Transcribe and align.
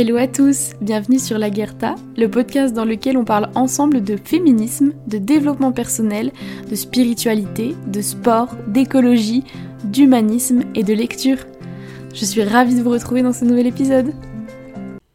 Hello 0.00 0.16
à 0.16 0.28
tous, 0.28 0.74
bienvenue 0.80 1.18
sur 1.18 1.38
La 1.38 1.50
Guerta, 1.50 1.96
le 2.16 2.30
podcast 2.30 2.72
dans 2.72 2.84
lequel 2.84 3.16
on 3.16 3.24
parle 3.24 3.50
ensemble 3.56 4.04
de 4.04 4.16
féminisme, 4.16 4.92
de 5.08 5.18
développement 5.18 5.72
personnel, 5.72 6.30
de 6.70 6.76
spiritualité, 6.76 7.74
de 7.88 8.00
sport, 8.00 8.54
d'écologie, 8.68 9.42
d'humanisme 9.82 10.62
et 10.76 10.84
de 10.84 10.94
lecture. 10.94 11.38
Je 12.14 12.24
suis 12.24 12.44
ravie 12.44 12.76
de 12.76 12.80
vous 12.80 12.90
retrouver 12.90 13.22
dans 13.22 13.32
ce 13.32 13.44
nouvel 13.44 13.66
épisode. 13.66 14.12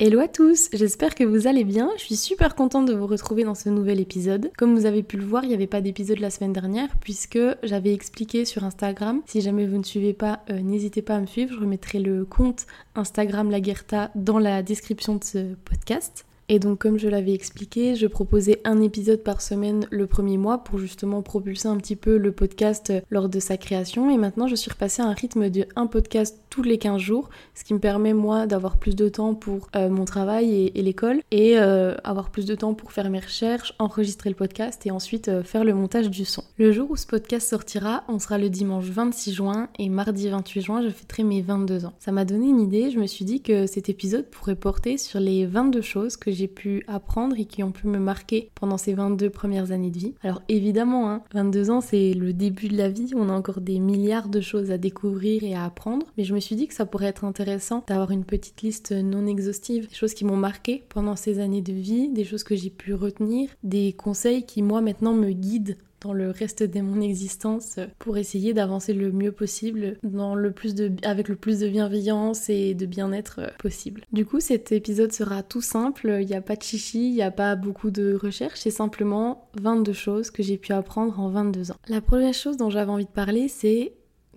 Hello 0.06 0.20
à 0.20 0.28
tous, 0.28 0.68
j'espère 0.74 1.16
que 1.16 1.24
vous 1.24 1.48
allez 1.48 1.64
bien. 1.64 1.90
Je 1.96 2.04
suis 2.04 2.18
super 2.18 2.56
contente 2.56 2.90
de 2.90 2.94
vous 2.94 3.08
retrouver 3.08 3.46
dans 3.46 3.56
ce 3.56 3.70
nouvel 3.70 4.02
épisode. 4.02 4.52
Comme 4.58 4.76
vous 4.78 4.86
avez 4.86 5.02
pu 5.02 5.16
le 5.16 5.24
voir, 5.24 5.46
il 5.46 5.48
n'y 5.48 5.54
avait 5.54 5.66
pas 5.66 5.80
d'épisode 5.80 6.20
la 6.20 6.30
semaine 6.30 6.52
dernière 6.52 6.90
puisque 7.00 7.40
j'avais 7.64 7.94
expliqué 7.94 8.44
sur 8.44 8.66
Instagram. 8.66 9.22
Si 9.26 9.40
jamais 9.40 9.66
vous 9.66 9.78
ne 9.78 9.84
suivez 9.84 10.12
pas, 10.12 10.42
euh, 10.50 10.60
n'hésitez 10.60 11.02
pas 11.02 11.16
à 11.16 11.22
me 11.22 11.26
suivre. 11.26 11.54
Je 11.54 11.60
remettrai 11.62 12.00
le 12.00 12.26
compte 12.26 12.66
Instagram 12.96 13.50
Laguerta 13.50 14.12
dans 14.14 14.40
la 14.40 14.62
description 14.62 15.16
de 15.16 15.24
ce 15.24 15.54
podcast. 15.64 16.26
Et 16.50 16.60
donc 16.60 16.80
comme 16.80 17.00
je 17.00 17.08
l'avais 17.08 17.34
expliqué, 17.34 17.96
je 17.96 18.06
proposais 18.06 18.60
un 18.66 18.82
épisode 18.82 19.24
par 19.24 19.42
semaine 19.42 19.88
le 19.90 20.08
premier 20.08 20.38
mois 20.38 20.60
pour 20.60 20.78
justement 20.78 21.22
propulser 21.22 21.70
un 21.70 21.78
petit 21.78 21.96
peu 21.96 22.18
le 22.18 22.32
podcast 22.34 22.92
lors 23.10 23.30
de 23.30 23.40
sa 23.40 23.56
création. 23.56 24.10
Et 24.10 24.18
maintenant 24.18 24.48
je 24.48 24.56
suis 24.56 24.70
repassée 24.70 25.02
à 25.02 25.06
un 25.06 25.14
rythme 25.14 25.50
de 25.50 25.66
un 25.76 25.88
podcast 25.88 26.38
tous 26.54 26.62
les 26.62 26.78
15 26.78 27.02
jours, 27.02 27.32
ce 27.56 27.64
qui 27.64 27.74
me 27.74 27.80
permet 27.80 28.14
moi 28.14 28.46
d'avoir 28.46 28.78
plus 28.78 28.96
de 28.96 29.10
temps 29.10 29.34
pour 29.34 29.70
euh, 29.76 29.90
mon 29.90 30.06
travail 30.06 30.72
et, 30.76 30.82
l'école 30.84 31.22
et 31.32 31.58
euh, 31.58 31.96
avoir 32.04 32.30
plus 32.30 32.46
de 32.46 32.54
temps 32.54 32.76
pour 32.76 32.92
faire 32.92 33.10
mes 33.10 33.20
recherches, 33.20 33.74
enregistrer 33.80 34.30
le 34.30 34.36
podcast 34.36 34.86
et 34.86 34.92
ensuite 34.92 35.30
euh, 35.30 35.42
faire 35.42 35.64
le 35.64 35.74
montage 35.74 36.12
du 36.12 36.26
son. 36.26 36.44
Le 36.60 36.72
jour 36.72 36.92
où 36.92 36.96
ce 36.96 37.08
podcast 37.08 37.50
sortira, 37.50 38.04
on 38.08 38.20
sera 38.20 38.38
le 38.38 38.50
dimanche 38.50 38.86
26 38.86 39.34
juin 39.34 39.68
et 39.80 39.90
mardi 39.90 40.30
28 40.30 40.62
juin, 40.62 40.84
je 40.84 40.90
fêterai 40.90 41.24
mes 41.24 41.42
22 41.42 41.86
ans. 41.86 41.94
Ça 41.98 42.12
m'a 42.12 42.24
donné 42.24 42.50
une 42.50 42.62
idée, 42.62 42.92
je 42.92 43.00
me 43.00 43.08
suis 43.08 43.26
dit 43.26 43.42
que 43.42 43.66
cet 43.66 43.90
épisode 43.90 44.28
pourrait 44.28 44.54
porter 44.54 45.00
sur 45.00 45.20
les 45.20 45.48
22 45.48 45.82
choses 45.82 46.18
que 46.18 46.30
j'ai 46.30 46.48
pu 46.48 46.86
apprendre 46.88 47.36
et 47.40 47.46
qui 47.46 47.64
ont 47.64 47.72
pu 47.72 47.88
me 47.88 47.98
marquer 47.98 48.52
pendant 48.54 48.78
ces 48.78 48.94
22 48.94 49.32
premières 49.32 49.72
années 49.72 49.90
de 49.90 49.98
vie. 49.98 50.14
Alors 50.22 50.44
évidemment, 50.50 51.10
hein, 51.10 51.24
22 51.34 51.72
ans 51.72 51.82
c'est 51.82 52.14
le 52.14 52.32
début 52.32 52.68
de 52.68 52.78
la 52.78 52.90
vie, 52.90 53.14
on 53.16 53.30
a 53.30 53.34
encore 53.34 53.60
des 53.60 53.80
milliards 53.80 54.30
de 54.30 54.40
choses 54.40 54.70
à 54.70 54.78
découvrir 54.78 55.44
et 55.44 55.56
à 55.56 55.66
apprendre, 55.66 56.06
mais 56.16 56.24
je 56.24 56.36
me 56.36 56.43
suis 56.44 56.56
dit 56.56 56.68
que 56.68 56.74
ça 56.74 56.86
pourrait 56.86 57.08
être 57.08 57.26
intéressant 57.26 57.84
d'avoir 57.88 58.12
une 58.12 58.26
petite 58.26 58.62
liste 58.62 58.92
non 58.92 59.26
exhaustive, 59.26 59.88
des 59.88 59.96
choses 59.96 60.14
qui 60.14 60.26
m'ont 60.26 60.38
marqué 60.38 60.84
pendant 60.90 61.16
ces 61.16 61.40
années 61.40 61.62
de 61.62 61.74
vie, 61.74 62.10
des 62.10 62.24
choses 62.26 62.44
que 62.44 62.56
j'ai 62.56 62.70
pu 62.70 62.94
retenir, 62.94 63.50
des 63.64 63.94
conseils 63.94 64.46
qui 64.46 64.62
moi 64.62 64.82
maintenant 64.82 65.14
me 65.14 65.32
guident 65.32 65.78
dans 66.04 66.14
le 66.14 66.32
reste 66.32 66.64
de 66.64 66.82
mon 66.82 67.02
existence 67.02 67.80
pour 67.98 68.18
essayer 68.18 68.54
d'avancer 68.54 68.94
le 68.94 69.12
mieux 69.12 69.32
possible 69.32 69.98
dans 70.04 70.36
le 70.36 70.52
plus 70.52 70.76
de, 70.76 70.92
avec 71.04 71.30
le 71.30 71.36
plus 71.36 71.60
de 71.60 71.70
bienveillance 71.70 72.50
et 72.50 72.74
de 72.74 72.86
bien-être 72.86 73.54
possible. 73.58 74.04
Du 74.12 74.26
coup, 74.26 74.40
cet 74.40 74.72
épisode 74.72 75.14
sera 75.14 75.44
tout 75.44 75.62
simple, 75.62 76.18
il 76.20 76.28
n'y 76.28 76.36
a 76.36 76.42
pas 76.42 76.56
de 76.56 76.62
chichi, 76.62 77.08
il 77.08 77.14
n'y 77.14 77.22
a 77.22 77.32
pas 77.32 77.56
beaucoup 77.56 77.90
de 77.90 78.20
recherche, 78.22 78.60
c'est 78.60 78.70
simplement 78.70 79.50
22 79.62 79.94
choses 79.94 80.30
que 80.30 80.44
j'ai 80.44 80.58
pu 80.58 80.74
apprendre 80.74 81.18
en 81.20 81.30
22 81.30 81.72
ans. 81.72 81.78
La 81.88 82.02
première 82.02 82.34
chose 82.34 82.58
dont 82.58 82.70
j'avais 82.70 82.92
envie 82.92 83.06
de 83.06 83.10
parler, 83.10 83.48
c'est 83.48 83.94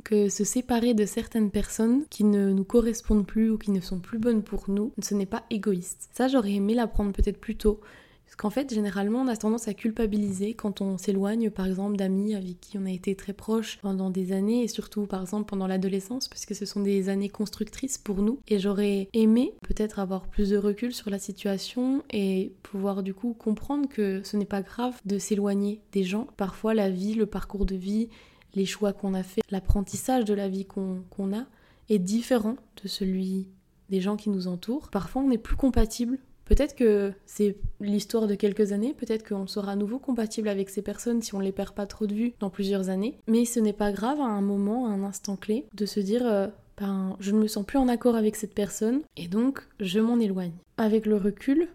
que 0.06 0.28
se 0.28 0.44
séparer 0.44 0.94
de 0.94 1.04
certaines 1.04 1.50
personnes 1.50 2.04
qui 2.10 2.22
ne 2.22 2.52
nous 2.52 2.62
correspondent 2.62 3.26
plus 3.26 3.50
ou 3.50 3.58
qui 3.58 3.72
ne 3.72 3.80
sont 3.80 3.98
plus 3.98 4.20
bonnes 4.20 4.44
pour 4.44 4.70
nous, 4.70 4.92
ce 5.02 5.14
n'est 5.14 5.26
pas 5.26 5.42
égoïste. 5.50 6.08
Ça, 6.12 6.28
j'aurais 6.28 6.52
aimé 6.52 6.74
l'apprendre 6.74 7.10
peut-être 7.10 7.40
plus 7.40 7.56
tôt. 7.56 7.80
Parce 8.24 8.36
qu'en 8.36 8.50
fait, 8.50 8.72
généralement, 8.72 9.22
on 9.22 9.26
a 9.26 9.36
tendance 9.36 9.66
à 9.66 9.74
culpabiliser 9.74 10.54
quand 10.54 10.80
on 10.80 10.96
s'éloigne, 10.96 11.50
par 11.50 11.66
exemple, 11.66 11.96
d'amis 11.96 12.36
avec 12.36 12.60
qui 12.60 12.78
on 12.78 12.86
a 12.86 12.90
été 12.90 13.16
très 13.16 13.32
proches 13.32 13.78
pendant 13.82 14.10
des 14.10 14.30
années, 14.30 14.62
et 14.62 14.68
surtout, 14.68 15.06
par 15.06 15.22
exemple, 15.22 15.48
pendant 15.48 15.66
l'adolescence, 15.66 16.28
puisque 16.28 16.54
ce 16.54 16.66
sont 16.66 16.80
des 16.80 17.08
années 17.08 17.28
constructrices 17.28 17.98
pour 17.98 18.22
nous. 18.22 18.38
Et 18.46 18.60
j'aurais 18.60 19.08
aimé 19.12 19.54
peut-être 19.62 19.98
avoir 19.98 20.28
plus 20.28 20.50
de 20.50 20.56
recul 20.56 20.94
sur 20.94 21.10
la 21.10 21.18
situation 21.18 22.04
et 22.12 22.52
pouvoir 22.62 23.02
du 23.02 23.12
coup 23.12 23.34
comprendre 23.34 23.88
que 23.88 24.20
ce 24.22 24.36
n'est 24.36 24.44
pas 24.44 24.62
grave 24.62 24.94
de 25.04 25.18
s'éloigner 25.18 25.80
des 25.90 26.04
gens. 26.04 26.28
Parfois, 26.36 26.74
la 26.74 26.90
vie, 26.90 27.14
le 27.14 27.26
parcours 27.26 27.66
de 27.66 27.74
vie, 27.74 28.08
les 28.54 28.66
choix 28.66 28.92
qu'on 28.92 29.14
a 29.14 29.22
fait, 29.22 29.42
l'apprentissage 29.50 30.24
de 30.24 30.34
la 30.34 30.48
vie 30.48 30.64
qu'on 30.64 31.32
a 31.34 31.44
est 31.88 31.98
différent 31.98 32.56
de 32.82 32.88
celui 32.88 33.48
des 33.90 34.00
gens 34.00 34.16
qui 34.16 34.30
nous 34.30 34.48
entourent. 34.48 34.88
Parfois, 34.90 35.22
on 35.22 35.28
n'est 35.28 35.38
plus 35.38 35.56
compatible. 35.56 36.18
Peut-être 36.44 36.76
que 36.76 37.12
c'est 37.26 37.56
l'histoire 37.80 38.28
de 38.28 38.36
quelques 38.36 38.70
années, 38.72 38.94
peut-être 38.94 39.28
qu'on 39.28 39.48
sera 39.48 39.72
à 39.72 39.76
nouveau 39.76 39.98
compatible 39.98 40.48
avec 40.48 40.70
ces 40.70 40.82
personnes 40.82 41.20
si 41.20 41.34
on 41.34 41.40
ne 41.40 41.44
les 41.44 41.52
perd 41.52 41.74
pas 41.74 41.86
trop 41.86 42.06
de 42.06 42.14
vue 42.14 42.34
dans 42.38 42.50
plusieurs 42.50 42.88
années. 42.88 43.18
Mais 43.26 43.44
ce 43.44 43.58
n'est 43.58 43.72
pas 43.72 43.90
grave 43.90 44.20
à 44.20 44.26
un 44.26 44.42
moment, 44.42 44.86
à 44.86 44.90
un 44.90 45.02
instant 45.02 45.36
clé, 45.36 45.66
de 45.74 45.86
se 45.86 45.98
dire 45.98 46.24
euh, 46.24 46.46
ben, 46.78 47.16
je 47.18 47.32
ne 47.32 47.40
me 47.40 47.48
sens 47.48 47.66
plus 47.66 47.78
en 47.78 47.88
accord 47.88 48.14
avec 48.14 48.36
cette 48.36 48.54
personne 48.54 49.00
et 49.16 49.26
donc 49.26 49.66
je 49.80 49.98
m'en 49.98 50.20
éloigne. 50.20 50.52
Avec 50.76 51.06
le 51.06 51.16
recul, 51.16 51.68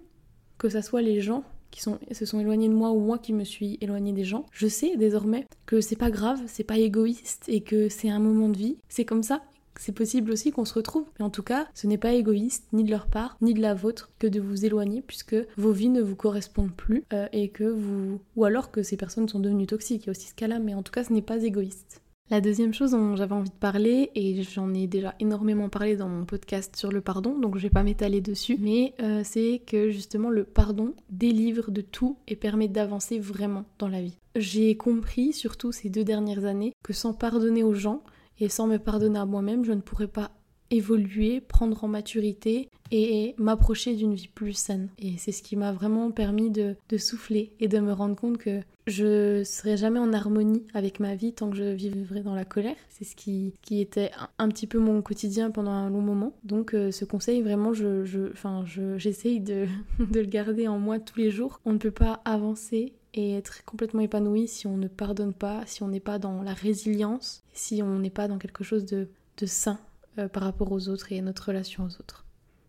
que 0.57 0.69
ça 0.69 0.81
soit 0.81 1.01
les 1.01 1.19
gens 1.19 1.43
qui 1.71 1.81
se 1.81 2.25
sont 2.25 2.39
éloignés 2.39 2.69
de 2.69 2.73
moi 2.73 2.91
ou 2.91 2.99
moi 2.99 3.17
qui 3.17 3.33
me 3.33 3.43
suis 3.43 3.77
éloignée 3.81 4.13
des 4.13 4.23
gens, 4.23 4.45
je 4.51 4.67
sais 4.67 4.97
désormais 4.97 5.47
que 5.65 5.81
c'est 5.81 5.95
pas 5.95 6.11
grave, 6.11 6.41
c'est 6.47 6.63
pas 6.63 6.77
égoïste 6.77 7.45
et 7.47 7.61
que 7.61 7.89
c'est 7.89 8.09
un 8.09 8.19
moment 8.19 8.49
de 8.49 8.57
vie. 8.57 8.77
C'est 8.89 9.05
comme 9.05 9.23
ça. 9.23 9.41
C'est 9.79 9.93
possible 9.93 10.31
aussi 10.31 10.51
qu'on 10.51 10.65
se 10.65 10.73
retrouve, 10.73 11.05
mais 11.17 11.25
en 11.25 11.29
tout 11.29 11.43
cas, 11.43 11.67
ce 11.73 11.87
n'est 11.87 11.97
pas 11.97 12.11
égoïste, 12.11 12.65
ni 12.73 12.83
de 12.83 12.91
leur 12.91 13.07
part, 13.07 13.37
ni 13.41 13.53
de 13.53 13.61
la 13.61 13.73
vôtre, 13.73 14.11
que 14.19 14.27
de 14.27 14.39
vous 14.39 14.65
éloigner, 14.65 15.01
puisque 15.01 15.35
vos 15.57 15.71
vies 15.71 15.89
ne 15.89 16.01
vous 16.01 16.17
correspondent 16.17 16.75
plus, 16.75 17.05
euh, 17.13 17.27
et 17.31 17.49
que 17.49 17.63
vous... 17.63 18.19
ou 18.35 18.43
alors 18.43 18.71
que 18.71 18.83
ces 18.83 18.97
personnes 18.97 19.29
sont 19.29 19.39
devenues 19.39 19.67
toxiques, 19.67 20.03
il 20.03 20.07
y 20.07 20.09
a 20.09 20.11
aussi 20.11 20.27
ce 20.27 20.35
cas-là, 20.35 20.59
mais 20.59 20.73
en 20.73 20.83
tout 20.83 20.91
cas, 20.91 21.05
ce 21.05 21.13
n'est 21.13 21.21
pas 21.21 21.41
égoïste. 21.41 22.01
La 22.31 22.39
deuxième 22.39 22.73
chose 22.73 22.91
dont 22.91 23.17
j'avais 23.17 23.35
envie 23.35 23.49
de 23.49 23.55
parler, 23.55 24.09
et 24.15 24.41
j'en 24.43 24.73
ai 24.73 24.87
déjà 24.87 25.13
énormément 25.19 25.67
parlé 25.67 25.97
dans 25.97 26.07
mon 26.07 26.23
podcast 26.23 26.77
sur 26.77 26.89
le 26.89 27.01
pardon, 27.01 27.37
donc 27.37 27.57
je 27.57 27.63
vais 27.63 27.69
pas 27.69 27.83
m'étaler 27.83 28.21
dessus, 28.21 28.55
mais 28.57 28.93
euh, 29.01 29.19
c'est 29.25 29.61
que 29.67 29.89
justement 29.89 30.29
le 30.29 30.45
pardon 30.45 30.93
délivre 31.09 31.71
de 31.71 31.81
tout 31.81 32.17
et 32.29 32.37
permet 32.37 32.69
d'avancer 32.69 33.19
vraiment 33.19 33.65
dans 33.79 33.89
la 33.89 34.01
vie. 34.01 34.17
J'ai 34.37 34.77
compris, 34.77 35.33
surtout 35.33 35.73
ces 35.73 35.89
deux 35.89 36.05
dernières 36.05 36.45
années, 36.45 36.71
que 36.85 36.93
sans 36.93 37.13
pardonner 37.13 37.63
aux 37.63 37.73
gens 37.73 38.01
et 38.39 38.47
sans 38.47 38.65
me 38.65 38.77
pardonner 38.77 39.19
à 39.19 39.25
moi-même, 39.25 39.65
je 39.65 39.73
ne 39.73 39.81
pourrais 39.81 40.07
pas 40.07 40.31
évoluer, 40.71 41.41
prendre 41.41 41.83
en 41.83 41.87
maturité 41.87 42.69
et 42.91 43.35
m'approcher 43.37 43.95
d'une 43.95 44.13
vie 44.13 44.29
plus 44.29 44.53
saine. 44.53 44.89
Et 44.99 45.17
c'est 45.17 45.31
ce 45.31 45.43
qui 45.43 45.55
m'a 45.55 45.71
vraiment 45.71 46.11
permis 46.11 46.49
de, 46.49 46.75
souffler 46.97 47.51
et 47.59 47.67
de 47.67 47.79
me 47.79 47.93
rendre 47.93 48.15
compte 48.15 48.37
que 48.37 48.61
je 48.87 49.43
serai 49.43 49.77
jamais 49.77 49.99
en 49.99 50.11
harmonie 50.13 50.65
avec 50.73 50.99
ma 50.99 51.15
vie 51.15 51.33
tant 51.33 51.49
que 51.49 51.55
je 51.55 51.63
vivrai 51.63 52.21
dans 52.21 52.33
la 52.33 52.45
colère. 52.45 52.75
C'est 52.89 53.05
ce 53.05 53.15
qui, 53.15 53.53
qui 53.61 53.79
était 53.79 54.11
un, 54.39 54.49
petit 54.49 54.67
peu 54.67 54.79
mon 54.79 55.01
quotidien 55.01 55.51
pendant 55.51 55.71
un 55.71 55.89
long 55.89 56.01
moment. 56.01 56.33
Donc 56.43 56.73
euh, 56.73 56.91
ce 56.91 57.05
conseil, 57.05 57.41
vraiment, 57.41 57.73
je, 57.73 58.05
je, 58.05 58.97
j'essaye 58.97 59.39
de, 59.39 59.67
de 59.99 60.19
le 60.19 60.25
garder 60.25 60.67
en 60.67 60.79
moi 60.79 60.99
tous 60.99 61.19
les 61.19 61.31
jours. 61.31 61.59
On 61.65 61.73
ne 61.73 61.77
peut 61.77 61.91
pas 61.91 62.21
avancer 62.25 62.93
et 63.13 63.33
être 63.35 63.63
complètement 63.65 64.01
épanoui 64.01 64.47
si 64.47 64.67
on 64.67 64.77
ne 64.77 64.87
pardonne 64.87 65.33
pas, 65.33 65.63
si 65.65 65.83
on 65.83 65.87
n'est 65.87 65.99
pas 65.99 66.17
dans 66.17 66.41
la 66.41 66.53
résilience, 66.53 67.43
si 67.53 67.83
on 67.83 67.99
n'est 67.99 68.09
pas 68.09 68.27
dans 68.27 68.37
quelque 68.37 68.63
chose 68.63 68.85
de, 68.85 69.09
de 69.37 69.45
sain 69.45 69.79
euh, 70.17 70.27
par 70.27 70.43
rapport 70.43 70.71
aux 70.71 70.89
autres 70.89 71.11
et 71.11 71.19
à 71.19 71.21
notre 71.21 71.47
relation 71.47 71.83
aux 71.83 71.99
autres, 71.99 72.25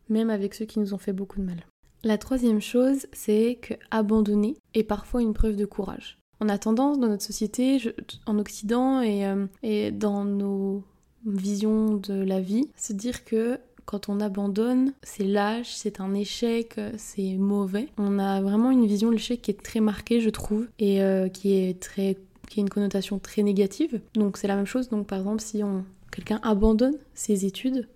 même 0.09 0.31
avec 0.31 0.55
ceux 0.55 0.65
qui 0.65 0.81
nous 0.81 0.95
ont 0.95 0.99
fait 0.99 1.13
beaucoup 1.13 1.41
de 1.41 1.47
mal. 1.47 1.65
La 2.05 2.19
troisième 2.19 2.61
chose, 2.61 3.07
c'est 3.13 3.59
que 3.61 3.75
abandonner 3.91 4.57
est 4.75 4.83
parfois 4.83 5.23
une 5.23 5.35
preuve 5.35 5.57
de 5.57 5.65
courage. 5.65 6.19
On 6.41 6.49
a 6.49 6.59
tendance 6.59 6.99
dans 6.99 7.09
notre 7.09 7.23
société, 7.23 7.79
en 8.27 8.39
Occident 8.39 9.01
et, 9.01 9.25
euh, 9.25 9.47
et 9.63 9.93
dans 9.93 10.25
nos 10.25 10.83
visions 11.25 11.95
de 11.95 12.15
la 12.15 12.41
vie, 12.41 12.69
à 12.77 12.81
se 12.81 12.93
dire 12.93 13.25
que 13.25 13.59
quand 13.85 14.09
on 14.09 14.21
abandonne, 14.21 14.93
c'est 15.03 15.25
lâche, 15.25 15.75
c'est 15.75 16.01
un 16.01 16.15
échec, 16.15 16.81
c'est 16.97 17.37
mauvais. 17.37 17.89
On 17.99 18.19
a 18.19 18.41
vraiment 18.41 18.71
une 18.71 18.87
vision 18.87 19.09
de 19.09 19.15
l'échec 19.15 19.43
qui 19.43 19.51
est 19.51 19.63
très 19.63 19.81
marquée, 19.81 20.21
je 20.21 20.31
trouve, 20.31 20.67
et 20.79 21.03
euh, 21.03 21.29
qui 21.29 21.55
est 21.55 21.81
très 21.81 22.17
qui 22.49 22.61
a 22.61 22.63
une 22.63 22.69
connotation 22.69 23.19
très 23.19 23.43
négative. 23.43 24.01
Donc 24.15 24.37
c'est 24.37 24.49
la 24.49 24.57
même 24.57 24.67
chose. 24.67 24.89
Donc 24.89 25.07
par 25.07 25.19
exemple, 25.19 25.41
si 25.41 25.63
on 25.63 25.85
quelqu'un 26.11 26.39
abandonne 26.43 26.97
ses 27.15 27.47
études, 27.47 27.89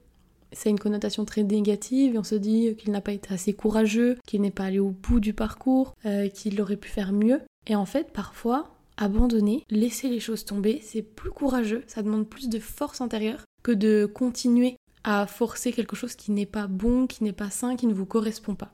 ça 0.56 0.68
a 0.68 0.70
une 0.70 0.78
connotation 0.78 1.26
très 1.26 1.42
négative 1.42 2.14
et 2.14 2.18
on 2.18 2.24
se 2.24 2.34
dit 2.34 2.74
qu'il 2.76 2.90
n'a 2.90 3.02
pas 3.02 3.12
été 3.12 3.32
assez 3.32 3.52
courageux, 3.52 4.16
qu'il 4.26 4.40
n'est 4.40 4.50
pas 4.50 4.64
allé 4.64 4.78
au 4.78 4.90
bout 4.90 5.20
du 5.20 5.34
parcours, 5.34 5.94
euh, 6.06 6.28
qu'il 6.28 6.60
aurait 6.62 6.78
pu 6.78 6.88
faire 6.88 7.12
mieux. 7.12 7.42
Et 7.66 7.76
en 7.76 7.84
fait, 7.84 8.10
parfois, 8.12 8.74
abandonner, 8.96 9.64
laisser 9.70 10.08
les 10.08 10.20
choses 10.20 10.46
tomber, 10.46 10.80
c'est 10.82 11.02
plus 11.02 11.30
courageux, 11.30 11.84
ça 11.86 12.02
demande 12.02 12.26
plus 12.26 12.48
de 12.48 12.58
force 12.58 13.02
intérieure 13.02 13.44
que 13.62 13.72
de 13.72 14.06
continuer 14.06 14.76
à 15.04 15.26
forcer 15.26 15.72
quelque 15.72 15.94
chose 15.94 16.16
qui 16.16 16.32
n'est 16.32 16.46
pas 16.46 16.68
bon, 16.68 17.06
qui 17.06 17.22
n'est 17.22 17.32
pas 17.32 17.50
sain, 17.50 17.76
qui 17.76 17.86
ne 17.86 17.94
vous 17.94 18.06
correspond 18.06 18.54
pas. 18.54 18.72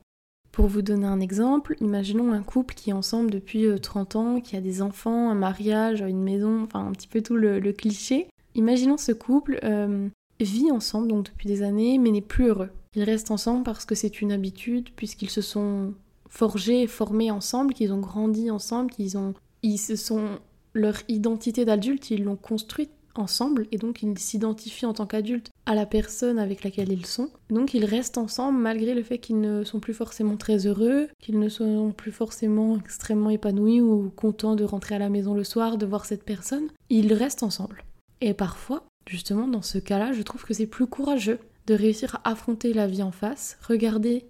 Pour 0.53 0.67
vous 0.67 0.83
donner 0.83 1.07
un 1.07 1.19
exemple, 1.19 1.75
imaginons 1.81 2.33
un 2.33 2.43
couple 2.43 2.75
qui 2.75 2.91
est 2.91 2.95
ensemble 2.95 3.31
depuis 3.31 3.67
30 3.81 4.15
euh, 4.15 4.19
ans, 4.19 4.41
qui 4.41 4.55
a 4.55 4.61
des 4.61 4.83
enfants, 4.83 5.31
un 5.31 5.35
mariage, 5.35 6.01
une 6.01 6.23
maison, 6.23 6.63
enfin 6.63 6.87
un 6.87 6.93
petit 6.93 7.09
peu 7.09 7.23
tout 7.23 7.37
le 7.37 7.61
cliché. 7.73 8.29
Imaginons 8.55 8.99
ce 8.99 9.13
couple 9.13 9.59
euh, 9.65 10.09
vit 10.43 10.71
ensemble 10.71 11.09
donc 11.09 11.27
depuis 11.27 11.49
des 11.49 11.63
années 11.63 11.99
mais 11.99 12.11
n'est 12.11 12.21
plus 12.21 12.47
heureux. 12.47 12.71
Ils 12.95 13.05
restent 13.05 13.31
ensemble 13.31 13.63
parce 13.63 13.85
que 13.85 13.95
c'est 13.95 14.21
une 14.21 14.33
habitude 14.33 14.91
puisqu'ils 14.95 15.31
se 15.31 15.41
sont 15.41 15.95
forgés 16.29 16.87
formés 16.87 17.31
ensemble, 17.31 17.75
qu'ils 17.75 17.93
ont 17.93 18.01
grandi 18.01 18.51
ensemble, 18.51 18.91
qu'ils 18.91 19.17
ont 19.19 19.35
ils 19.63 19.79
se 19.79 19.97
sont 19.97 20.39
leur 20.75 20.97
identité 21.09 21.65
d'adulte, 21.65 22.11
ils 22.11 22.25
l'ont 22.25 22.37
construite 22.37 22.91
ensemble 23.15 23.67
et 23.71 23.79
donc 23.79 24.03
ils 24.03 24.19
s'identifient 24.19 24.87
en 24.87 24.95
tant 24.95 25.07
qu'adultes 25.07 25.51
à 25.67 25.75
la 25.75 25.87
personne 25.87 26.39
avec 26.39 26.65
laquelle 26.65 26.91
ils 26.91 27.07
sont. 27.07 27.29
Donc 27.51 27.75
ils 27.75 27.85
restent 27.85 28.19
ensemble 28.19 28.59
malgré 28.59 28.95
le 28.95 29.03
fait 29.03 29.19
qu'ils 29.19 29.41
ne 29.41 29.65
sont 29.65 29.81
plus 29.81 29.95
forcément 29.95 30.37
très 30.37 30.67
heureux, 30.67 31.09
qu'ils 31.21 31.39
ne 31.39 31.49
sont 31.49 31.93
plus 31.97 32.13
forcément 32.13 32.79
extrêmement 32.79 33.31
épanouis 33.31 33.81
ou 33.81 34.11
contents 34.17 34.57
de 34.57 34.65
rentrer 34.65 34.95
à 34.95 34.99
la 34.99 35.11
maison 35.11 35.35
le 35.35 35.45
soir, 35.45 35.79
de 35.79 35.87
voir 35.87 36.07
cette 36.07 36.25
personne. 36.25 36.69
Ils 36.89 37.13
restent 37.13 37.43
ensemble. 37.43 37.85
Et 38.21 38.35
parfois, 38.35 38.85
justement 39.07 39.49
dans 39.49 39.63
ce 39.63 39.79
cas-là, 39.79 40.13
je 40.13 40.23
trouve 40.23 40.45
que 40.45 40.55
c'est 40.55 40.67
plus 40.67 40.87
courageux 40.87 41.39
de 41.67 41.75
réussir 41.75 42.17
à 42.17 42.31
affronter 42.31 42.73
la 42.73 42.87
vie 42.87 43.03
en 43.03 43.13
face, 43.13 43.59
regarder 43.67 44.25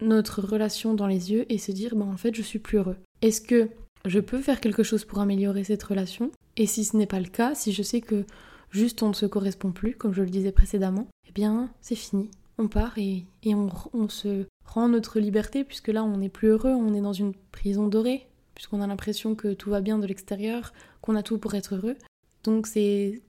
notre 0.00 0.42
relation 0.42 0.94
dans 0.94 1.06
les 1.06 1.32
yeux 1.32 1.50
et 1.52 1.58
se 1.58 1.72
dire 1.72 1.94
bah 1.94 2.04
en 2.04 2.16
fait 2.16 2.34
je 2.34 2.42
suis 2.42 2.58
plus 2.58 2.78
heureux. 2.78 2.96
Est-ce 3.20 3.40
que 3.40 3.68
je 4.04 4.20
peux 4.20 4.40
faire 4.40 4.60
quelque 4.60 4.82
chose 4.82 5.04
pour 5.04 5.20
améliorer 5.20 5.64
cette 5.64 5.82
relation? 5.82 6.30
Et 6.56 6.66
si 6.66 6.84
ce 6.84 6.96
n'est 6.96 7.06
pas 7.06 7.20
le 7.20 7.28
cas, 7.28 7.54
si 7.54 7.72
je 7.72 7.82
sais 7.82 8.00
que 8.00 8.24
juste 8.70 9.02
on 9.02 9.08
ne 9.08 9.14
se 9.14 9.26
correspond 9.26 9.70
plus, 9.70 9.94
comme 9.94 10.12
je 10.12 10.22
le 10.22 10.30
disais 10.30 10.52
précédemment, 10.52 11.06
eh 11.28 11.32
bien 11.32 11.70
c'est 11.80 11.94
fini. 11.94 12.30
On 12.58 12.68
part 12.68 12.98
et, 12.98 13.24
on, 13.46 13.68
on, 13.94 14.08
se 14.08 14.44
rend 14.66 14.88
notre 14.88 15.18
liberté 15.18 15.64
puisque 15.64 15.88
là 15.88 16.04
on 16.04 16.18
n'est 16.18 16.28
plus 16.28 16.48
heureux, 16.48 16.72
on 16.72 16.94
est 16.94 17.00
dans 17.00 17.12
une 17.12 17.34
prison 17.50 17.88
dorée, 17.88 18.26
puisqu'on 18.54 18.82
a 18.82 18.86
l'impression 18.86 19.34
que 19.34 19.54
tout 19.54 19.70
va 19.70 19.80
bien 19.80 19.98
de 19.98 20.06
l'extérieur, 20.06 20.72
qu'on 21.00 21.16
a 21.16 21.22
tout 21.22 21.38
pour 21.38 21.54
être 21.54 21.74
heureux. 21.74 21.96
Donc 22.44 22.66
c'est 22.66 23.22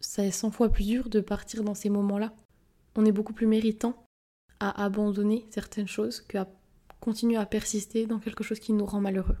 100 0.00 0.50
fois 0.50 0.68
plus 0.68 0.84
dur 0.84 1.08
de 1.08 1.20
partir 1.20 1.62
dans 1.64 1.74
ces 1.74 1.90
moments-là. 1.90 2.32
On 2.96 3.04
est 3.04 3.12
beaucoup 3.12 3.32
plus 3.32 3.46
méritant 3.46 3.94
à 4.60 4.84
abandonner 4.84 5.46
certaines 5.50 5.88
choses 5.88 6.20
qu'à 6.20 6.48
continuer 7.00 7.36
à 7.36 7.46
persister 7.46 8.06
dans 8.06 8.18
quelque 8.18 8.44
chose 8.44 8.58
qui 8.58 8.72
nous 8.72 8.86
rend 8.86 9.00
malheureux. 9.00 9.36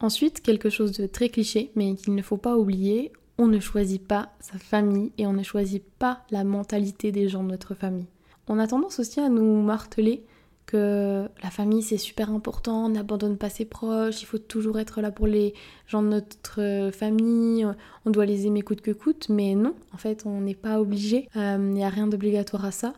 Ensuite, 0.00 0.42
quelque 0.42 0.70
chose 0.70 0.92
de 0.92 1.06
très 1.06 1.28
cliché, 1.28 1.70
mais 1.74 1.94
qu'il 1.94 2.14
ne 2.14 2.22
faut 2.22 2.36
pas 2.36 2.56
oublier, 2.56 3.12
on 3.38 3.46
ne 3.46 3.60
choisit 3.60 4.04
pas 4.04 4.32
sa 4.40 4.58
famille 4.58 5.12
et 5.18 5.26
on 5.26 5.32
ne 5.32 5.42
choisit 5.42 5.84
pas 5.98 6.24
la 6.30 6.44
mentalité 6.44 7.12
des 7.12 7.28
gens 7.28 7.44
de 7.44 7.50
notre 7.50 7.74
famille. 7.74 8.08
On 8.48 8.58
a 8.58 8.66
tendance 8.66 8.98
aussi 8.98 9.20
à 9.20 9.28
nous 9.28 9.62
marteler 9.62 10.24
que 10.68 11.26
la 11.42 11.50
famille 11.50 11.82
c'est 11.82 11.96
super 11.96 12.30
important, 12.30 12.84
on 12.84 12.88
n'abandonne 12.90 13.38
pas 13.38 13.48
ses 13.48 13.64
proches, 13.64 14.20
il 14.22 14.26
faut 14.26 14.38
toujours 14.38 14.78
être 14.78 15.00
là 15.00 15.10
pour 15.10 15.26
les 15.26 15.54
gens 15.86 16.02
de 16.02 16.08
notre 16.08 16.90
famille, 16.92 17.66
on 18.04 18.10
doit 18.10 18.26
les 18.26 18.46
aimer 18.46 18.60
coûte 18.60 18.82
que 18.82 18.90
coûte, 18.90 19.30
mais 19.30 19.54
non, 19.54 19.74
en 19.94 19.96
fait 19.96 20.24
on 20.26 20.42
n'est 20.42 20.54
pas 20.54 20.78
obligé, 20.78 21.26
il 21.34 21.40
euh, 21.40 21.58
n'y 21.58 21.84
a 21.84 21.88
rien 21.88 22.06
d'obligatoire 22.06 22.66
à 22.66 22.70
ça. 22.70 22.92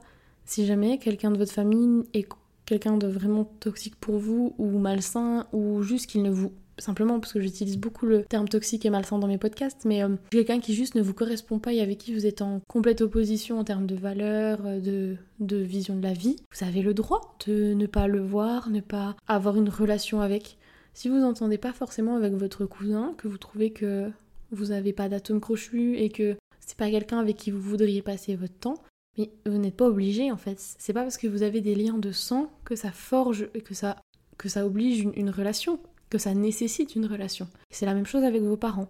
Si 0.45 0.67
jamais 0.67 0.99
quelqu'un 0.99 1.31
de 1.31 1.39
votre 1.39 1.53
famille 1.53 2.03
est 2.13 2.29
quelqu'un 2.67 2.97
de 2.97 3.07
vraiment 3.07 3.45
toxique 3.61 3.95
pour 4.01 4.19
vous 4.19 4.53
ou 4.59 4.79
malsain 4.79 5.47
ou 5.53 5.83
juste 5.83 6.07
qu'il 6.07 6.23
ne 6.23 6.31
vous 6.31 6.53
simplement 6.81 7.21
parce 7.21 7.33
que 7.33 7.41
j'utilise 7.41 7.79
beaucoup 7.79 8.07
le 8.07 8.25
terme 8.25 8.49
toxique 8.49 8.85
et 8.87 8.91
malsain 8.91 9.19
dans 9.19 9.27
mes 9.27 9.39
podcasts, 9.39 9.85
mais 9.85 10.03
euh, 10.03 10.17
quelqu'un 10.31 10.61
qui 10.61 10.75
juste 10.75 10.95
ne 10.95 11.03
vous 11.03 11.15
correspond 11.15 11.59
pas 11.59 11.73
et 11.73 11.81
avec 11.81 11.99
qui 11.99 12.15
vous 12.15 12.27
êtes 12.27 12.43
en 12.43 12.61
complète 12.69 13.01
opposition 13.01 13.59
en 13.59 13.65
termes 13.65 13.87
de 13.87 13.95
valeurs, 13.95 14.61
euh, 14.65 14.81
de, 14.81 15.17
de 15.41 15.57
vision 15.57 15.97
de 15.97 16.03
la 16.03 16.13
vie, 16.13 16.37
vous 16.53 16.67
avez 16.67 16.83
le 16.83 16.95
droit 16.95 17.37
de 17.47 17.75
ne 17.75 17.87
pas 17.87 18.07
le 18.07 18.21
voir, 18.21 18.71
ne 18.71 18.81
pas 18.81 19.17
avoir 19.29 19.57
une 19.57 19.69
relation 19.69 20.21
avec. 20.21 20.59
Si 20.95 21.09
vous 21.09 21.19
n'entendez 21.19 21.59
pas 21.59 21.73
forcément 21.73 22.17
avec 22.17 22.33
votre 22.35 22.67
cousin, 22.67 23.15
que 23.17 23.29
vous 23.29 23.39
trouvez 23.39 23.71
que 23.71 24.11
vous 24.51 24.67
n'avez 24.67 24.93
pas 24.93 25.09
d'atome 25.09 25.41
crochu 25.41 25.97
et 25.97 26.09
que 26.09 26.37
c'est 26.61 26.77
pas 26.77 26.91
quelqu'un 26.91 27.19
avec 27.19 27.37
qui 27.37 27.51
vous 27.51 27.61
voudriez 27.61 28.03
passer 28.03 28.35
votre 28.35 28.59
temps, 28.59 28.83
mais 29.17 29.31
vous 29.47 29.59
n'êtes 29.59 29.77
pas 29.77 29.87
obligé 29.87 30.31
en 30.31 30.37
fait. 30.37 30.59
C'est 30.79 30.93
pas 30.93 31.03
parce 31.03 31.19
que 31.19 31.27
vous 31.27 31.43
avez 31.43 31.61
des 31.61 31.75
liens 31.75 31.99
de 31.99 32.13
sang 32.13 32.51
que 32.65 32.77
ça 32.77 32.93
forge 32.93 33.49
et 33.55 33.61
que 33.61 33.75
ça, 33.75 33.97
que 34.39 34.49
ça 34.49 34.67
oblige 34.67 35.07
une 35.15 35.31
relation 35.31 35.79
que 36.11 36.19
ça 36.19 36.35
nécessite 36.35 36.95
une 36.97 37.07
relation. 37.07 37.49
C'est 37.71 37.87
la 37.87 37.95
même 37.95 38.07
chose 38.07 38.25
avec 38.25 38.43
vos 38.43 38.57
parents. 38.57 38.89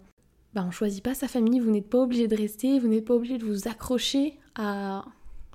Ben, 0.55 0.65
on 0.67 0.71
choisit 0.73 1.05
pas 1.05 1.15
sa 1.15 1.29
famille, 1.29 1.61
vous 1.61 1.71
n'êtes 1.71 1.89
pas 1.89 1.99
obligé 1.99 2.27
de 2.27 2.37
rester, 2.37 2.81
vous 2.81 2.89
n'êtes 2.89 3.05
pas 3.05 3.15
obligé 3.15 3.39
de 3.39 3.45
vous 3.45 3.69
accrocher 3.69 4.39
à 4.57 5.05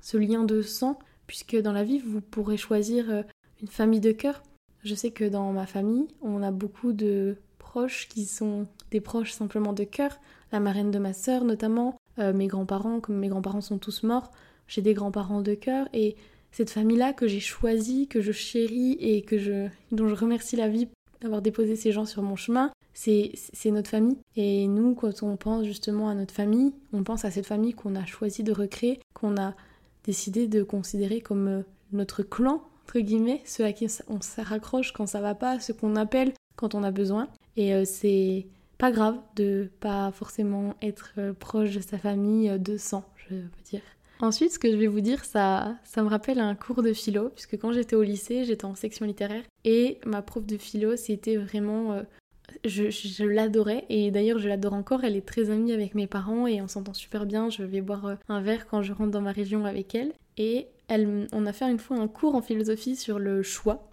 ce 0.01 0.17
lien 0.17 0.45
de 0.45 0.61
sang, 0.61 0.99
puisque 1.27 1.57
dans 1.57 1.73
la 1.73 1.83
vie, 1.83 1.99
vous 1.99 2.21
pourrez 2.21 2.55
choisir 2.55 3.09
euh, 3.09 3.23
une 3.61 3.67
famille 3.67 3.99
de 3.99 4.11
cœur. 4.11 4.41
Je 4.83 4.95
sais 4.95 5.11
que 5.11 5.25
dans 5.25 5.51
ma 5.51 5.65
famille, 5.65 6.07
on 6.21 6.43
a 6.43 6.51
beaucoup 6.51 6.93
de 6.93 7.37
proches 7.57 8.07
qui 8.07 8.25
sont 8.25 8.67
des 8.91 9.01
proches 9.01 9.31
simplement 9.31 9.73
de 9.73 9.83
cœur. 9.83 10.19
La 10.51 10.59
marraine 10.59 10.91
de 10.91 10.99
ma 10.99 11.11
sœur 11.11 11.43
notamment, 11.43 11.97
euh, 12.19 12.31
mes 12.31 12.47
grands-parents, 12.47 12.99
comme 13.01 13.17
mes 13.17 13.27
grands-parents 13.27 13.61
sont 13.61 13.79
tous 13.79 14.03
morts, 14.03 14.31
j'ai 14.67 14.81
des 14.81 14.93
grands-parents 14.93 15.41
de 15.41 15.55
cœur 15.55 15.89
et 15.91 16.15
cette 16.51 16.69
famille-là 16.69 17.11
que 17.11 17.27
j'ai 17.27 17.41
choisie, 17.41 18.07
que 18.07 18.21
je 18.21 18.31
chéris 18.31 18.95
et 19.01 19.23
que 19.23 19.37
je, 19.37 19.67
dont 19.91 20.07
je 20.07 20.15
remercie 20.15 20.55
la 20.55 20.69
vie 20.69 20.87
d'avoir 21.21 21.41
déposé 21.41 21.75
ces 21.75 21.91
gens 21.91 22.05
sur 22.05 22.21
mon 22.21 22.35
chemin, 22.35 22.71
c'est 22.93 23.31
notre 23.65 23.89
famille. 23.89 24.17
Et 24.35 24.67
nous, 24.67 24.95
quand 24.95 25.23
on 25.23 25.35
pense 25.37 25.65
justement 25.65 26.09
à 26.09 26.15
notre 26.15 26.33
famille, 26.33 26.73
on 26.93 27.03
pense 27.03 27.25
à 27.25 27.31
cette 27.31 27.45
famille 27.45 27.73
qu'on 27.73 27.95
a 27.95 28.05
choisi 28.05 28.43
de 28.43 28.51
recréer, 28.51 28.99
qu'on 29.13 29.37
a 29.37 29.53
décidé 30.05 30.47
de 30.47 30.63
considérer 30.63 31.19
comme 31.21 31.47
euh, 31.47 31.61
notre 31.91 32.23
clan, 32.23 32.61
entre 32.83 32.99
guillemets, 32.99 33.41
ceux 33.45 33.65
à 33.65 33.73
qui 33.73 33.87
on 34.07 34.21
se 34.21 34.41
raccroche 34.41 34.93
quand 34.93 35.07
ça 35.07 35.19
va 35.19 35.35
pas, 35.35 35.59
ceux 35.59 35.73
qu'on 35.73 35.95
appelle 35.95 36.33
quand 36.55 36.75
on 36.75 36.83
a 36.83 36.91
besoin. 36.91 37.27
Et 37.57 37.73
euh, 37.73 37.83
c'est 37.85 38.45
pas 38.77 38.91
grave 38.91 39.17
de 39.35 39.69
pas 39.79 40.11
forcément 40.11 40.75
être 40.81 41.13
euh, 41.17 41.33
proche 41.33 41.71
de 41.71 41.81
sa 41.81 41.97
famille 41.97 42.57
de 42.59 42.77
sang, 42.77 43.03
je 43.15 43.35
veux 43.35 43.49
dire. 43.69 43.81
Ensuite, 44.21 44.51
ce 44.51 44.59
que 44.59 44.71
je 44.71 44.77
vais 44.77 44.87
vous 44.87 45.01
dire, 45.01 45.25
ça, 45.25 45.75
ça 45.83 46.01
me 46.01 46.07
rappelle 46.07 46.39
un 46.39 46.55
cours 46.55 46.81
de 46.81 46.93
philo, 46.93 47.29
puisque 47.29 47.57
quand 47.57 47.73
j'étais 47.73 47.95
au 47.95 48.03
lycée, 48.03 48.45
j'étais 48.45 48.65
en 48.65 48.75
section 48.75 49.05
littéraire, 49.05 49.43
et 49.65 49.99
ma 50.05 50.21
prof 50.21 50.45
de 50.45 50.57
philo, 50.57 50.95
c'était 50.95 51.37
vraiment... 51.37 51.93
Euh, 51.93 52.03
je, 52.63 53.23
l'adorais, 53.23 53.85
et 53.89 54.11
d'ailleurs 54.11 54.37
je 54.37 54.47
l'adore 54.47 54.73
encore, 54.73 55.03
elle 55.03 55.15
est 55.15 55.25
très 55.25 55.49
amie 55.49 55.73
avec 55.73 55.95
mes 55.95 56.07
parents, 56.07 56.47
et 56.47 56.61
on 56.61 56.67
s'entend 56.67 56.93
super 56.93 57.25
bien, 57.25 57.49
je 57.49 57.63
vais 57.63 57.81
boire 57.81 58.05
euh, 58.05 58.15
un 58.29 58.39
verre 58.39 58.67
quand 58.67 58.81
je 58.81 58.93
rentre 58.93 59.11
dans 59.11 59.21
ma 59.21 59.31
région 59.31 59.65
avec 59.65 59.95
elle, 59.95 60.13
et 60.37 60.67
elle, 60.87 61.27
on 61.33 61.45
a 61.45 61.53
fait 61.53 61.69
une 61.69 61.79
fois 61.79 61.97
un 61.97 62.07
cours 62.07 62.35
en 62.35 62.41
philosophie 62.41 62.95
sur 62.95 63.19
le 63.19 63.41
choix, 63.41 63.89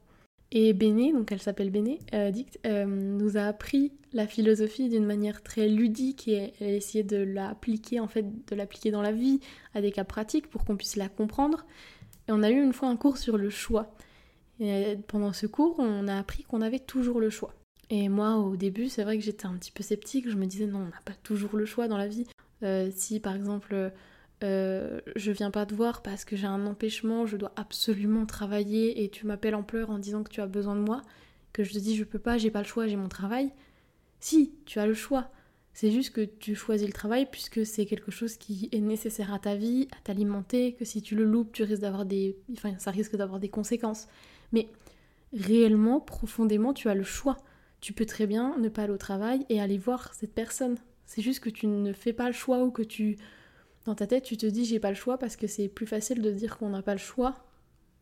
et 0.55 0.75
Béné, 0.75 1.13
donc 1.15 1.33
elle 1.33 1.41
s'appelle 1.41 1.71
Béné, 1.71 1.99
euh, 2.13 2.31
euh, 2.67 2.85
nous 2.85 3.39
a 3.39 3.45
appris 3.45 3.91
la 4.13 4.27
philosophie 4.27 4.91
d'une 4.91 5.07
manière 5.07 5.43
très 5.43 5.67
ludique 5.67 6.29
et 6.29 6.53
elle 6.61 6.67
a 6.67 6.73
essayé 6.73 7.03
de 7.03 7.17
l'appliquer 7.17 8.01
en 8.01 8.07
fait, 8.07 8.27
de 8.51 8.55
l'appliquer 8.55 8.91
dans 8.91 9.01
la 9.01 9.13
vie 9.13 9.41
à 9.75 9.81
des 9.81 9.91
cas 9.91 10.05
pratiques 10.05 10.49
pour 10.49 10.67
qu'on 10.67 10.77
puisse 10.77 10.97
la 10.97 11.09
comprendre. 11.09 11.65
Et 12.29 12.33
on 12.33 12.43
a 12.43 12.51
eu 12.51 12.63
une 12.63 12.75
fois 12.75 12.89
un 12.89 12.97
cours 12.97 13.17
sur 13.17 13.39
le 13.39 13.49
choix. 13.49 13.95
Et 14.61 14.99
pendant 15.09 15.33
ce 15.33 15.47
cours, 15.47 15.77
on 15.79 16.07
a 16.07 16.19
appris 16.19 16.43
qu'on 16.43 16.61
avait 16.61 16.79
toujours 16.79 17.19
le 17.19 17.31
choix. 17.31 17.55
Et 17.89 18.11
moi, 18.11 18.37
au 18.37 18.55
début, 18.55 18.91
c'est 18.91 19.05
vrai 19.05 19.17
que 19.17 19.25
j'étais 19.25 19.47
un 19.47 19.55
petit 19.55 19.73
peu 19.73 19.83
sceptique. 19.83 20.29
Je 20.29 20.37
me 20.37 20.45
disais 20.45 20.67
non, 20.67 20.81
on 20.81 20.85
n'a 20.85 21.01
pas 21.07 21.15
toujours 21.23 21.57
le 21.57 21.65
choix 21.65 21.89
dans 21.89 21.97
la 21.97 22.09
vie. 22.09 22.27
Euh, 22.63 22.91
si 22.95 23.21
par 23.21 23.35
exemple 23.35 23.91
euh, 24.43 25.01
je 25.17 25.31
viens 25.31 25.51
pas 25.51 25.67
te 25.67 25.75
voir 25.75 26.03
parce 26.03 26.25
que 26.25 26.37
j'ai 26.37 26.47
un 26.47 26.67
empêchement, 26.67 27.27
je 27.27 27.37
dois 27.37 27.53
absolument 27.57 28.27
travailler 28.27 29.05
et 29.05 29.09
tu 29.09 29.27
m'appelles 29.27 29.55
en 29.55 29.63
pleurs 29.63 29.91
en 29.91 29.99
disant 29.99 30.23
que 30.23 30.31
tu 30.31 30.41
as 30.41 30.47
besoin 30.47 30.75
de 30.75 30.81
moi, 30.81 31.03
que 31.53 31.65
je 31.65 31.73
te 31.73 31.79
dis 31.79 31.97
je 31.97 32.05
peux 32.05 32.19
pas, 32.19 32.39
j'ai 32.39 32.51
pas 32.51 32.63
le 32.63 32.67
choix, 32.67 32.87
j'ai 32.87 32.97
mon 32.97 33.09
travail. 33.09 33.51
Si, 34.21 34.53
tu 34.67 34.79
as 34.79 34.87
le 34.87 34.95
choix. 34.95 35.31
C'est 35.75 35.91
juste 35.91 36.11
que 36.11 36.21
tu 36.21 36.55
choisis 36.55 36.87
le 36.87 36.93
travail 36.93 37.27
puisque 37.31 37.65
c'est 37.65 37.87
quelque 37.87 38.11
chose 38.11 38.37
qui 38.37 38.69
est 38.73 38.81
nécessaire 38.81 39.33
à 39.33 39.39
ta 39.39 39.55
vie, 39.55 39.89
à 39.93 40.01
t'alimenter, 40.05 40.75
que 40.75 40.85
si 40.85 41.01
tu 41.01 41.15
le 41.15 41.25
loupes, 41.25 41.53
tu 41.53 41.63
risques 41.63 41.81
d'avoir 41.81 42.05
des 42.05 42.37
enfin 42.53 42.75
ça 42.79 42.91
risque 42.91 43.17
d'avoir 43.17 43.41
des 43.41 43.49
conséquences. 43.49 44.07
Mais 44.53 44.69
réellement, 45.33 46.01
profondément, 46.01 46.75
tu 46.75 46.89
as 46.89 46.95
le 46.95 47.05
choix. 47.05 47.39
Tu 47.81 47.93
peux 47.93 48.07
très 48.07 48.27
bien 48.27 48.57
ne 48.59 48.69
pas 48.69 48.83
aller 48.83 48.93
au 48.93 48.99
travail 48.99 49.47
et 49.49 49.61
aller 49.61 49.79
voir 49.79 50.13
cette 50.15 50.35
personne. 50.35 50.77
C'est 51.07 51.23
juste 51.23 51.41
que 51.41 51.51
tu 51.51 51.67
ne 51.67 51.93
fais 51.93 52.13
pas 52.13 52.27
le 52.27 52.35
choix 52.35 52.63
ou 52.63 52.71
que 52.71 52.83
tu 52.83 53.19
dans 53.85 53.95
ta 53.95 54.07
tête, 54.07 54.25
tu 54.25 54.37
te 54.37 54.47
dis 54.47 54.65
j'ai 54.65 54.79
pas 54.79 54.91
le 54.91 54.97
choix 54.97 55.19
parce 55.19 55.37
que 55.37 55.47
c'est 55.47 55.69
plus 55.69 55.87
facile 55.87 56.23
de 56.23 56.31
dire 56.31 56.59
qu'on 56.59 56.71
n'a 56.71 56.83
pas 56.83 56.93
le 56.93 56.99
choix 56.99 57.35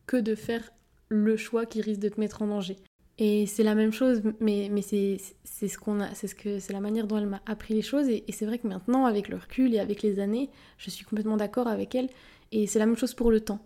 que 0.07 0.17
de 0.17 0.35
faire 0.35 0.73
le 1.09 1.37
choix 1.37 1.67
qui 1.67 1.81
risque 1.81 2.01
de 2.01 2.09
te 2.09 2.21
mettre 2.21 2.43
en 2.43 2.47
danger. 2.47 2.77
Et 3.19 3.47
c'est 3.47 3.63
la 3.63 3.75
même 3.75 3.93
chose, 3.93 4.23
mais, 4.41 4.71
mais 4.73 4.81
c'est 4.81 5.19
ce 5.69 5.77
qu'on 5.77 6.01
a, 6.01 6.15
c'est 6.15 6.27
ce 6.27 6.35
que 6.35 6.59
c'est 6.59 6.73
la 6.73 6.81
manière 6.81 7.07
dont 7.07 7.19
elle 7.19 7.27
m'a 7.27 7.43
appris 7.45 7.75
les 7.75 7.83
choses. 7.83 8.09
Et, 8.09 8.25
c'est 8.31 8.47
vrai 8.47 8.59
que 8.59 8.67
maintenant, 8.67 9.05
avec 9.05 9.29
le 9.29 9.37
recul 9.37 9.75
et 9.75 9.79
avec 9.79 10.03
les 10.03 10.21
années, 10.21 10.49
je 10.79 10.89
suis 10.89 11.05
complètement 11.05 11.37
d'accord 11.37 11.69
avec 11.69 11.95
elle. 11.95 12.09
Et 12.51 12.67
c'est 12.67 12.79
la 12.79 12.87
même 12.87 12.97
chose 12.97 13.13
pour 13.13 13.31
le 13.31 13.41
temps. 13.41 13.61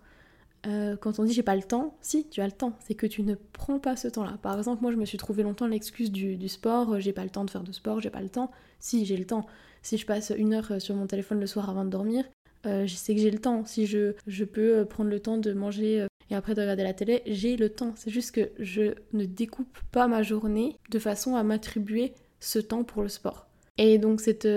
Euh, 0.67 0.97
quand 0.97 1.21
on 1.21 1.25
dit 1.25 1.33
j'ai 1.33 1.45
pas 1.45 1.55
le 1.55 1.63
temps, 1.63 1.97
si 2.01 2.27
tu 2.29 2.41
as 2.41 2.47
le 2.47 2.53
temps, 2.53 2.77
c'est 2.81 2.95
que 2.95 3.07
tu 3.07 3.23
ne 3.23 3.37
prends 3.53 3.79
pas 3.79 3.95
ce 3.97 4.09
temps-là. 4.09 4.39
Par 4.43 4.59
exemple, 4.59 4.83
moi 4.83 4.91
je 4.91 4.97
me 4.97 5.05
suis 5.05 5.19
trouvé 5.19 5.45
longtemps 5.45 5.67
l'excuse 5.69 6.11
du, 6.11 6.37
du 6.37 6.49
sport, 6.49 6.99
j'ai 6.99 7.13
pas 7.13 7.23
le 7.23 7.31
temps 7.31 7.45
de 7.45 7.51
faire 7.51 7.63
de 7.63 7.73
sport, 7.73 8.01
j'ai 8.01 8.11
pas 8.11 8.23
le 8.23 8.31
temps. 8.31 8.51
Si 8.81 9.05
j'ai 9.05 9.17
le 9.17 9.27
temps, 9.27 9.47
si 9.85 9.99
je 9.99 10.07
passe 10.07 10.33
une 10.37 10.55
heure 10.55 10.73
euh, 10.73 10.79
sur 10.81 10.97
mon 10.97 11.07
téléphone 11.07 11.39
le 11.39 11.47
soir 11.47 11.71
avant 11.71 11.85
de 11.85 11.91
dormir, 11.91 12.25
euh, 12.67 12.87
je 12.87 12.95
sais 12.95 13.15
que 13.15 13.21
j'ai 13.21 13.31
le 13.31 13.39
temps. 13.39 13.65
Si 13.65 13.87
je, 13.87 14.15
je 14.27 14.45
peux 14.45 14.79
euh, 14.79 14.85
prendre 14.85 15.11
le 15.11 15.21
temps 15.21 15.37
de 15.37 15.53
manger 15.53 16.07
et 16.31 16.35
après 16.35 16.55
de 16.55 16.63
regarder 16.63 16.83
la 16.83 16.95
télé, 16.95 17.23
j'ai 17.27 17.57
le 17.57 17.69
temps. 17.69 17.93
C'est 17.95 18.11
juste 18.11 18.33
que 18.33 18.51
je 18.59 18.95
ne 19.13 19.27
découpe 19.27 19.79
pas 19.93 20.09
ma 20.09 20.23
journée 20.23 20.79
de 20.91 20.99
façon 20.99 21.37
à 21.37 21.43
m'attribuer 21.43 22.15
ce 22.41 22.59
temps 22.59 22.83
pour 22.83 23.03
le 23.03 23.09
sport. 23.09 23.47
Et 23.77 23.99
donc 23.99 24.21
cette 24.21 24.49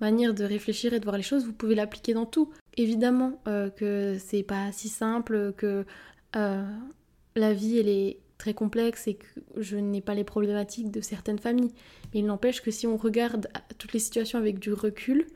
manière 0.00 0.34
de 0.34 0.44
réfléchir 0.44 0.92
et 0.92 1.00
de 1.00 1.04
voir 1.04 1.16
les 1.16 1.22
choses, 1.22 1.46
vous 1.46 1.52
pouvez 1.52 1.76
l'appliquer 1.76 2.12
dans 2.12 2.26
tout. 2.26 2.50
Évidemment 2.76 3.40
que 3.76 4.16
c'est 4.18 4.42
pas 4.42 4.72
si 4.72 4.88
simple, 4.88 5.54
que 5.56 5.86
la 6.34 7.52
vie 7.54 7.78
elle 7.78 7.88
est 7.88 8.18
très 8.38 8.54
complexe 8.54 9.06
et 9.06 9.14
que 9.14 9.26
je 9.56 9.76
n'ai 9.76 10.00
pas 10.00 10.14
les 10.14 10.24
problématiques 10.24 10.90
de 10.90 11.00
certaines 11.00 11.38
familles. 11.38 11.72
Mais 12.12 12.20
il 12.20 12.26
n'empêche 12.26 12.62
que 12.62 12.70
si 12.70 12.86
on 12.86 12.96
regarde 12.96 13.48
toutes 13.78 13.92
les 13.92 13.98
situations 13.98 14.38
avec 14.38 14.58
du 14.58 14.72
recul, 14.72 15.26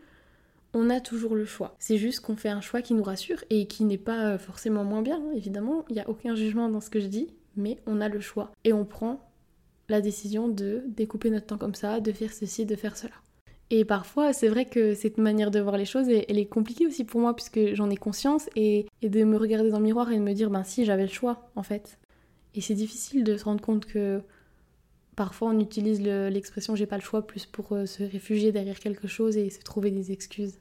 on 0.75 0.91
a 0.91 1.01
toujours 1.01 1.35
le 1.35 1.45
choix. 1.45 1.75
C'est 1.79 1.97
juste 1.97 2.21
qu'on 2.21 2.37
fait 2.37 2.49
un 2.49 2.61
choix 2.61 2.83
qui 2.83 2.95
nous 2.95 3.03
rassure 3.03 3.43
et 3.51 3.67
qui 3.67 3.85
n'est 3.85 3.99
pas 3.99 4.39
forcément 4.39 4.85
moins 4.85 5.03
bien, 5.03 5.17
hein, 5.17 5.33
évidemment. 5.35 5.85
Il 5.89 5.95
n'y 5.95 6.01
a 6.01 6.09
aucun 6.09 6.35
jugement 6.35 6.69
dans 6.69 6.81
ce 6.81 6.91
que 6.91 7.01
je 7.01 7.07
dis, 7.07 7.29
mais 7.57 7.79
on 7.87 8.01
a 8.01 8.09
le 8.09 8.21
choix. 8.21 8.53
Et 8.65 8.73
on 8.73 8.85
prend 8.85 9.29
la 9.89 10.01
décision 10.01 10.49
de 10.49 10.83
découper 10.87 11.31
notre 11.31 11.47
temps 11.47 11.59
comme 11.59 11.75
ça, 11.75 12.01
de 12.01 12.13
faire 12.13 12.33
ceci, 12.33 12.67
de 12.67 12.77
faire 12.77 12.97
cela. 12.97 13.15
Et 13.71 13.85
parfois, 13.85 14.33
c'est 14.33 14.49
vrai 14.49 14.65
que 14.65 14.95
cette 14.95 15.19
manière 15.19 15.51
de 15.51 15.61
voir 15.61 15.77
les 15.77 15.85
choses, 15.85 16.09
elle 16.09 16.39
est 16.39 16.47
compliquée 16.47 16.87
aussi 16.87 17.05
pour 17.05 17.21
moi, 17.21 17.35
puisque 17.37 17.75
j'en 17.75 17.91
ai 17.91 17.97
conscience, 17.97 18.49
et, 18.57 18.87
de 19.03 19.25
me 19.25 19.37
regarder 19.37 19.71
dans 19.71 19.79
le 19.79 19.85
miroir 19.85 20.11
et 20.11 20.17
de 20.17 20.23
me 20.23 20.33
dire, 20.33 20.51
ben 20.51 20.65
si, 20.65 20.85
j'avais 20.85 21.03
le 21.03 21.09
choix, 21.09 21.51
en 21.55 21.63
fait. 21.63 21.99
Et 22.59 22.61
c'est 22.61 22.75
difficile 22.75 23.23
de 23.23 23.37
se 23.37 23.45
rendre 23.45 23.61
compte 23.61 23.87
que 23.87 24.21
parfois 25.15 25.51
on 25.51 25.61
utilise 25.61 26.01
l'expression 26.01 26.75
j'ai 26.75 26.87
pas 26.87 26.97
le 26.97 27.03
choix 27.03 27.25
plus 27.25 27.47
pour 27.47 27.73
euh, 27.73 27.87
se 27.87 28.03
réfugier 28.03 28.51
derrière 28.51 28.81
quelque 28.81 29.07
chose 29.07 29.37
et 29.37 29.49
se 29.49 29.61
trouver 29.61 29.93
des 29.93 30.11
excuses. 30.11 30.55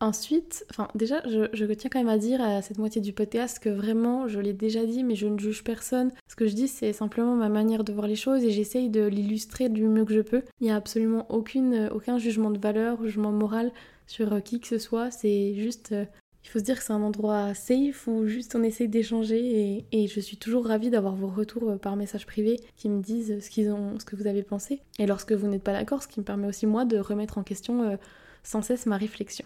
Ensuite, 0.00 0.66
enfin 0.68 0.88
déjà, 0.96 1.22
je, 1.28 1.72
tiens 1.74 1.88
quand 1.90 2.00
même 2.00 2.08
à 2.08 2.18
dire 2.18 2.40
à 2.40 2.60
cette 2.60 2.78
moitié 2.78 3.00
du 3.00 3.12
podcast 3.12 3.60
que 3.60 3.68
vraiment, 3.68 4.26
je 4.26 4.40
l'ai 4.40 4.52
déjà 4.52 4.84
dit, 4.84 5.04
mais 5.04 5.14
je 5.14 5.28
ne 5.28 5.38
juge 5.38 5.62
personne. 5.62 6.10
Ce 6.28 6.34
que 6.34 6.48
je 6.48 6.54
dis, 6.54 6.66
c'est 6.66 6.92
simplement 6.92 7.36
ma 7.36 7.48
manière 7.48 7.84
de 7.84 7.92
voir 7.92 8.08
les 8.08 8.16
choses 8.16 8.42
et 8.42 8.50
j'essaye 8.50 8.90
de 8.90 9.06
l'illustrer 9.06 9.68
du 9.68 9.84
mieux 9.84 10.04
que 10.04 10.12
je 10.12 10.22
peux. 10.22 10.42
Il 10.60 10.64
n'y 10.64 10.72
a 10.72 10.76
absolument 10.76 11.24
aucune, 11.30 11.88
aucun 11.94 12.18
jugement 12.18 12.50
de 12.50 12.58
valeur, 12.58 13.00
jugement 13.04 13.30
moral 13.30 13.70
sur 14.08 14.32
euh, 14.32 14.40
qui 14.40 14.58
que 14.58 14.66
ce 14.66 14.78
soit. 14.78 15.12
C'est 15.12 15.54
juste, 15.54 15.92
euh, 15.92 16.04
il 16.46 16.50
faut 16.50 16.60
se 16.60 16.64
dire 16.64 16.78
que 16.78 16.82
c'est 16.82 16.92
un 16.92 17.02
endroit 17.02 17.52
safe 17.54 18.06
où 18.06 18.26
juste 18.26 18.54
on 18.54 18.62
essaye 18.62 18.88
d'échanger 18.88 19.84
et, 19.92 20.06
je 20.06 20.20
suis 20.20 20.36
toujours 20.36 20.66
ravie 20.66 20.90
d'avoir 20.90 21.14
vos 21.14 21.26
retours 21.26 21.70
euh, 21.70 21.76
par 21.76 21.96
message 21.96 22.24
privé 22.24 22.60
qui 22.76 22.88
me 22.88 23.02
disent 23.02 23.40
ce 23.40 23.50
qu'ils 23.50 23.70
ont, 23.70 23.98
ce 23.98 24.04
que 24.04 24.16
vous 24.16 24.26
avez 24.26 24.42
pensé. 24.42 24.80
Et 24.98 25.06
lorsque 25.06 25.32
vous 25.32 25.48
n'êtes 25.48 25.64
pas 25.64 25.72
d'accord, 25.72 26.02
ce 26.02 26.08
qui 26.08 26.20
me 26.20 26.24
permet 26.24 26.46
aussi 26.46 26.66
moi 26.66 26.84
de 26.84 26.98
remettre 26.98 27.36
en 27.36 27.42
question 27.42 27.98
sans 28.46 28.62
cesse 28.62 28.86
ma 28.86 28.96
réflexion. 28.96 29.44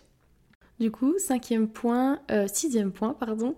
Du 0.79 0.91
coup, 0.91 1.19
cinquième 1.19 1.69
point, 1.69 2.21
euh, 2.31 2.47
sixième 2.51 2.93
point, 2.93 3.15
pardon, 3.15 3.55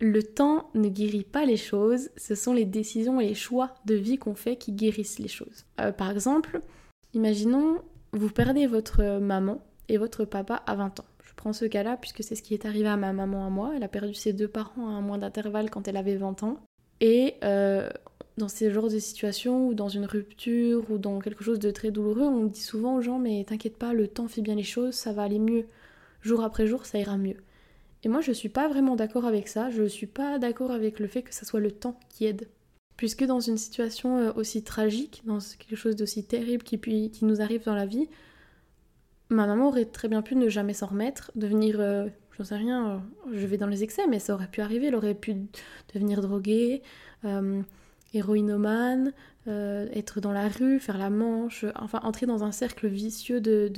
le 0.00 0.22
temps 0.22 0.70
ne 0.74 0.88
guérit 0.88 1.24
pas 1.24 1.44
les 1.44 1.58
choses, 1.58 2.10
ce 2.16 2.34
sont 2.34 2.54
les 2.54 2.64
décisions 2.64 3.20
et 3.20 3.28
les 3.28 3.34
choix 3.34 3.74
de 3.84 3.94
vie 3.94 4.16
qu'on 4.16 4.34
fait 4.34 4.56
qui 4.56 4.72
guérissent 4.72 5.18
les 5.18 5.28
choses. 5.28 5.66
Euh, 5.80 5.92
par 5.92 6.10
exemple, 6.10 6.60
imaginons, 7.12 7.82
vous 8.12 8.30
perdez 8.30 8.66
votre 8.66 9.18
maman 9.18 9.62
et 9.88 9.98
votre 9.98 10.24
papa 10.24 10.62
à 10.66 10.74
20 10.74 11.00
ans. 11.00 11.04
Prends 11.42 11.52
ce 11.52 11.64
cas-là 11.64 11.96
puisque 11.96 12.22
c'est 12.22 12.36
ce 12.36 12.42
qui 12.42 12.54
est 12.54 12.66
arrivé 12.66 12.86
à 12.86 12.96
ma 12.96 13.12
maman 13.12 13.44
à 13.44 13.50
moi. 13.50 13.72
Elle 13.74 13.82
a 13.82 13.88
perdu 13.88 14.14
ses 14.14 14.32
deux 14.32 14.46
parents 14.46 14.86
à 14.86 14.92
un 14.92 15.00
mois 15.00 15.18
d'intervalle 15.18 15.70
quand 15.70 15.88
elle 15.88 15.96
avait 15.96 16.14
20 16.14 16.44
ans. 16.44 16.60
Et 17.00 17.34
euh, 17.42 17.90
dans 18.38 18.46
ces 18.46 18.70
genres 18.70 18.88
de 18.88 19.00
situations 19.00 19.66
ou 19.66 19.74
dans 19.74 19.88
une 19.88 20.04
rupture 20.04 20.88
ou 20.88 20.98
dans 20.98 21.18
quelque 21.18 21.42
chose 21.42 21.58
de 21.58 21.72
très 21.72 21.90
douloureux, 21.90 22.22
on 22.22 22.44
dit 22.44 22.60
souvent 22.60 22.94
aux 22.94 23.00
gens 23.00 23.18
mais 23.18 23.42
t'inquiète 23.42 23.76
pas, 23.76 23.92
le 23.92 24.06
temps 24.06 24.28
fait 24.28 24.40
bien 24.40 24.54
les 24.54 24.62
choses, 24.62 24.94
ça 24.94 25.12
va 25.12 25.24
aller 25.24 25.40
mieux 25.40 25.66
jour 26.20 26.44
après 26.44 26.68
jour, 26.68 26.86
ça 26.86 27.00
ira 27.00 27.16
mieux. 27.16 27.38
Et 28.04 28.08
moi, 28.08 28.20
je 28.20 28.30
suis 28.30 28.48
pas 28.48 28.68
vraiment 28.68 28.94
d'accord 28.94 29.24
avec 29.24 29.48
ça. 29.48 29.68
Je 29.68 29.82
suis 29.82 30.06
pas 30.06 30.38
d'accord 30.38 30.70
avec 30.70 31.00
le 31.00 31.08
fait 31.08 31.22
que 31.22 31.34
ça 31.34 31.44
soit 31.44 31.58
le 31.58 31.72
temps 31.72 31.98
qui 32.08 32.26
aide. 32.26 32.46
Puisque 32.96 33.24
dans 33.24 33.40
une 33.40 33.58
situation 33.58 34.16
euh, 34.16 34.32
aussi 34.36 34.62
tragique, 34.62 35.22
dans 35.24 35.38
quelque 35.58 35.74
chose 35.74 35.96
d'aussi 35.96 36.22
terrible 36.22 36.62
qui, 36.62 36.78
qui 36.78 37.24
nous 37.24 37.40
arrive 37.40 37.64
dans 37.64 37.74
la 37.74 37.86
vie, 37.86 38.08
ma 39.32 39.46
maman 39.46 39.68
aurait 39.68 39.84
très 39.84 40.08
bien 40.08 40.22
pu 40.22 40.36
ne 40.36 40.48
jamais 40.48 40.74
s'en 40.74 40.86
remettre, 40.86 41.30
devenir, 41.34 41.80
euh, 41.80 42.08
j'en 42.36 42.44
sais 42.44 42.56
rien, 42.56 42.90
euh, 42.90 42.98
je 43.32 43.46
vais 43.46 43.56
dans 43.56 43.66
les 43.66 43.82
excès, 43.82 44.06
mais 44.08 44.18
ça 44.18 44.34
aurait 44.34 44.48
pu 44.48 44.60
arriver. 44.60 44.86
Elle 44.86 44.94
aurait 44.94 45.14
pu 45.14 45.34
devenir 45.94 46.20
droguée, 46.20 46.82
héroïnomane, 48.14 49.12
euh, 49.48 49.88
être 49.92 50.20
dans 50.20 50.32
la 50.32 50.48
rue, 50.48 50.78
faire 50.78 50.98
la 50.98 51.10
manche, 51.10 51.64
enfin 51.74 52.00
entrer 52.04 52.26
dans 52.26 52.44
un 52.44 52.52
cercle 52.52 52.86
vicieux 52.86 53.40
de, 53.40 53.68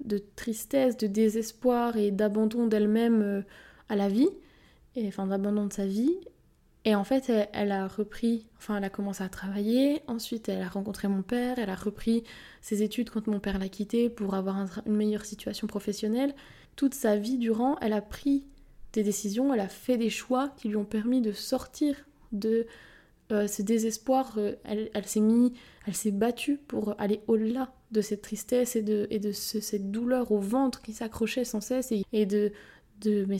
de, 0.00 0.18
tristesse, 0.36 0.96
de 0.96 1.06
désespoir 1.06 1.96
et 1.96 2.10
d'abandon 2.10 2.66
d'elle-même 2.66 3.22
euh, 3.22 3.42
à 3.88 3.96
la 3.96 4.08
vie, 4.08 4.30
et, 4.96 5.06
enfin 5.06 5.26
d'abandon 5.26 5.66
de 5.66 5.72
sa 5.72 5.86
vie. 5.86 6.16
Et 6.86 6.94
en 6.94 7.04
fait, 7.04 7.32
elle, 7.52 7.72
a 7.72 7.88
repris, 7.88 8.46
enfin 8.58 8.76
elle 8.76 8.84
a 8.84 8.90
commencé 8.90 9.24
à 9.24 9.30
travailler, 9.30 10.02
ensuite 10.06 10.50
elle 10.50 10.60
a 10.60 10.68
rencontré 10.68 11.08
mon 11.08 11.22
père, 11.22 11.58
elle 11.58 11.70
a 11.70 11.74
repris 11.74 12.24
ses 12.60 12.82
études 12.82 13.08
quand 13.08 13.26
mon 13.26 13.40
père 13.40 13.58
l'a 13.58 13.70
quitté 13.70 14.10
pour 14.10 14.34
avoir 14.34 14.82
une 14.84 14.94
meilleure 14.94 15.24
situation 15.24 15.66
professionnelle. 15.66 16.34
Toute 16.76 16.92
sa 16.92 17.16
vie 17.16 17.38
durant, 17.38 17.78
elle 17.80 17.94
a 17.94 18.02
pris 18.02 18.46
des 18.92 19.02
décisions, 19.02 19.54
elle 19.54 19.60
a 19.60 19.68
fait 19.68 19.96
des 19.96 20.10
choix 20.10 20.50
qui 20.58 20.68
lui 20.68 20.76
ont 20.76 20.84
permis 20.84 21.22
de 21.22 21.32
sortir 21.32 21.96
de 22.32 22.66
euh, 23.32 23.46
ce 23.46 23.62
désespoir, 23.62 24.34
euh, 24.36 24.54
elle, 24.64 25.06
s'est 25.06 25.20
mis, 25.20 25.54
elle 25.86 25.94
s'est 25.94 26.10
battue 26.10 26.58
pour 26.58 26.94
aller 26.98 27.22
au-delà 27.26 27.72
de 27.92 28.02
cette 28.02 28.20
tristesse 28.20 28.76
et 28.76 28.82
de, 28.82 29.06
et 29.08 29.18
de 29.18 29.32
cette 29.32 29.90
douleur 29.90 30.30
au 30.32 30.38
ventre 30.38 30.82
qui 30.82 30.92
s'accrochait 30.92 31.44
sans 31.44 31.62
cesse 31.62 31.92
et, 32.12 32.26
de, 32.26 32.52
de 33.00 33.24
mais 33.24 33.38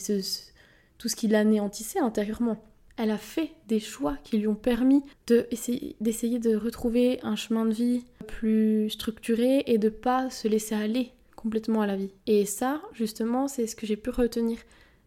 tout 0.97 1.09
ce 1.09 1.17
qui 1.17 1.29
l'anéantissait 1.29 1.99
intérieurement. 1.99 2.65
Elle 2.97 3.11
a 3.11 3.19
fait 3.19 3.53
des 3.67 3.81
choix 3.81 4.17
qui 4.23 4.39
lui 4.39 4.47
ont 4.47 4.55
permis 4.55 5.03
d'essayer 5.27 6.39
de, 6.39 6.51
de 6.51 6.57
retrouver 6.57 7.19
un 7.23 7.37
chemin 7.37 7.65
de 7.65 7.75
vie 7.75 8.05
plus 8.27 8.89
structuré 8.91 9.65
et 9.67 9.79
de 9.79 9.89
pas 9.89 10.31
se 10.31 10.47
laisser 10.47 10.75
aller 10.75 11.13
complètement 11.35 11.83
à 11.83 11.87
la 11.87 11.97
vie. 11.97 12.13
Et 12.27 12.47
ça, 12.47 12.81
justement, 12.93 13.49
c'est 13.49 13.67
ce 13.67 13.77
que 13.77 13.87
j'ai 13.87 13.97
pu 13.97 14.11
retenir. 14.11 14.59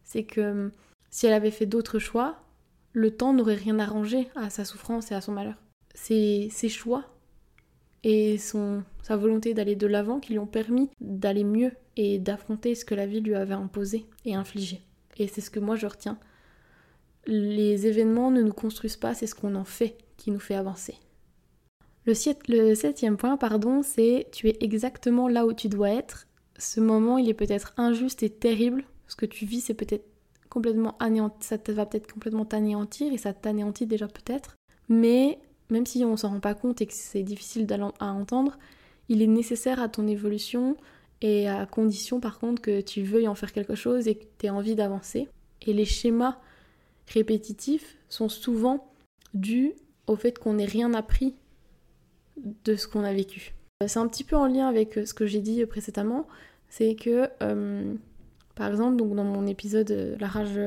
C'est 0.03 0.23
que 0.23 0.71
si 1.09 1.25
elle 1.25 1.33
avait 1.33 1.51
fait 1.51 1.65
d'autres 1.65 1.99
choix, 1.99 2.43
le 2.93 3.11
temps 3.11 3.33
n'aurait 3.33 3.55
rien 3.55 3.79
arrangé 3.79 4.27
à 4.35 4.49
sa 4.49 4.65
souffrance 4.65 5.11
et 5.11 5.15
à 5.15 5.21
son 5.21 5.31
malheur. 5.31 5.55
C'est 5.93 6.47
ses 6.51 6.69
choix 6.69 7.05
et 8.03 8.37
son, 8.37 8.83
sa 9.01 9.17
volonté 9.17 9.53
d'aller 9.53 9.75
de 9.75 9.87
l'avant 9.87 10.19
qui 10.19 10.33
lui 10.33 10.39
ont 10.39 10.47
permis 10.47 10.89
d'aller 11.01 11.43
mieux 11.43 11.71
et 11.95 12.19
d'affronter 12.19 12.75
ce 12.75 12.85
que 12.85 12.95
la 12.95 13.07
vie 13.07 13.21
lui 13.21 13.35
avait 13.35 13.53
imposé 13.53 14.05
et 14.25 14.35
infligé. 14.35 14.81
Et 15.17 15.27
c'est 15.27 15.41
ce 15.41 15.49
que 15.49 15.59
moi 15.59 15.75
je 15.75 15.87
retiens. 15.87 16.19
Les 17.27 17.85
événements 17.87 18.31
ne 18.31 18.41
nous 18.41 18.53
construisent 18.53 18.97
pas, 18.97 19.13
c'est 19.13 19.27
ce 19.27 19.35
qu'on 19.35 19.55
en 19.55 19.65
fait 19.65 19.97
qui 20.17 20.31
nous 20.31 20.39
fait 20.39 20.55
avancer. 20.55 20.95
Le, 22.05 22.73
septième 22.73 23.17
point, 23.17 23.35
pardon, 23.35 23.81
c'est 23.83 24.27
tu 24.31 24.47
es 24.47 24.57
exactement 24.61 25.27
là 25.27 25.45
où 25.45 25.51
tu 25.51 25.67
dois 25.67 25.89
être. 25.89 26.25
Ce 26.57 26.79
moment, 26.79 27.17
il 27.17 27.27
est 27.27 27.33
peut-être 27.33 27.73
injuste 27.75 28.23
et 28.23 28.29
terrible. 28.29 28.85
Ce 29.07 29.17
que 29.17 29.25
tu 29.25 29.45
vis, 29.45 29.59
c'est 29.59 29.73
peut-être 29.73 30.05
complètement 30.49 30.97
ça 31.41 31.57
va 31.67 31.85
peut-être 31.85 32.11
complètement 32.11 32.45
t'anéantir 32.45 33.11
et 33.11 33.17
ça 33.17 33.33
t'anéantit 33.33 33.85
déjà 33.85 34.07
peut-être. 34.07 34.55
Mais 34.87 35.37
même 35.69 35.85
si 35.85 36.05
on 36.05 36.15
s'en 36.15 36.29
rend 36.29 36.39
pas 36.39 36.53
compte 36.53 36.81
et 36.81 36.85
que 36.85 36.93
c'est 36.93 37.23
difficile 37.23 37.67
à 37.99 38.13
entendre, 38.13 38.57
il 39.09 39.21
est 39.21 39.27
nécessaire 39.27 39.81
à 39.81 39.89
ton 39.89 40.07
évolution 40.07 40.77
et 41.21 41.49
à 41.49 41.65
condition 41.65 42.21
par 42.21 42.39
contre 42.39 42.61
que 42.61 42.79
tu 42.79 43.03
veuilles 43.03 43.27
en 43.27 43.35
faire 43.35 43.51
quelque 43.51 43.75
chose 43.75 44.07
et 44.07 44.15
que 44.15 44.23
tu 44.39 44.45
aies 44.45 44.49
envie 44.49 44.75
d'avancer. 44.75 45.27
Et 45.65 45.73
les 45.73 45.85
schémas 45.85 46.39
répétitifs 47.07 47.97
sont 48.09 48.29
souvent 48.29 48.91
dus 49.33 49.73
au 50.07 50.15
fait 50.15 50.37
qu'on 50.39 50.53
n'ait 50.53 50.65
rien 50.65 50.93
appris 50.93 51.35
de 52.63 52.75
ce 52.75 52.87
qu'on 52.87 53.03
a 53.03 53.13
vécu. 53.13 53.53
C'est 53.85 53.99
un 53.99 54.07
petit 54.07 54.23
peu 54.23 54.35
en 54.35 54.47
lien 54.47 54.67
avec 54.67 54.93
ce 54.93 55.13
que 55.13 55.25
j'ai 55.25 55.41
dit 55.41 55.65
précédemment, 55.65 56.27
c'est 56.69 56.95
que 56.95 57.29
euh, 57.43 57.95
par 58.57 58.71
exemple, 58.71 58.97
donc 58.97 59.15
dans 59.15 59.23
mon 59.23 59.45
épisode 59.45 59.91
euh, 59.91 60.15
La 60.19 60.27
rage 60.27 60.59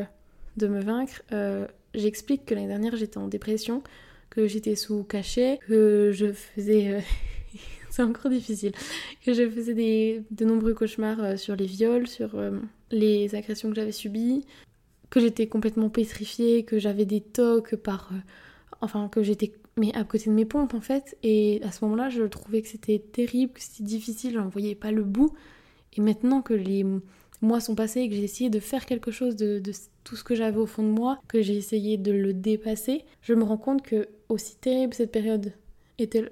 de 0.57 0.67
me 0.69 0.81
vaincre, 0.81 1.23
euh, 1.33 1.67
j'explique 1.93 2.47
que 2.47 2.55
l'année 2.55 2.69
dernière 2.69 2.95
j'étais 2.97 3.19
en 3.19 3.27
dépression, 3.27 3.83
que 4.31 4.47
j'étais 4.47 4.77
sous 4.77 5.03
cachet, 5.03 5.59
que 5.67 6.13
je 6.13 6.33
faisais... 6.33 6.93
Euh, 6.93 7.01
c'est 7.91 8.03
encore 8.03 8.31
difficile. 8.31 8.73
Que 9.27 9.35
je 9.35 9.49
faisais 9.51 9.75
des, 9.75 10.23
de 10.31 10.45
nombreux 10.45 10.73
cauchemars 10.73 11.37
sur 11.37 11.57
les 11.57 11.67
viols, 11.67 12.07
sur 12.07 12.41
les 12.93 13.35
agressions 13.35 13.71
que 13.71 13.75
j'avais 13.75 13.91
subies, 13.91 14.45
que 15.11 15.21
j'étais 15.21 15.47
complètement 15.47 15.91
pétrifiée, 15.91 16.65
que 16.65 16.79
j'avais 16.79 17.05
des 17.05 17.21
tocs 17.21 17.77
par... 17.77 18.11
enfin, 18.81 19.09
que 19.09 19.23
j'étais 19.23 19.53
mais 19.77 19.95
à 19.95 20.05
côté 20.05 20.29
de 20.29 20.35
mes 20.35 20.45
pompes 20.45 20.75
en 20.75 20.81
fait. 20.81 21.17
Et 21.23 21.61
à 21.65 21.73
ce 21.73 21.85
moment-là, 21.85 22.11
je 22.11 22.23
trouvais 22.25 22.63
que 22.63 22.69
c'était 22.69 22.99
terrible, 22.99 23.53
que 23.53 23.61
c'était 23.61 23.85
difficile, 23.85 24.35
j'en 24.35 24.49
voyais 24.49 24.75
pas 24.75 24.91
le 24.91 25.03
bout. 25.03 25.33
Et 25.97 26.01
maintenant 26.01 26.43
que 26.43 26.55
les 26.55 26.85
mois 27.43 27.61
sont 27.61 27.75
passés 27.75 28.01
et 28.01 28.09
que 28.09 28.15
j'ai 28.15 28.25
essayé 28.25 28.51
de 28.51 28.61
faire 28.61 28.87
quelque 28.87 29.11
chose 29.11 29.37
de, 29.37 29.63
tout 30.05 30.17
ce 30.17 30.25
que 30.25 30.35
j'avais 30.35 30.59
au 30.59 30.67
fond 30.67 30.83
de 30.83 30.89
moi, 30.89 31.21
que 31.29 31.43
j'ai 31.43 31.57
essayé 31.57 31.97
de 31.97 32.13
le 32.13 32.33
dépasser, 32.33 33.05
je 33.23 33.35
me 33.35 33.43
rends 33.43 33.57
compte 33.57 33.83
que 33.83 34.09
aussi 34.29 34.57
terrible 34.57 34.95
cette 34.95 35.13
période 35.13 35.53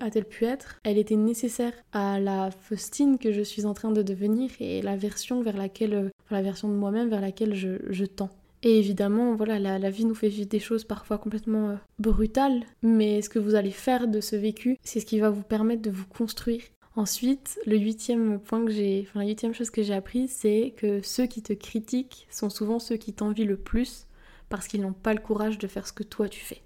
a-t-elle 0.00 0.24
pu 0.24 0.46
être, 0.46 0.78
elle 0.84 0.96
était 0.96 1.16
nécessaire 1.16 1.74
à 1.92 2.18
la 2.18 2.50
Faustine 2.50 3.18
que 3.18 3.32
je 3.32 3.42
suis 3.42 3.66
en 3.66 3.74
train 3.74 3.90
de 3.90 4.00
devenir 4.00 4.50
et 4.60 4.80
la 4.80 4.96
version 4.96 5.42
vers 5.42 5.58
laquelle, 5.58 6.10
la 6.30 6.40
version 6.40 6.68
de 6.68 6.74
moi-même 6.74 7.10
vers 7.10 7.20
laquelle 7.20 7.54
je, 7.54 8.04
tends. 8.06 8.30
Et 8.62 8.78
évidemment, 8.78 9.34
voilà, 9.34 9.58
la, 9.58 9.78
la, 9.78 9.90
vie 9.90 10.04
nous 10.04 10.14
fait 10.14 10.28
vivre 10.28 10.48
des 10.48 10.58
choses 10.58 10.84
parfois 10.84 11.18
complètement 11.18 11.70
euh, 11.70 11.76
brutales, 11.98 12.64
mais 12.82 13.22
ce 13.22 13.28
que 13.28 13.38
vous 13.38 13.54
allez 13.54 13.70
faire 13.70 14.08
de 14.08 14.20
ce 14.20 14.34
vécu, 14.34 14.76
c'est 14.82 14.98
ce 15.00 15.06
qui 15.06 15.20
va 15.20 15.30
vous 15.30 15.42
permettre 15.42 15.82
de 15.82 15.90
vous 15.90 16.06
construire. 16.06 16.62
Ensuite, 16.96 17.60
le 17.64 17.76
huitième 17.76 18.40
point 18.40 18.64
que 18.64 18.72
j'ai, 18.72 19.06
enfin 19.08 19.20
la 19.20 19.26
huitième 19.26 19.54
chose 19.54 19.70
que 19.70 19.84
j'ai 19.84 19.94
appris, 19.94 20.26
c'est 20.26 20.74
que 20.76 21.00
ceux 21.02 21.26
qui 21.26 21.42
te 21.42 21.52
critiquent 21.52 22.26
sont 22.28 22.50
souvent 22.50 22.80
ceux 22.80 22.96
qui 22.96 23.12
t'envient 23.12 23.44
le 23.44 23.56
plus 23.56 24.08
parce 24.48 24.66
qu'ils 24.66 24.80
n'ont 24.80 24.92
pas 24.92 25.14
le 25.14 25.20
courage 25.20 25.58
de 25.58 25.68
faire 25.68 25.86
ce 25.86 25.92
que 25.92 26.02
toi 26.02 26.28
tu 26.28 26.40
fais. 26.40 26.60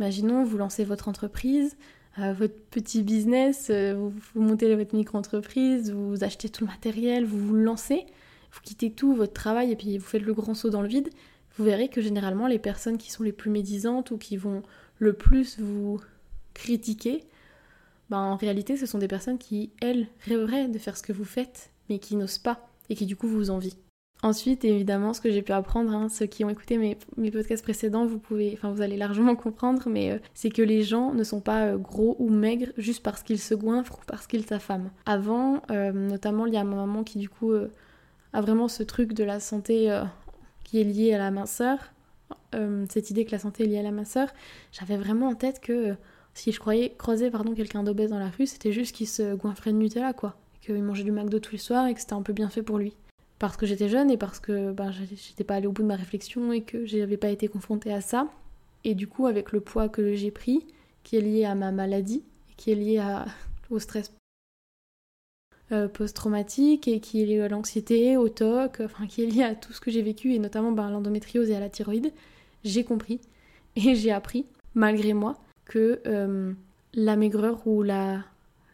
Imaginons, 0.00 0.42
vous 0.42 0.56
lancez 0.56 0.84
votre 0.84 1.08
entreprise, 1.08 1.76
euh, 2.18 2.32
votre 2.32 2.54
petit 2.70 3.02
business, 3.02 3.68
euh, 3.68 4.10
vous, 4.34 4.40
montez 4.40 4.74
votre 4.74 4.96
micro-entreprise, 4.96 5.92
vous 5.92 6.24
achetez 6.24 6.48
tout 6.48 6.64
le 6.64 6.70
matériel, 6.70 7.26
vous 7.26 7.38
vous 7.38 7.56
lancez, 7.56 8.06
vous 8.52 8.60
quittez 8.62 8.90
tout, 8.90 9.14
votre 9.14 9.32
travail, 9.32 9.72
et 9.72 9.76
puis 9.76 9.98
vous 9.98 10.06
faites 10.06 10.22
le 10.22 10.34
grand 10.34 10.54
saut 10.54 10.70
dans 10.70 10.82
le 10.82 10.88
vide, 10.88 11.10
vous 11.56 11.64
verrez 11.64 11.88
que 11.88 12.00
généralement 12.00 12.46
les 12.46 12.58
personnes 12.58 12.98
qui 12.98 13.10
sont 13.10 13.22
les 13.22 13.32
plus 13.32 13.50
médisantes 13.50 14.10
ou 14.10 14.18
qui 14.18 14.36
vont 14.36 14.62
le 14.98 15.12
plus 15.12 15.58
vous 15.58 16.00
critiquer, 16.54 17.24
ben, 18.10 18.18
en 18.18 18.36
réalité 18.36 18.76
ce 18.76 18.86
sont 18.86 18.98
des 18.98 19.08
personnes 19.08 19.38
qui, 19.38 19.70
elles, 19.80 20.08
rêveraient 20.26 20.68
de 20.68 20.78
faire 20.78 20.96
ce 20.96 21.02
que 21.02 21.12
vous 21.12 21.24
faites, 21.24 21.70
mais 21.88 21.98
qui 21.98 22.16
n'osent 22.16 22.38
pas, 22.38 22.68
et 22.88 22.94
qui 22.94 23.06
du 23.06 23.16
coup 23.16 23.28
vous 23.28 23.50
envient. 23.50 23.76
Ensuite, 24.22 24.64
évidemment, 24.64 25.14
ce 25.14 25.20
que 25.20 25.30
j'ai 25.30 25.42
pu 25.42 25.52
apprendre, 25.52 25.92
hein, 25.94 26.08
ceux 26.08 26.26
qui 26.26 26.44
ont 26.44 26.50
écouté 26.50 26.76
mes, 26.76 26.96
podcasts 27.30 27.62
précédents, 27.62 28.04
vous 28.04 28.18
pouvez, 28.18 28.52
enfin, 28.54 28.72
vous 28.72 28.82
allez 28.82 28.96
largement 28.96 29.36
comprendre, 29.36 29.82
mais 29.86 30.10
euh, 30.10 30.18
c'est 30.34 30.50
que 30.50 30.62
les 30.62 30.82
gens 30.82 31.14
ne 31.14 31.22
sont 31.22 31.40
pas 31.40 31.66
euh, 31.66 31.76
gros 31.76 32.16
ou 32.18 32.28
maigres 32.28 32.72
juste 32.76 33.02
parce 33.02 33.22
qu'ils 33.22 33.38
se 33.38 33.54
goinfrent 33.54 33.98
ou 33.98 34.06
parce 34.08 34.26
qu'ils 34.26 34.44
s'affament. 34.44 34.90
Avant, 35.06 35.62
euh, 35.70 35.92
notamment, 35.92 36.46
il 36.46 36.54
y 36.54 36.56
a 36.56 36.64
ma 36.64 36.76
maman 36.76 37.04
qui 37.04 37.18
du 37.18 37.28
coup 37.28 37.52
vraiment 38.40 38.68
ce 38.68 38.82
truc 38.82 39.12
de 39.12 39.24
la 39.24 39.40
santé 39.40 39.96
qui 40.64 40.80
est 40.80 40.84
lié 40.84 41.14
à 41.14 41.18
la 41.18 41.30
minceur, 41.30 41.78
cette 42.88 43.10
idée 43.10 43.24
que 43.24 43.32
la 43.32 43.38
santé 43.38 43.64
est 43.64 43.66
liée 43.66 43.78
à 43.78 43.82
la 43.82 43.90
minceur. 43.90 44.28
J'avais 44.72 44.96
vraiment 44.96 45.28
en 45.28 45.34
tête 45.34 45.60
que 45.60 45.94
si 46.34 46.52
je 46.52 46.60
croyais 46.60 46.94
croiser 46.98 47.30
pardon 47.30 47.54
quelqu'un 47.54 47.82
d'obèse 47.82 48.10
dans 48.10 48.18
la 48.18 48.30
rue, 48.30 48.46
c'était 48.46 48.72
juste 48.72 48.94
qu'il 48.94 49.08
se 49.08 49.34
goinfrait 49.34 49.72
de 49.72 49.78
Nutella, 49.78 50.12
quoi, 50.12 50.36
qu'il 50.60 50.82
mangeait 50.82 51.04
du 51.04 51.12
McDo 51.12 51.38
tous 51.38 51.52
les 51.52 51.58
soirs 51.58 51.86
et 51.86 51.94
que 51.94 52.00
c'était 52.00 52.14
un 52.14 52.22
peu 52.22 52.32
bien 52.32 52.48
fait 52.48 52.62
pour 52.62 52.78
lui 52.78 52.94
parce 53.38 53.56
que 53.56 53.66
j'étais 53.66 53.88
jeune 53.88 54.10
et 54.10 54.16
parce 54.16 54.40
que 54.40 54.72
ben, 54.72 54.92
j'étais 54.92 55.44
pas 55.44 55.54
allée 55.54 55.66
au 55.66 55.72
bout 55.72 55.82
de 55.82 55.88
ma 55.88 55.96
réflexion 55.96 56.52
et 56.52 56.62
que 56.62 56.84
j'avais 56.86 57.16
pas 57.16 57.28
été 57.28 57.48
confrontée 57.48 57.92
à 57.92 58.00
ça. 58.00 58.28
Et 58.84 58.94
du 58.94 59.06
coup, 59.06 59.26
avec 59.26 59.52
le 59.52 59.60
poids 59.60 59.88
que 59.88 60.14
j'ai 60.14 60.30
pris, 60.30 60.66
qui 61.04 61.16
est 61.16 61.20
lié 61.20 61.44
à 61.44 61.54
ma 61.54 61.72
maladie, 61.72 62.24
qui 62.56 62.72
est 62.72 62.74
lié 62.74 62.98
à, 62.98 63.26
au 63.70 63.78
stress 63.78 64.10
euh, 64.10 64.17
post-traumatique 65.92 66.88
et 66.88 67.00
qui 67.00 67.22
est 67.22 67.26
lié 67.26 67.40
à 67.40 67.48
l'anxiété, 67.48 68.16
au 68.16 68.28
TOC, 68.28 68.80
enfin 68.80 69.06
qui 69.06 69.22
est 69.22 69.26
lié 69.26 69.42
à 69.42 69.54
tout 69.54 69.72
ce 69.72 69.80
que 69.80 69.90
j'ai 69.90 70.02
vécu 70.02 70.32
et 70.32 70.38
notamment 70.38 70.72
ben, 70.72 70.90
l'endométriose 70.90 71.50
et 71.50 71.56
à 71.56 71.60
la 71.60 71.68
thyroïde, 71.68 72.12
j'ai 72.64 72.84
compris 72.84 73.20
et 73.76 73.94
j'ai 73.94 74.10
appris, 74.10 74.46
malgré 74.74 75.12
moi, 75.12 75.36
que 75.66 76.00
euh, 76.06 76.52
la 76.94 77.16
maigreur 77.16 77.66
ou 77.66 77.84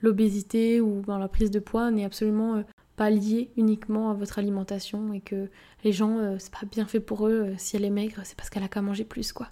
l'obésité 0.02 0.80
ou 0.80 1.02
ben, 1.06 1.18
la 1.18 1.28
prise 1.28 1.50
de 1.50 1.58
poids 1.58 1.90
n'est 1.90 2.04
absolument 2.04 2.56
euh, 2.56 2.62
pas 2.96 3.10
lié 3.10 3.50
uniquement 3.56 4.10
à 4.10 4.14
votre 4.14 4.38
alimentation 4.38 5.12
et 5.12 5.20
que 5.20 5.48
les 5.82 5.92
gens, 5.92 6.18
euh, 6.18 6.36
c'est 6.38 6.52
pas 6.52 6.66
bien 6.70 6.86
fait 6.86 7.00
pour 7.00 7.26
eux, 7.26 7.48
euh, 7.48 7.54
si 7.58 7.76
elle 7.76 7.84
est 7.84 7.90
maigre, 7.90 8.20
c'est 8.24 8.36
parce 8.36 8.50
qu'elle 8.50 8.62
a 8.62 8.68
qu'à 8.68 8.82
manger 8.82 9.04
plus, 9.04 9.32
quoi. 9.32 9.48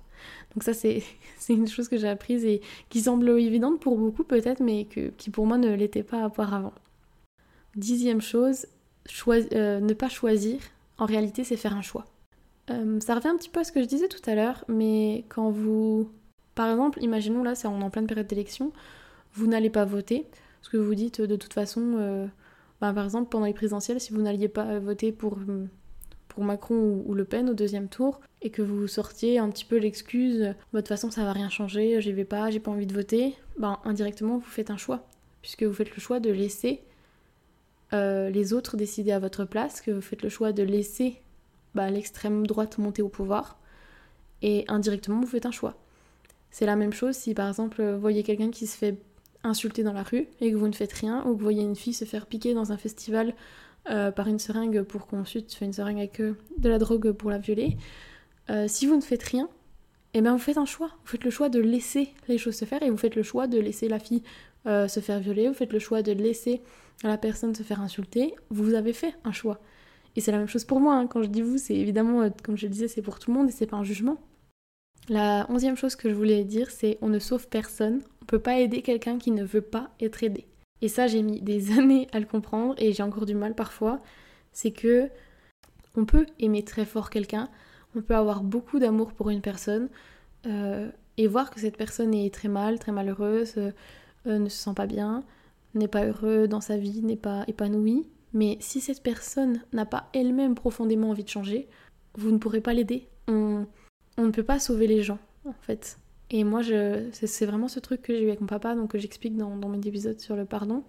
Donc 0.55 0.63
ça, 0.63 0.73
c'est 0.73 1.03
une 1.49 1.67
chose 1.67 1.89
que 1.89 1.97
j'ai 1.97 2.09
apprise 2.09 2.45
et 2.45 2.61
qui 2.89 3.01
semble 3.01 3.29
évidente 3.31 3.81
pour 3.81 3.99
beaucoup 3.99 4.25
peut-être, 4.25 4.61
mais 4.61 4.85
que, 4.85 5.09
qui 5.11 5.31
pour 5.31 5.47
moi 5.47 5.59
ne 5.59 5.75
l'était 5.75 6.05
pas 6.05 6.27
auparavant. 6.27 6.73
Dixième 7.77 8.21
chose, 8.21 8.67
euh, 9.29 9.81
ne 9.81 9.95
pas 9.95 10.09
choisir, 10.09 10.61
en 10.99 11.07
réalité, 11.07 11.45
c'est 11.45 11.57
faire 11.57 11.77
un 11.77 11.83
choix. 11.83 12.07
ça 12.69 13.15
revient 13.15 13.29
un 13.29 13.37
petit 13.37 13.49
peu 13.49 13.61
à 13.61 13.65
ce 13.65 13.73
que 13.73 13.83
je 13.83 13.89
disais 13.89 14.09
tout 14.09 14.23
à 14.31 14.35
l'heure, 14.35 14.65
mais 14.69 15.25
quand 15.29 15.51
vous... 15.51 16.11
Par 16.55 16.71
exemple, 16.71 17.03
imaginons 17.03 17.43
là, 17.43 17.55
c'est 17.55 17.67
en 17.67 17.91
pleine 17.91 18.07
période 18.07 18.27
d'élection, 18.27 18.73
vous 19.33 19.47
n'allez 19.47 19.71
pas 19.71 19.87
voter, 19.87 20.27
parce 20.61 20.69
que 20.69 20.77
vous 20.77 20.95
dites 20.95 21.23
de 21.23 21.37
toute 21.37 21.55
façon 21.55 22.29
bah, 22.83 22.93
par 22.93 23.05
exemple, 23.05 23.31
pendant 23.31 23.47
les 23.47 23.55
présidentielles, 23.55 24.01
si 24.01 24.13
vous 24.13 24.21
n'alliez 24.21 24.49
pas 24.49 24.81
voter 24.81 25.13
pour, 25.13 25.39
pour 26.27 26.43
Macron 26.43 27.01
ou, 27.07 27.15
Le 27.15 27.25
Pen 27.25 27.49
au 27.49 27.55
deuxième 27.55 27.89
tour, 27.89 28.21
et 28.43 28.51
que 28.51 28.61
vous 28.61 28.89
sortiez 28.89 29.39
un 29.39 29.49
petit 29.51 29.65
peu 29.65 29.77
l'excuse, 29.77 30.41
de 30.41 30.55
toute 30.73 30.89
façon 30.89 31.09
ça 31.13 31.23
va 31.23 31.33
rien 31.33 31.49
changer, 31.49 32.01
j'y 32.01 32.13
vais 32.13 32.25
pas, 32.25 32.51
j'ai 32.51 32.59
pas 32.59 32.73
envie 32.73 32.89
de 32.89 32.93
voter, 32.93 33.37
ben 33.57 33.79
indirectement 33.85 34.39
vous 34.39 34.51
faites 34.51 34.71
un 34.71 34.77
choix, 34.77 35.07
puisque 35.43 35.63
vous 35.63 35.73
faites 35.73 35.95
le 35.95 36.01
choix 36.01 36.19
de 36.19 36.33
laisser 36.33 36.83
euh, 37.93 38.31
les 38.31 38.53
autres 38.53 38.77
décider 38.77 39.13
à 39.13 39.19
votre 39.19 39.45
place, 39.45 39.81
que 39.81 39.91
vous 39.91 40.01
faites 40.01 40.23
le 40.23 40.29
choix 40.29 40.53
de 40.53 40.63
laisser 40.63 41.21
bah, 41.75 41.91
l'extrême 41.91 42.47
droite 42.47 42.79
monter 42.79 43.03
au 43.03 43.09
pouvoir, 43.09 43.59
et 44.41 44.65
indirectement 44.69 45.21
vous 45.21 45.27
faites 45.27 45.47
un 45.47 45.51
choix. 45.51 45.77
C'est 46.51 46.67
la 46.67 46.77
même 46.77 46.93
chose 46.93 47.17
si 47.17 47.35
par 47.35 47.49
exemple 47.49 47.83
vous 47.83 48.01
voyez 48.01 48.23
quelqu'un 48.23 48.51
qui 48.51 48.67
se 48.67 48.77
fait 48.77 48.97
insulté 49.45 49.83
dans 49.83 49.93
la 49.93 50.03
rue 50.03 50.29
et 50.41 50.53
que 50.53 50.57
vous 50.57 50.69
ne 50.69 50.73
faites 50.73 50.93
rien, 50.93 51.21
ou 51.21 51.33
que 51.33 51.39
vous 51.39 51.45
voyez 51.45 51.63
une 51.63 51.77
fille 51.77 51.93
se 51.93 52.05
faire 52.05 52.27
piquer 52.27 52.55
dans 52.55 52.73
un 52.73 52.77
festival 52.77 53.35
euh, 53.91 54.11
par 54.11 54.29
une 54.29 54.39
seringue 54.39 54.83
pour 54.83 55.07
qu'on 55.07 55.21
ensuite 55.21 55.53
fait 55.53 55.65
une 55.65 55.73
seringue 55.73 55.99
avec 55.99 56.21
euh, 56.21 56.35
de 56.59 56.69
la 56.69 56.79
drogue 56.79 57.13
pour 57.13 57.31
la 57.31 57.39
violer, 57.39 57.77
si 58.67 58.87
vous 58.87 58.97
ne 58.97 59.01
faites 59.01 59.23
rien, 59.23 59.49
et 60.13 60.19
eh 60.19 60.21
bien 60.21 60.33
vous 60.33 60.39
faites 60.39 60.59
un 60.59 60.67
choix. 60.67 60.89
Vous 60.89 61.13
faites 61.13 61.25
le 61.25 61.31
choix 61.31 61.49
de 61.49 61.59
laisser 61.59 62.11
les 62.29 62.37
choses 62.37 62.57
se 62.57 62.67
faire 62.67 62.83
et 62.83 62.91
vous 62.91 62.99
faites 62.99 63.17
le 63.17 63.23
choix 63.23 63.47
de 63.47 63.59
laisser 63.59 63.89
la 63.89 63.99
fille 63.99 64.23
se 64.67 65.01
faire 65.01 65.21
violer, 65.21 65.49
vous 65.49 65.55
faites 65.55 65.73
le 65.73 65.79
choix 65.79 66.03
de 66.03 66.13
laisser 66.13 66.61
la 67.03 67.19
personne 67.19 67.55
se 67.55 67.63
faire 67.63 67.81
insulter. 67.81 68.35
Vous 68.51 68.75
avez 68.75 68.93
fait 68.93 69.15
un 69.25 69.33
choix. 69.33 69.61
Et 70.17 70.21
c'est 70.21 70.33
la 70.33 70.39
même 70.39 70.49
chose 70.49 70.65
pour 70.65 70.81
moi. 70.81 70.95
Hein. 70.95 71.07
Quand 71.07 71.23
je 71.23 71.29
dis 71.29 71.43
vous, 71.43 71.59
c'est 71.59 71.75
évidemment, 71.75 72.29
comme 72.43 72.57
je 72.57 72.67
le 72.67 72.73
disais, 72.73 72.89
c'est 72.89 73.03
pour 73.03 73.19
tout 73.19 73.31
le 73.31 73.39
monde 73.39 73.49
et 73.49 73.53
c'est 73.53 73.67
pas 73.67 73.77
un 73.77 73.85
jugement. 73.85 74.19
La 75.09 75.47
onzième 75.49 75.77
chose 75.77 75.97
que 75.97 76.09
je 76.09 76.15
voulais 76.15 76.45
dire, 76.45 76.71
c'est 76.71 76.99
on 77.01 77.09
ne 77.09 77.19
sauve 77.19 77.49
personne, 77.49 78.03
on 78.23 78.25
peut 78.27 78.39
pas 78.39 78.61
aider 78.61 78.83
quelqu'un 78.83 79.19
qui 79.19 79.33
ne 79.33 79.45
veut 79.45 79.63
pas 79.63 79.91
être 80.01 80.23
aidé. 80.23 80.47
Et 80.81 80.89
ça, 80.89 81.07
j'ai 81.07 81.23
mis 81.23 81.41
des 81.41 81.73
années 81.79 82.09
à 82.13 82.21
le 82.21 82.27
comprendre 82.27 82.75
et 82.79 82.93
j'ai 82.93 83.03
encore 83.03 83.27
du 83.27 83.35
mal 83.35 83.55
parfois. 83.55 84.01
C'est 84.53 84.73
que 84.73 85.09
on 85.97 86.05
peut 86.05 86.27
aimer 86.39 86.65
très 86.65 86.85
fort 86.85 87.11
quelqu'un, 87.11 87.49
on 87.95 88.01
peut 88.01 88.15
avoir 88.15 88.43
beaucoup 88.43 88.79
d'amour 88.79 89.13
pour 89.13 89.31
une 89.31 89.41
personne 89.41 89.89
euh, 90.47 90.91
et 91.19 91.27
voir 91.27 91.51
que 91.51 91.61
cette 91.61 91.77
personne 91.77 92.15
est 92.15 92.33
très 92.33 92.49
mal, 92.49 92.79
très 92.79 92.93
malheureuse, 92.93 93.55
euh, 93.59 93.73
euh, 94.27 94.39
ne 94.39 94.49
se 94.49 94.57
sent 94.57 94.75
pas 94.75 94.87
bien, 94.87 95.23
n'est 95.75 95.89
pas 95.89 96.07
heureux 96.07 96.49
dans 96.49 96.61
sa 96.61 96.77
vie, 96.77 97.03
n'est 97.03 97.17
pas 97.17 97.45
épanoui. 97.47 98.07
Mais 98.33 98.57
si 98.61 98.81
cette 98.81 99.03
personne 99.03 99.63
n'a 99.73 99.85
pas 99.85 100.09
elle-même 100.15 100.55
profondément 100.55 101.11
envie 101.11 101.25
de 101.25 101.29
changer, 101.29 101.69
vous 102.15 102.31
ne 102.31 102.39
pourrez 102.39 102.61
pas 102.61 102.73
l'aider. 102.73 103.09
On, 103.29 103.67
ne 104.19 104.31
peut 104.31 104.43
pas 104.43 104.59
sauver 104.59 104.87
les 104.87 105.03
gens, 105.03 105.19
en 105.45 105.53
fait. 105.53 105.99
Et 106.31 106.45
moi, 106.45 106.63
c'est 107.13 107.47
vraiment 107.47 107.69
ce 107.69 107.81
truc 107.81 108.03
que 108.03 108.15
j'ai 108.15 108.23
eu 108.23 108.29
avec 108.29 108.41
mon 108.41 108.47
papa, 108.47 108.75
donc 108.75 108.93
que 108.93 108.99
j'explique 108.99 109.37
dans 109.37 109.69
mes 109.69 109.87
épisodes 109.87 110.19
sur 110.19 110.37
le 110.37 110.47
pardon. 110.47 110.83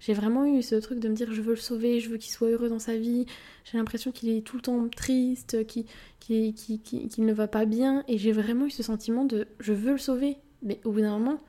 J'ai 0.00 0.14
vraiment 0.14 0.46
eu 0.46 0.62
ce 0.62 0.76
truc 0.76 1.00
de 1.00 1.08
me 1.08 1.14
dire 1.14 1.32
je 1.32 1.42
veux 1.42 1.54
le 1.54 1.60
sauver, 1.60 1.98
je 2.00 2.08
veux 2.08 2.18
qu'il 2.18 2.30
soit 2.32 2.48
heureux 2.48 2.68
dans 2.68 2.78
sa 2.78 2.96
vie. 2.96 3.26
J'ai 3.64 3.78
l'impression 3.78 4.12
qu'il 4.12 4.28
est 4.28 4.42
tout 4.42 4.56
le 4.56 4.62
temps 4.62 4.88
triste, 4.88 5.66
qu'il 5.66 5.86
ne 6.26 7.32
va 7.32 7.48
pas 7.48 7.64
bien. 7.64 8.04
Et 8.06 8.16
j'ai 8.16 8.32
vraiment 8.32 8.66
eu 8.66 8.70
ce 8.70 8.82
sentiment 8.82 9.24
de 9.24 9.48
je 9.58 9.72
veux 9.72 9.92
le 9.92 9.98
sauver. 9.98 10.36
Mais 10.62 10.80
au 10.84 10.92
bout 10.92 11.00
d'un 11.00 11.18
moment, 11.18 11.40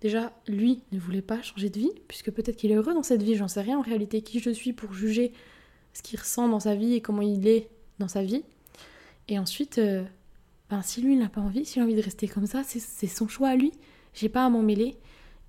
déjà, 0.00 0.32
lui 0.46 0.82
ne 0.92 0.98
voulait 0.98 1.22
pas 1.22 1.42
changer 1.42 1.70
de 1.70 1.78
vie, 1.78 1.92
puisque 2.06 2.30
peut-être 2.30 2.56
qu'il 2.56 2.70
est 2.70 2.74
heureux 2.74 2.94
dans 2.94 3.02
cette 3.02 3.22
vie, 3.22 3.36
j'en 3.36 3.48
sais 3.48 3.60
rien 3.60 3.78
en 3.78 3.82
réalité 3.82 4.22
qui 4.22 4.40
je 4.40 4.50
suis 4.50 4.72
pour 4.72 4.92
juger 4.92 5.32
ce 5.92 6.02
qu'il 6.02 6.18
ressent 6.18 6.48
dans 6.48 6.60
sa 6.60 6.74
vie 6.74 6.94
et 6.94 7.00
comment 7.00 7.22
il 7.22 7.46
est 7.46 7.68
dans 7.98 8.08
sa 8.08 8.22
vie. 8.22 8.44
Et 9.28 9.38
ensuite, 9.38 9.78
euh, 9.78 10.04
ben, 10.70 10.82
si 10.82 11.02
lui 11.02 11.16
n'a 11.16 11.28
pas 11.28 11.40
envie, 11.40 11.64
s'il 11.64 11.82
a 11.82 11.84
envie 11.84 11.94
de 11.94 12.02
rester 12.02 12.28
comme 12.28 12.46
ça, 12.46 12.62
c'est 12.64 13.06
son 13.06 13.28
choix 13.28 13.48
à 13.48 13.56
lui. 13.56 13.72
J'ai 14.14 14.28
pas 14.28 14.44
à 14.44 14.48
m'en 14.48 14.62
mêler 14.62 14.96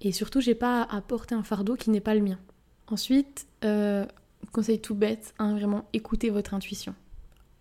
et 0.01 0.11
surtout 0.11 0.41
j'ai 0.41 0.55
pas 0.55 0.83
à 0.83 1.01
porter 1.01 1.35
un 1.35 1.43
fardeau 1.43 1.75
qui 1.75 1.89
n'est 1.89 2.01
pas 2.01 2.15
le 2.15 2.21
mien. 2.21 2.39
Ensuite, 2.87 3.47
euh, 3.63 4.05
conseil 4.51 4.79
tout 4.79 4.95
bête, 4.95 5.33
hein, 5.39 5.53
vraiment 5.53 5.85
écoutez 5.93 6.29
votre 6.29 6.53
intuition. 6.53 6.95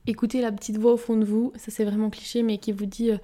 Écoutez 0.07 0.41
la 0.41 0.53
petite 0.53 0.79
voix 0.79 0.93
au 0.93 0.97
fond 0.97 1.17
de 1.17 1.25
vous, 1.25 1.53
ça 1.57 1.71
c'est 1.71 1.85
vraiment 1.85 2.11
cliché, 2.11 2.43
mais 2.43 2.59
qui 2.59 2.73
vous 2.73 2.87
dit 2.87 3.11
euh, 3.11 3.19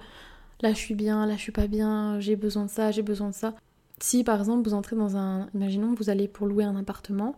là 0.61 0.71
je 0.73 0.77
suis 0.77 0.95
bien, 0.95 1.25
là 1.25 1.35
je 1.35 1.41
suis 1.41 1.51
pas 1.51 1.67
bien, 1.67 2.19
j'ai 2.19 2.35
besoin 2.35 2.65
de 2.65 2.69
ça, 2.69 2.91
j'ai 2.91 3.01
besoin 3.01 3.29
de 3.29 3.33
ça. 3.33 3.55
Si 3.99 4.23
par 4.23 4.39
exemple 4.39 4.67
vous 4.67 4.73
entrez 4.73 4.95
dans 4.95 5.17
un, 5.17 5.47
imaginons 5.53 5.93
vous 5.93 6.09
allez 6.09 6.27
pour 6.27 6.47
louer 6.47 6.63
un 6.63 6.75
appartement 6.75 7.35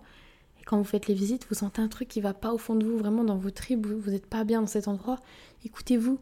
et 0.60 0.64
quand 0.64 0.78
vous 0.78 0.84
faites 0.84 1.08
les 1.08 1.14
visites, 1.14 1.48
vous 1.50 1.56
sentez 1.56 1.82
un 1.82 1.88
truc 1.88 2.08
qui 2.08 2.22
va 2.22 2.34
pas 2.34 2.54
au 2.54 2.58
fond 2.58 2.76
de 2.76 2.86
vous, 2.86 2.98
vraiment 2.98 3.24
dans 3.24 3.38
vos 3.38 3.52
tripes, 3.52 3.86
vous 3.86 4.12
n'êtes 4.12 4.26
pas 4.26 4.44
bien 4.44 4.62
dans 4.62 4.68
cet 4.68 4.88
endroit, 4.88 5.20
écoutez-vous, 5.66 6.20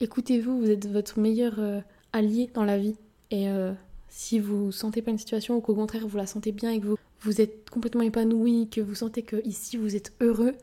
écoutez-vous, 0.00 0.58
vous 0.58 0.70
êtes 0.70 0.86
votre 0.86 1.18
meilleur 1.18 1.54
euh, 1.58 1.80
allié 2.12 2.50
dans 2.54 2.64
la 2.64 2.78
vie. 2.78 2.96
Et 3.30 3.48
euh, 3.48 3.72
si 4.08 4.38
vous 4.38 4.72
sentez 4.72 5.00
pas 5.02 5.10
une 5.10 5.18
situation 5.18 5.56
ou 5.56 5.60
qu'au 5.60 5.74
contraire 5.74 6.06
vous 6.06 6.16
la 6.18 6.26
sentez 6.26 6.52
bien 6.52 6.70
et 6.70 6.80
que 6.80 6.86
vous, 6.86 6.98
vous 7.22 7.40
êtes 7.40 7.70
complètement 7.70 8.02
épanoui, 8.02 8.68
que 8.68 8.80
vous 8.80 8.94
sentez 8.94 9.22
que 9.22 9.36
ici 9.46 9.76
vous 9.76 9.96
êtes 9.96 10.12
heureux 10.20 10.54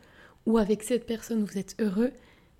ou 0.45 0.57
avec 0.57 0.83
cette 0.83 1.05
personne 1.05 1.43
vous 1.43 1.57
êtes 1.57 1.75
heureux, 1.79 2.11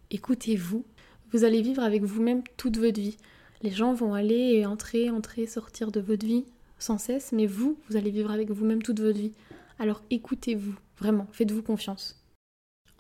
écoutez-vous. 0.10 0.84
Vous 1.32 1.44
allez 1.44 1.62
vivre 1.62 1.84
avec 1.84 2.04
vous-même 2.04 2.42
toute 2.58 2.78
votre 2.78 3.00
vie. 3.00 3.18
Les 3.62 3.70
gens 3.70 3.94
vont 3.94 4.14
aller 4.14 4.54
et 4.54 4.66
entrer, 4.66 5.10
entrer, 5.10 5.46
sortir 5.46 5.92
de 5.92 6.00
votre 6.00 6.26
vie 6.26 6.46
sans 6.80 6.98
cesse, 6.98 7.32
mais 7.34 7.46
vous, 7.46 7.78
vous 7.88 7.98
allez 7.98 8.10
vivre 8.10 8.32
avec 8.32 8.50
vous-même 8.50 8.82
toute 8.82 9.00
votre 9.00 9.20
vie. 9.20 9.34
Alors 9.78 10.02
écoutez-vous, 10.10 10.74
vraiment, 10.98 11.28
faites-vous 11.32 11.62
confiance. 11.62 12.24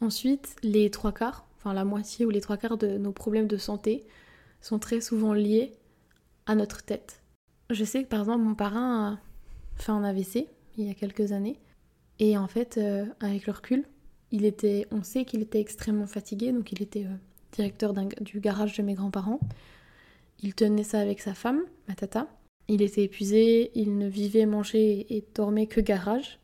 Ensuite, 0.01 0.55
les 0.63 0.91
trois 0.91 1.11
quarts, 1.11 1.47
enfin 1.57 1.73
la 1.73 1.85
moitié 1.85 2.25
ou 2.25 2.29
les 2.29 2.41
trois 2.41 2.57
quarts 2.57 2.77
de 2.77 2.97
nos 2.97 3.11
problèmes 3.11 3.47
de 3.47 3.57
santé 3.57 4.05
sont 4.61 4.79
très 4.79 5.01
souvent 5.01 5.33
liés 5.33 5.71
à 6.45 6.55
notre 6.55 6.83
tête. 6.83 7.21
Je 7.69 7.83
sais 7.83 8.03
que 8.03 8.09
par 8.09 8.19
exemple 8.19 8.43
mon 8.43 8.55
parrain 8.55 9.13
a 9.13 9.19
fait 9.75 9.91
un 9.91 10.03
AVC 10.03 10.47
il 10.77 10.87
y 10.87 10.91
a 10.91 10.93
quelques 10.93 11.31
années 11.31 11.59
et 12.19 12.37
en 12.37 12.47
fait 12.47 12.77
euh, 12.77 13.05
avec 13.19 13.45
le 13.45 13.53
recul, 13.53 13.85
il 14.31 14.45
était, 14.45 14.87
on 14.91 15.03
sait 15.03 15.25
qu'il 15.25 15.41
était 15.41 15.59
extrêmement 15.59 16.07
fatigué 16.07 16.51
donc 16.51 16.71
il 16.71 16.81
était 16.81 17.05
euh, 17.05 17.15
directeur 17.51 17.93
du 18.21 18.39
garage 18.39 18.77
de 18.77 18.83
mes 18.83 18.93
grands-parents. 18.93 19.39
Il 20.41 20.55
tenait 20.55 20.83
ça 20.83 20.99
avec 20.99 21.21
sa 21.21 21.33
femme, 21.33 21.61
ma 21.87 21.95
tata. 21.95 22.27
Il 22.67 22.81
était 22.81 23.03
épuisé, 23.03 23.71
il 23.75 23.97
ne 23.97 24.07
vivait, 24.07 24.45
mangeait 24.45 25.05
et 25.09 25.23
dormait 25.33 25.67
que 25.67 25.81
garage. 25.81 26.39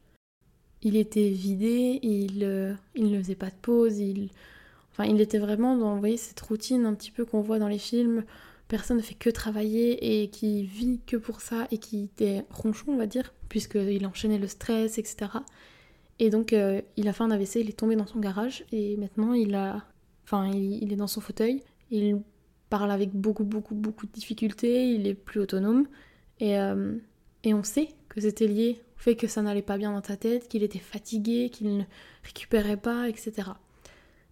il 0.81 0.95
était 0.95 1.29
vidé, 1.29 1.99
il, 2.03 2.43
euh, 2.43 2.73
il 2.95 3.11
ne 3.11 3.21
faisait 3.21 3.35
pas 3.35 3.49
de 3.49 3.55
pause, 3.61 3.99
il, 3.99 4.29
enfin, 4.91 5.05
il 5.05 5.19
était 5.21 5.39
vraiment 5.39 5.77
dans, 5.77 6.01
cette 6.17 6.39
routine 6.41 6.85
un 6.85 6.93
petit 6.93 7.11
peu 7.11 7.25
qu'on 7.25 7.41
voit 7.41 7.59
dans 7.59 7.67
les 7.67 7.77
films. 7.77 8.23
Personne 8.67 8.97
ne 8.97 9.01
fait 9.01 9.13
que 9.15 9.29
travailler 9.29 10.23
et 10.23 10.29
qui 10.29 10.63
vit 10.63 10.99
que 11.05 11.17
pour 11.17 11.41
ça 11.41 11.67
et 11.71 11.77
qui 11.77 12.03
était 12.05 12.43
ronchon, 12.49 12.93
on 12.93 12.97
va 12.97 13.05
dire, 13.05 13.33
puisqu'il 13.47 14.05
enchaînait 14.07 14.39
le 14.39 14.47
stress, 14.47 14.97
etc. 14.97 15.27
Et 16.17 16.29
donc, 16.29 16.53
euh, 16.53 16.81
il 16.97 17.07
a 17.07 17.13
fait 17.13 17.23
un 17.23 17.31
AVC, 17.31 17.57
il 17.57 17.69
est 17.69 17.77
tombé 17.77 17.95
dans 17.95 18.07
son 18.07 18.19
garage 18.19 18.65
et 18.71 18.97
maintenant, 18.97 19.33
il 19.33 19.53
a, 19.53 19.85
enfin, 20.25 20.51
il, 20.51 20.91
est 20.91 20.97
dans 20.97 21.07
son 21.07 21.21
fauteuil. 21.21 21.61
Il 21.91 22.21
parle 22.69 22.91
avec 22.91 23.11
beaucoup, 23.13 23.43
beaucoup, 23.43 23.75
beaucoup 23.75 24.05
de 24.05 24.11
difficultés. 24.11 24.91
Il 24.91 25.07
est 25.07 25.13
plus 25.13 25.39
autonome 25.39 25.87
et, 26.39 26.59
euh, 26.59 26.97
et 27.43 27.53
on 27.53 27.63
sait 27.63 27.89
que 28.09 28.21
c'était 28.21 28.47
lié 28.47 28.81
au 28.97 28.99
fait 28.99 29.15
que 29.15 29.27
ça 29.27 29.41
n'allait 29.41 29.61
pas 29.61 29.77
bien 29.77 29.91
dans 29.91 30.01
ta 30.01 30.17
tête, 30.17 30.47
qu'il 30.47 30.63
était 30.63 30.79
fatigué, 30.79 31.49
qu'il 31.49 31.77
ne 31.77 31.83
récupérait 32.23 32.77
pas, 32.77 33.07
etc. 33.07 33.51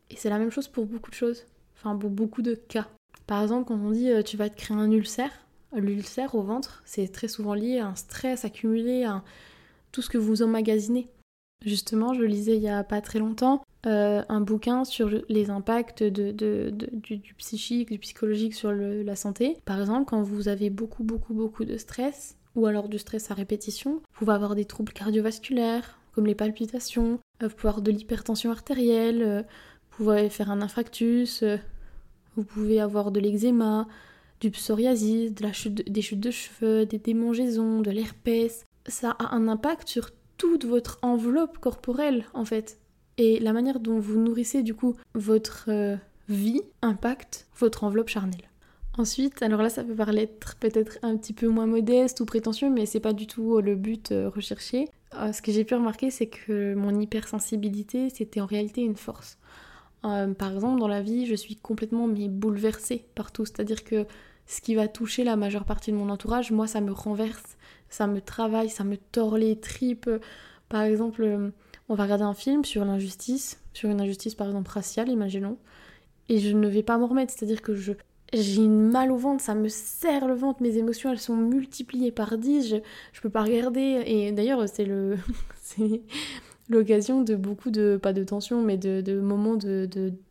Et 0.10 0.16
c'est 0.16 0.30
la 0.30 0.40
même 0.40 0.52
chose 0.52 0.68
pour 0.68 0.86
beaucoup 0.86 1.10
de 1.10 1.16
choses, 1.16 1.46
enfin 1.76 1.96
pour 1.96 2.10
beaucoup 2.10 2.42
de 2.42 2.56
cas. 2.56 2.88
Par 3.28 3.42
exemple, 3.42 3.68
quand 3.68 3.80
on 3.80 3.92
dit 3.92 4.10
euh, 4.10 4.22
tu 4.22 4.38
vas 4.38 4.50
te 4.50 4.56
créer 4.56 4.78
un 4.78 4.92
ulcère, 4.92 5.32
l'ulcère 5.74 6.36
au 6.36 6.44
ventre, 6.44 6.82
c'est 6.86 7.12
très 7.12 7.28
souvent 7.28 7.54
lié 7.54 7.80
à 7.80 7.88
un 7.88 7.96
stress 7.96 8.46
accumulé, 8.46 9.06
à 9.06 9.24
tout 9.92 10.02
ce 10.02 10.10
que 10.10 10.18
vous 10.18 10.42
emmagasinez. 10.42 11.08
Justement, 11.66 12.14
je 12.14 12.24
lisais 12.24 12.58
il 12.58 12.62
y 12.62 12.70
a 12.70 12.84
pas 12.84 13.02
très 13.02 13.20
longtemps 13.20 13.64
euh, 13.86 14.24
un 14.30 14.40
bouquin 14.40 14.86
sur 14.86 15.10
les 15.28 15.50
impacts 15.50 16.04
de, 16.04 16.32
du, 16.72 17.34
psychique, 17.38 17.92
du 17.92 18.00
psychologique 18.00 18.54
sur 18.54 18.72
la 18.72 19.16
santé. 19.16 19.58
Par 19.66 19.80
exemple, 19.80 20.06
quand 20.06 20.22
vous 20.22 20.48
avez 20.48 20.70
beaucoup, 20.70 21.04
beaucoup, 21.04 21.34
beaucoup 21.34 21.66
de 21.66 21.78
stress, 21.78 22.38
ou 22.56 22.66
alors 22.66 22.88
du 22.88 22.98
stress 22.98 23.32
à 23.32 23.34
répétition, 23.34 23.96
vous 23.96 24.02
pouvez 24.14 24.34
avoir 24.34 24.56
des 24.56 24.66
troubles 24.66 24.94
cardiovasculaires, 24.94 26.00
comme 26.14 26.26
les 26.26 26.36
palpitations, 26.36 27.20
euh, 27.42 27.48
vous 27.48 27.56
pouvez 27.56 27.70
avoir 27.70 27.82
de 27.82 27.92
l'hypertension 27.92 28.52
artérielle, 28.52 29.22
euh, 29.22 29.42
vous 29.92 30.06
pouvez 30.06 30.30
faire 30.30 30.50
un 30.50 30.62
infarctus, 30.62 31.44
vous 32.36 32.44
pouvez 32.44 32.80
avoir 32.80 33.12
de 33.12 33.20
l'eczéma, 33.20 33.88
du 34.40 34.50
psoriasis, 34.50 35.34
de 35.34 35.44
la 35.44 35.54
chute, 35.54 35.90
des 35.90 36.02
chutes 36.02 36.20
de 36.20 36.32
cheveux, 36.32 36.86
des 36.86 37.00
démangeaisons, 37.00 37.82
de 37.82 37.92
l'herpès. 37.92 38.66
Ça 38.88 39.12
a 39.12 39.36
un 39.36 39.48
impact 39.48 39.88
sur 39.88 40.10
toute 40.44 40.66
votre 40.66 41.00
enveloppe 41.04 41.58
corporelle 41.60 42.26
en 42.34 42.44
fait. 42.44 42.78
Et 43.18 43.40
la 43.40 43.54
manière 43.54 43.80
dont 43.80 43.98
vous 43.98 44.20
nourrissez 44.20 44.62
du 44.62 44.76
coup 44.76 44.98
votre 45.14 45.70
euh, 45.70 45.96
vie 46.28 46.62
impacte 46.82 47.48
votre 47.58 47.86
enveloppe 47.86 48.10
charnelle. 48.10 48.50
Ensuite, 48.98 49.42
alors 49.42 49.62
là 49.62 49.70
ça 49.70 49.86
peut 49.86 49.96
paraître 49.96 50.58
peut-être 50.58 50.98
un 51.02 51.16
petit 51.16 51.32
peu 51.32 51.48
moins 51.48 51.66
modeste 51.66 52.20
ou 52.20 52.26
prétentieux, 52.26 52.70
mais 52.70 52.86
c'est 52.86 53.00
pas 53.00 53.14
du 53.14 53.26
tout 53.26 53.62
le 53.62 53.76
but 53.76 54.12
euh, 54.12 54.28
recherché. 54.28 54.90
Euh, 55.16 55.32
ce 55.32 55.42
que 55.42 55.54
j'ai 55.54 55.64
pu 55.64 55.76
remarquer, 55.76 56.12
c'est 56.12 56.28
que 56.28 56.74
mon 56.74 57.00
hypersensibilité, 57.00 58.10
c'était 58.10 58.42
en 58.42 58.46
réalité 58.46 58.82
une 58.82 58.98
force. 58.98 59.38
par 60.02 60.52
exemple, 60.52 60.78
dans 60.78 60.90
la 60.90 61.02
vie, 61.02 61.26
je 61.26 61.36
suis 61.36 61.56
complètement 61.56 62.08
mais 62.08 62.28
bouleversée 62.28 63.06
partout. 63.16 63.46
C'est-à-dire 63.46 63.86
que 63.86 64.06
ce 64.46 64.60
qui 64.60 64.76
va 64.76 64.90
toucher 64.90 65.24
la 65.24 65.38
majeure 65.38 65.64
partie 65.64 65.94
de 65.94 65.96
mon 65.96 66.10
entourage, 66.10 66.52
moi, 66.52 66.68
ça 66.68 66.82
me 66.82 66.92
renverse, 66.92 67.56
ça 67.94 68.08
me 68.08 68.22
travaille, 68.22 68.70
ça 68.70 68.84
me 68.84 68.98
tord 68.98 69.38
les 69.38 69.56
tripes. 69.60 70.10
Par 70.68 70.82
exemple, 70.82 71.52
on 71.90 71.96
va 71.96 72.04
regarder 72.04 72.24
un 72.24 72.34
film 72.34 72.66
sur 72.66 72.84
l'injustice, 72.86 73.62
sur 73.74 73.90
une 73.90 74.02
injustice 74.02 74.36
par 74.36 74.48
exemple 74.48 74.72
raciale, 74.72 75.10
imaginons, 75.10 75.58
et 76.30 76.40
je 76.40 76.56
ne 76.56 76.68
vais 76.68 76.84
pas 76.84 76.98
m'en 76.98 77.08
remettre, 77.08 77.34
c'est-à-dire 77.36 77.62
que 77.62 77.76
je 77.76 77.94
j'ai 78.34 78.64
une 78.64 78.90
mal 78.90 79.12
au 79.12 79.18
ventre, 79.18 79.44
ça 79.44 79.54
me 79.54 79.68
serre 79.68 80.28
le 80.28 80.34
ventre, 80.34 80.64
mes 80.64 80.78
émotions 80.78 81.12
elles 81.12 81.20
sont 81.20 81.36
multipliées 81.36 82.12
par 82.12 82.40
10, 82.40 82.68
je, 82.68 82.78
je 83.12 83.22
peux 83.22 83.30
pas 83.30 83.44
regarder, 83.44 84.02
et 84.08 84.32
d'ailleurs 84.32 84.68
c'est 84.68 84.86
le... 84.86 85.18
l'occasion 86.70 87.22
de 87.22 87.36
beaucoup 87.36 87.72
de, 87.72 88.00
pas 88.02 88.14
de 88.14 88.24
tension, 88.24 88.62
mais 88.62 88.78
de, 88.78 89.20
moments 89.20 89.56
de, 89.56 89.88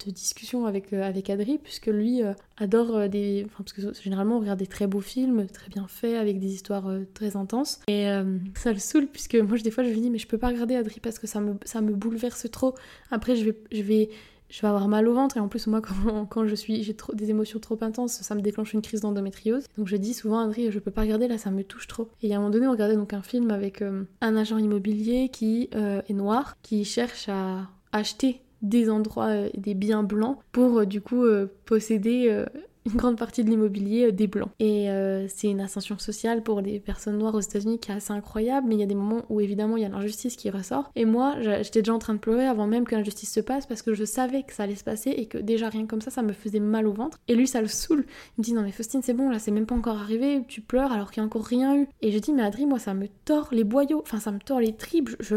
discussion 0.06 0.66
avec, 0.66 0.92
euh, 0.92 1.02
avec 1.02 1.30
Adri, 1.30 1.58
puisque 1.58 1.86
lui 1.86 2.22
euh, 2.22 2.32
adore 2.56 2.96
euh, 2.96 3.08
des. 3.08 3.44
Enfin, 3.46 3.64
parce 3.64 3.72
que 3.72 4.02
généralement 4.02 4.36
on 4.36 4.40
regarde 4.40 4.58
des 4.58 4.66
très 4.66 4.86
beaux 4.86 5.00
films, 5.00 5.46
très 5.46 5.68
bien 5.68 5.86
faits, 5.88 6.16
avec 6.16 6.38
des 6.38 6.52
histoires 6.52 6.90
très 7.14 7.36
intenses. 7.36 7.80
Et 7.88 8.06
ça 8.54 8.72
le 8.72 8.78
saoule, 8.78 9.06
puisque 9.06 9.36
moi 9.36 9.58
des 9.58 9.70
fois 9.70 9.84
je 9.84 9.90
lui 9.90 10.00
dis, 10.00 10.10
mais 10.10 10.18
je 10.18 10.26
peux 10.26 10.38
pas 10.38 10.48
regarder 10.48 10.74
Adri 10.76 11.00
parce 11.00 11.18
que 11.18 11.26
ça 11.26 11.40
me, 11.40 11.92
bouleverse 11.92 12.50
trop. 12.50 12.74
Après, 13.10 13.36
je 13.36 13.50
vais 13.70 14.10
je 14.52 14.60
vais 14.60 14.68
avoir 14.68 14.86
mal 14.86 15.08
au 15.08 15.14
ventre. 15.14 15.36
Et 15.36 15.40
en 15.40 15.48
plus 15.48 15.66
moi 15.66 15.80
quand, 16.30 16.46
je 16.46 16.54
suis 16.54 16.84
j'ai 16.84 16.94
trop 16.94 17.14
des 17.14 17.30
émotions 17.30 17.58
trop 17.58 17.78
intenses 17.80 18.12
ça 18.12 18.34
me 18.34 18.42
déclenche 18.42 18.72
une 18.74 18.82
crise 18.82 19.00
d'endométriose. 19.00 19.64
Donc 19.76 19.88
je 19.88 19.96
dis 19.96 20.14
souvent 20.14 20.38
Adri 20.38 20.70
je 20.70 20.78
peux 20.78 20.90
pas 20.90 21.00
regarder 21.00 21.26
là 21.26 21.38
ça 21.38 21.50
me 21.50 21.64
touche 21.64 21.88
trop. 21.88 22.08
Et 22.22 22.32
à 22.32 22.36
un 22.36 22.38
moment 22.38 22.50
donné 22.50 22.68
on 22.68 22.72
regardait 22.72 22.96
donc 22.96 23.14
un 23.14 23.22
film 23.22 23.50
avec 23.50 23.82
euh, 23.82 24.04
un 24.20 24.36
agent 24.36 24.58
immobilier 24.58 25.30
qui 25.30 25.70
euh, 25.74 26.02
est 26.08 26.14
noir 26.14 26.56
qui 26.62 26.84
cherche 26.84 27.28
à 27.28 27.68
acheter 27.92 28.42
des 28.60 28.90
endroits 28.90 29.28
euh, 29.28 29.48
des 29.56 29.74
biens 29.74 30.02
blancs 30.02 30.38
pour 30.52 30.86
du 30.86 31.00
coup 31.00 31.24
posséder 31.64 32.44
une 32.86 32.96
grande 32.96 33.16
partie 33.16 33.44
de 33.44 33.50
l'immobilier 33.50 34.06
euh, 34.06 34.12
des 34.12 34.26
blancs. 34.26 34.50
Et 34.58 34.90
euh, 34.90 35.26
c'est 35.28 35.48
une 35.48 35.60
ascension 35.60 35.98
sociale 35.98 36.42
pour 36.42 36.60
les 36.60 36.80
personnes 36.80 37.18
noires 37.18 37.34
aux 37.34 37.40
États-Unis 37.40 37.78
qui 37.78 37.90
est 37.90 37.94
assez 37.94 38.12
incroyable, 38.12 38.68
mais 38.68 38.74
il 38.74 38.80
y 38.80 38.84
a 38.84 38.86
des 38.86 38.94
moments 38.94 39.22
où 39.28 39.40
évidemment 39.40 39.76
il 39.76 39.82
y 39.82 39.86
a 39.86 39.88
l'injustice 39.88 40.36
qui 40.36 40.50
ressort. 40.50 40.90
Et 40.96 41.04
moi, 41.04 41.36
j'étais 41.62 41.82
déjà 41.82 41.94
en 41.94 41.98
train 41.98 42.14
de 42.14 42.18
pleurer 42.18 42.46
avant 42.46 42.66
même 42.66 42.84
que 42.84 42.94
l'injustice 42.94 43.32
se 43.32 43.40
passe 43.40 43.66
parce 43.66 43.82
que 43.82 43.94
je 43.94 44.04
savais 44.04 44.42
que 44.42 44.52
ça 44.52 44.64
allait 44.64 44.74
se 44.74 44.84
passer 44.84 45.10
et 45.10 45.26
que 45.26 45.38
déjà 45.38 45.68
rien 45.68 45.86
comme 45.86 46.00
ça, 46.00 46.10
ça 46.10 46.22
me 46.22 46.32
faisait 46.32 46.60
mal 46.60 46.86
au 46.86 46.92
ventre. 46.92 47.18
Et 47.28 47.34
lui, 47.34 47.46
ça 47.46 47.60
le 47.60 47.68
saoule. 47.68 48.04
Il 48.36 48.40
me 48.40 48.44
dit 48.44 48.52
non 48.52 48.62
mais 48.62 48.72
Faustine, 48.72 49.02
c'est 49.02 49.14
bon, 49.14 49.30
là 49.30 49.38
c'est 49.38 49.50
même 49.50 49.66
pas 49.66 49.74
encore 49.74 49.98
arrivé, 49.98 50.42
tu 50.48 50.60
pleures 50.60 50.92
alors 50.92 51.10
qu'il 51.10 51.20
y 51.20 51.24
a 51.24 51.26
encore 51.26 51.44
rien 51.44 51.76
eu. 51.76 51.88
Et 52.00 52.10
je 52.10 52.18
dis 52.18 52.32
mais 52.32 52.42
Adri, 52.42 52.66
moi 52.66 52.78
ça 52.78 52.94
me 52.94 53.06
tord 53.24 53.48
les 53.52 53.64
boyaux, 53.64 54.00
enfin 54.02 54.18
ça 54.18 54.32
me 54.32 54.38
tord 54.38 54.60
les 54.60 54.74
tripes, 54.74 55.10
je, 55.20 55.36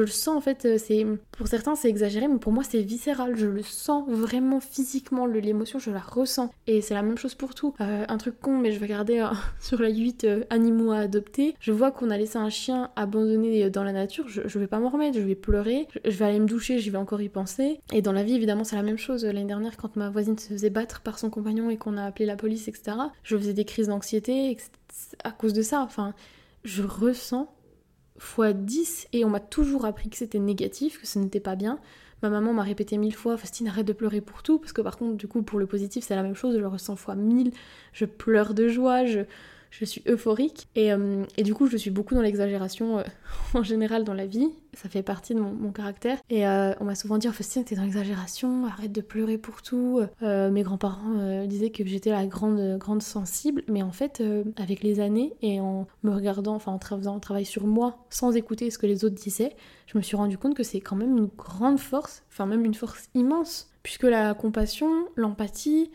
le 0.00 0.06
sens 0.06 0.36
en 0.36 0.40
fait, 0.40 0.64
euh, 0.64 0.78
c'est 0.78 1.06
pour 1.32 1.48
certains 1.48 1.74
c'est 1.74 1.88
exagéré, 1.88 2.26
mais 2.28 2.38
pour 2.38 2.52
moi 2.52 2.64
c'est 2.64 2.80
viscéral. 2.80 3.36
Je 3.36 3.46
le 3.46 3.62
sens 3.62 4.08
vraiment 4.08 4.60
physiquement, 4.60 5.26
l'émotion 5.26 5.78
je 5.78 5.90
la 5.90 6.00
ressens. 6.00 6.50
Et 6.66 6.80
c'est 6.80 6.94
la 6.94 7.02
même 7.02 7.18
chose 7.18 7.34
pour 7.34 7.54
tout. 7.54 7.74
Euh, 7.80 8.04
un 8.08 8.16
truc 8.16 8.40
con, 8.40 8.56
mais 8.56 8.72
je 8.72 8.78
vais 8.78 8.86
regarder 8.86 9.18
euh, 9.18 9.28
sur 9.60 9.80
la 9.80 9.90
8 9.90 10.26
animaux 10.50 10.92
à 10.92 10.98
adopter. 10.98 11.54
Je 11.60 11.72
vois 11.72 11.90
qu'on 11.90 12.10
a 12.10 12.16
laissé 12.16 12.38
un 12.38 12.48
chien 12.48 12.90
abandonné 12.96 13.68
dans 13.70 13.84
la 13.84 13.92
nature, 13.92 14.28
je, 14.28 14.58
vais 14.58 14.66
pas 14.66 14.78
m'en 14.78 14.88
remettre, 14.88 15.18
je 15.18 15.22
vais 15.22 15.34
pleurer, 15.34 15.88
je, 16.04 16.10
vais 16.10 16.24
aller 16.24 16.40
me 16.40 16.46
doucher, 16.46 16.78
j'y 16.78 16.90
vais 16.90 16.98
encore 16.98 17.20
y 17.20 17.28
penser. 17.28 17.80
Et 17.92 18.02
dans 18.02 18.12
la 18.12 18.22
vie 18.22 18.34
évidemment 18.34 18.64
c'est 18.64 18.76
la 18.76 18.82
même 18.82 18.98
chose. 18.98 19.24
L'année 19.24 19.44
dernière 19.44 19.76
quand 19.76 19.96
ma 19.96 20.08
voisine 20.08 20.38
se 20.38 20.48
faisait 20.48 20.70
battre 20.70 21.02
par 21.02 21.18
son 21.18 21.28
compagnon 21.28 21.68
et 21.68 21.76
qu'on 21.76 21.96
a 21.96 22.04
appelé 22.04 22.24
la 22.24 22.36
police, 22.36 22.68
etc. 22.68 22.96
Je 23.24 23.36
faisais 23.36 23.52
des 23.52 23.64
crises 23.64 23.88
d'anxiété 23.88 24.56
à 25.24 25.32
cause 25.32 25.52
de 25.52 25.62
ça. 25.62 25.82
Enfin, 25.82 26.14
je 26.64 26.82
ressens 26.82 27.52
fois 28.22 28.52
10 28.52 29.08
et 29.12 29.24
on 29.24 29.30
m'a 29.30 29.40
toujours 29.40 29.84
appris 29.84 30.08
que 30.08 30.16
c'était 30.16 30.38
négatif, 30.38 31.00
que 31.00 31.06
ce 31.06 31.18
n'était 31.18 31.40
pas 31.40 31.56
bien. 31.56 31.78
Ma 32.22 32.30
maman 32.30 32.52
m'a 32.52 32.62
répété 32.62 32.96
mille 32.98 33.14
fois, 33.14 33.36
Faustine 33.36 33.66
arrête 33.66 33.86
de 33.86 33.92
pleurer 33.92 34.20
pour 34.20 34.42
tout, 34.44 34.58
parce 34.58 34.72
que 34.72 34.80
par 34.80 34.96
contre 34.96 35.16
du 35.16 35.26
coup 35.26 35.42
pour 35.42 35.58
le 35.58 35.66
positif 35.66 36.04
c'est 36.04 36.14
la 36.14 36.22
même 36.22 36.36
chose, 36.36 36.54
je 36.54 36.60
le 36.60 36.68
ressens 36.68 36.94
fois 36.94 37.16
mille, 37.16 37.50
je 37.92 38.04
pleure 38.04 38.54
de 38.54 38.68
joie, 38.68 39.04
je, 39.04 39.20
je 39.72 39.86
suis 39.86 40.02
euphorique 40.06 40.68
euh, 40.76 41.24
et, 41.38 41.42
du 41.42 41.54
coup 41.54 41.66
je 41.66 41.76
suis 41.76 41.90
beaucoup 41.90 42.14
dans 42.14 42.20
l'exagération 42.20 42.98
euh, 42.98 43.02
en 43.54 43.62
général 43.62 44.04
dans 44.04 44.12
la 44.12 44.26
vie, 44.26 44.50
ça 44.74 44.88
fait 44.88 45.02
partie 45.02 45.34
de 45.34 45.40
mon, 45.40 45.72
caractère. 45.72 46.18
Et 46.28 46.46
euh, 46.46 46.74
on 46.80 46.84
m'a 46.84 46.94
souvent 46.94 47.16
dit 47.16 47.26
Faustine 47.28 47.64
t'es 47.64 47.74
dans 47.74 47.82
l'exagération, 47.82 48.66
arrête 48.66 48.92
de 48.92 49.00
pleurer 49.00 49.38
pour 49.38 49.62
tout. 49.62 50.02
mes 50.20 50.62
grands-parents 50.62 51.46
disaient 51.46 51.70
que 51.70 51.84
j'étais 51.86 52.10
la 52.10 52.26
grande 52.26 52.76
grande 52.78 53.02
sensible. 53.02 53.62
Mais 53.68 53.82
en 53.82 53.90
fait 53.90 54.22
avec 54.56 54.82
les 54.82 55.00
années 55.00 55.32
et 55.40 55.60
en 55.60 55.86
me 56.02 56.10
regardant, 56.10 56.54
enfin 56.54 56.72
en 56.72 56.78
faisant 56.78 57.16
un 57.16 57.20
travail 57.20 57.46
sur 57.46 57.66
moi 57.66 58.04
sans 58.10 58.36
écouter 58.36 58.70
ce 58.70 58.76
que 58.76 58.86
les 58.86 59.04
autres 59.04 59.14
disaient, 59.14 59.56
je 59.86 59.96
me 59.96 60.02
suis 60.02 60.16
rendu 60.16 60.36
compte 60.36 60.54
que 60.54 60.62
c'est 60.62 60.80
quand 60.80 60.96
même 60.96 61.16
une 61.16 61.30
grande 61.38 61.78
force, 61.78 62.22
enfin 62.30 62.44
même 62.44 62.64
une 62.66 62.74
force 62.74 63.08
immense. 63.14 63.70
Puisque 63.82 64.04
la 64.04 64.34
compassion, 64.34 64.90
l'empathie, 65.16 65.90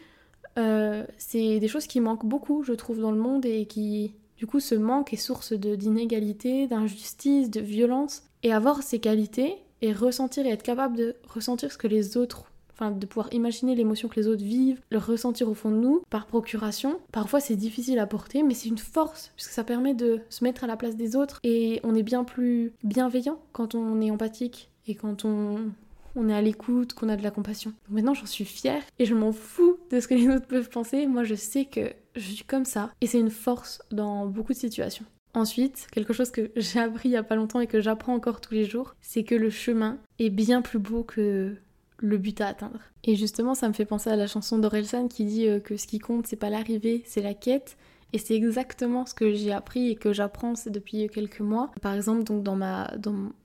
euh, 0.58 1.06
c'est 1.18 1.60
des 1.60 1.68
choses 1.68 1.88
qui 1.88 2.00
manquent 2.00 2.26
beaucoup, 2.26 2.64
je 2.64 2.74
trouve, 2.74 3.00
dans 3.00 3.12
le 3.12 3.20
monde 3.20 3.46
et 3.46 3.66
qui, 3.66 4.14
du 4.38 4.48
coup, 4.48 4.60
ce 4.60 4.76
manque 4.76 5.14
est 5.14 5.18
source 5.18 5.54
d'inégalité, 5.54 6.68
d'injustice, 6.68 7.50
de 7.50 7.62
violence. 7.62 8.24
Et 8.44 8.54
avoir 8.54 8.84
ces 8.84 9.00
qualités 9.00 9.56
et 9.82 9.92
ressentir 9.94 10.46
et 10.46 10.50
être 10.50 10.64
capable 10.64 10.96
de 10.96 11.16
ressentir 11.28 11.72
ce 11.72 11.78
que 11.78 11.88
les 11.88 12.18
autres 12.18 12.52
enfin 12.78 12.92
de 12.92 13.06
pouvoir 13.06 13.34
imaginer 13.34 13.74
l'émotion 13.74 14.08
que 14.08 14.20
les 14.20 14.28
autres 14.28 14.44
vivent, 14.44 14.80
le 14.92 15.00
ressentir 15.00 15.50
au 15.50 15.56
fond 15.56 15.72
de 15.72 15.78
nous 15.78 16.04
par 16.10 16.28
procuration. 16.28 17.00
Parfois 17.12 17.40
c'est 17.40 17.56
difficile 17.56 17.98
à 17.98 18.06
porter, 18.06 18.44
mais 18.44 18.54
c'est 18.54 18.70
une 18.70 18.78
force 18.78 19.32
puisque 19.36 19.52
ça 19.52 19.64
permet 19.64 19.96
de 19.96 20.22
se 20.30 20.44
mettre 20.44 20.64
à 20.64 20.68
la 20.68 20.78
place 20.78 20.96
des 20.96 21.16
autres 21.16 21.40
et 21.44 21.80
on 21.84 21.96
est 21.96 22.04
bien 22.04 22.24
plus 22.24 22.74
bienveillant 22.84 23.40
quand 23.52 23.74
on 23.74 24.00
est 24.02 24.12
empathique 24.12 24.70
et 24.86 24.94
quand 24.94 25.26
on 25.26 25.72
on 26.18 26.30
est 26.30 26.34
à 26.34 26.42
l'écoute, 26.42 26.94
qu'on 26.94 27.10
a 27.10 27.16
de 27.16 27.24
la 27.24 27.32
compassion. 27.32 27.74
maintenant 27.90 28.14
j'en 28.14 28.26
suis 28.26 28.46
fière 28.46 28.82
et 29.00 29.06
je 29.06 29.16
m'en 29.16 29.32
fous 29.32 29.78
de 29.92 30.00
ce 30.00 30.08
que 30.08 30.16
les 30.16 30.28
autres 30.28 30.48
peuvent 30.48 30.70
penser. 30.70 31.08
Moi 31.08 31.24
je 31.24 31.36
sais 31.36 31.66
que 31.66 31.94
je 32.16 32.32
suis 32.32 32.46
comme 32.46 32.66
ça 32.66 32.92
et 33.02 33.08
c'est 33.08 33.20
une 33.20 33.30
force 33.30 33.82
dans 33.92 34.26
beaucoup 34.26 34.54
de 34.54 34.58
situations. 34.58 35.06
Ensuite, 35.34 35.88
quelque 35.92 36.14
chose 36.14 36.32
que 36.32 36.52
j'ai 36.56 36.80
appris 36.80 37.10
il 37.10 37.14
y 37.14 37.18
a 37.18 37.24
pas 37.24 37.36
longtemps 37.36 37.60
et 37.60 37.68
que 37.68 37.80
j'apprends 37.80 38.16
encore 38.16 38.42
tous 38.42 38.54
les 38.54 38.66
jours, 38.66 38.96
c'est 39.02 39.24
que 39.24 39.36
le 39.36 39.50
chemin 39.50 39.98
est 40.20 40.30
bien 40.30 40.62
plus 40.62 40.80
beau 40.80 41.04
que 41.04 41.56
le 42.00 42.18
but 42.18 42.42
à 42.42 42.48
atteindre. 42.48 42.80
Et 43.04 43.16
justement, 43.16 43.56
ça 43.56 43.68
me 43.68 43.74
fait 43.74 43.86
penser 43.86 44.10
à 44.10 44.16
la 44.16 44.28
chanson 44.28 44.58
d'Orelsan 44.58 45.08
qui 45.08 45.26
dit 45.26 45.48
euh, 45.48 45.60
que 45.60 45.78
ce 45.78 45.88
qui 45.88 46.00
compte, 46.00 46.28
c'est 46.28 46.36
pas 46.36 46.50
l'arrivée, 46.50 47.04
c'est 47.06 47.22
la 47.22 47.34
quête. 47.34 47.78
Et 48.14 48.20
c'est 48.20 48.36
exactement 48.36 49.06
ce 49.06 49.14
que 49.14 49.34
j'ai 49.34 49.52
appris 49.52 49.90
et 49.90 49.96
que 49.96 50.14
j'apprends 50.14 50.54
depuis 50.68 51.10
quelques 51.10 51.42
mois. 51.42 51.72
Par 51.82 51.94
exemple, 51.94 52.24
donc 52.24 52.44
dans 52.44 52.56
ma, 52.56 52.90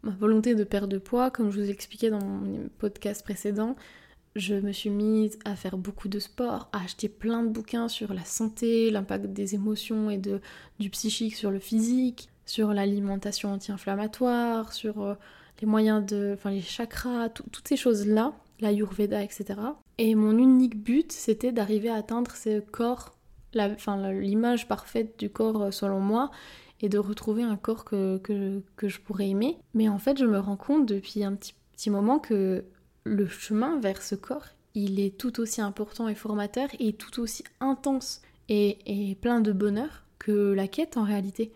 volonté 0.03 0.55
de 0.55 0.65
perdre 0.65 0.89
de 0.89 0.99
poids, 0.99 1.31
comme 1.31 1.51
je 1.51 1.61
vous 1.61 1.71
expliquais 1.71 2.11
dans 2.11 2.25
mon 2.25 2.69
podcast 2.79 3.25
précédent, 3.25 3.75
je 4.37 4.55
me 4.55 4.73
suis 4.73 4.91
mise 4.91 5.39
à 5.45 5.57
faire 5.57 5.77
beaucoup 5.77 6.09
de 6.09 6.19
sport, 6.19 6.69
à 6.73 6.85
acheter 6.85 7.09
plein 7.09 7.43
de 7.43 7.49
bouquins 7.49 7.89
sur 7.89 8.15
la 8.15 8.25
santé, 8.25 8.91
l'impact 8.91 9.27
des 9.27 9.55
émotions 9.55 10.11
et 10.11 10.17
de, 10.17 10.41
du 10.79 10.91
psychique 10.91 11.35
sur 11.35 11.51
le 11.51 11.59
physique, 11.59 12.31
sur 12.47 12.73
l'alimentation 12.73 13.53
anti-inflammatoire, 13.53 14.73
sur 14.73 15.03
euh, 15.03 15.15
les 15.61 15.67
moyens 15.67 16.05
de. 16.07 16.33
enfin 16.35 16.51
les 16.51 16.63
chakras, 16.63 17.29
toutes 17.29 17.69
ces 17.69 17.77
choses-là, 17.77 18.33
l'ayurveda, 18.61 19.23
etc. 19.23 19.61
Et 19.99 20.15
mon 20.15 20.39
unique 20.39 20.83
but, 20.83 21.13
c'était 21.13 21.53
d'arriver 21.53 21.91
à 21.91 21.97
atteindre 21.97 22.31
ce 22.33 22.61
corps, 22.61 23.17
l'image 23.55 24.69
parfaite 24.69 25.19
du 25.19 25.31
corps 25.31 25.63
euh, 25.63 25.71
selon 25.71 26.01
moi, 26.01 26.31
et 26.81 26.89
de 26.89 26.99
retrouver 26.99 27.45
un 27.45 27.57
corps 27.57 27.85
que, 27.85 28.19
que, 28.19 28.89
je 28.89 29.01
pourrais 29.01 29.29
aimer. 29.29 29.57
Mais 29.73 29.89
en 29.89 29.99
fait, 29.99 30.19
je 30.19 30.25
me 30.25 30.39
rends 30.39 30.57
compte 30.57 30.87
depuis 30.87 31.23
un 31.23 31.35
petit, 31.35 31.55
petit 31.73 31.91
moment 31.91 32.19
que 32.19 32.65
le 33.05 33.27
chemin 33.27 33.79
vers 33.79 34.03
ce 34.03 34.17
corps, 34.17 34.47
il 34.75 34.99
est 34.99 35.17
tout 35.17 35.41
aussi 35.41 35.61
important 35.61 36.09
et 36.09 36.15
formateur 36.15 36.69
et 36.81 36.93
tout 36.93 37.21
aussi 37.21 37.45
intense 37.61 38.21
et, 38.49 38.79
et 38.87 39.15
plein 39.15 39.41
de 39.41 39.53
bonheur 39.53 40.05
que 40.19 40.53
la 40.53 40.67
quête 40.67 40.97
en 40.97 41.05
réalité. 41.05 41.53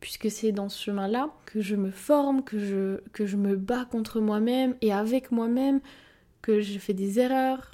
Puisque 0.00 0.30
c'est 0.30 0.52
dans 0.52 0.70
ce 0.70 0.82
chemin-là 0.82 1.30
que 1.44 1.60
je 1.60 1.76
me 1.76 1.90
forme, 1.90 2.42
que 2.42 2.58
je, 2.58 3.00
que 3.12 3.26
je 3.26 3.36
me 3.36 3.56
bats 3.56 3.84
contre 3.84 4.20
moi-même 4.20 4.74
et 4.80 4.94
avec 4.94 5.30
moi-même, 5.30 5.80
que 6.40 6.60
je 6.60 6.78
fais 6.78 6.94
des 6.94 7.18
erreurs, 7.18 7.72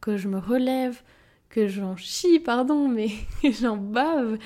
que 0.00 0.16
je 0.16 0.26
me 0.26 0.38
relève, 0.38 1.02
que 1.48 1.68
j'en 1.68 1.96
chie, 1.96 2.40
pardon, 2.40 2.88
mais 2.88 3.08
j'en 3.60 3.76
bave, 3.76 4.38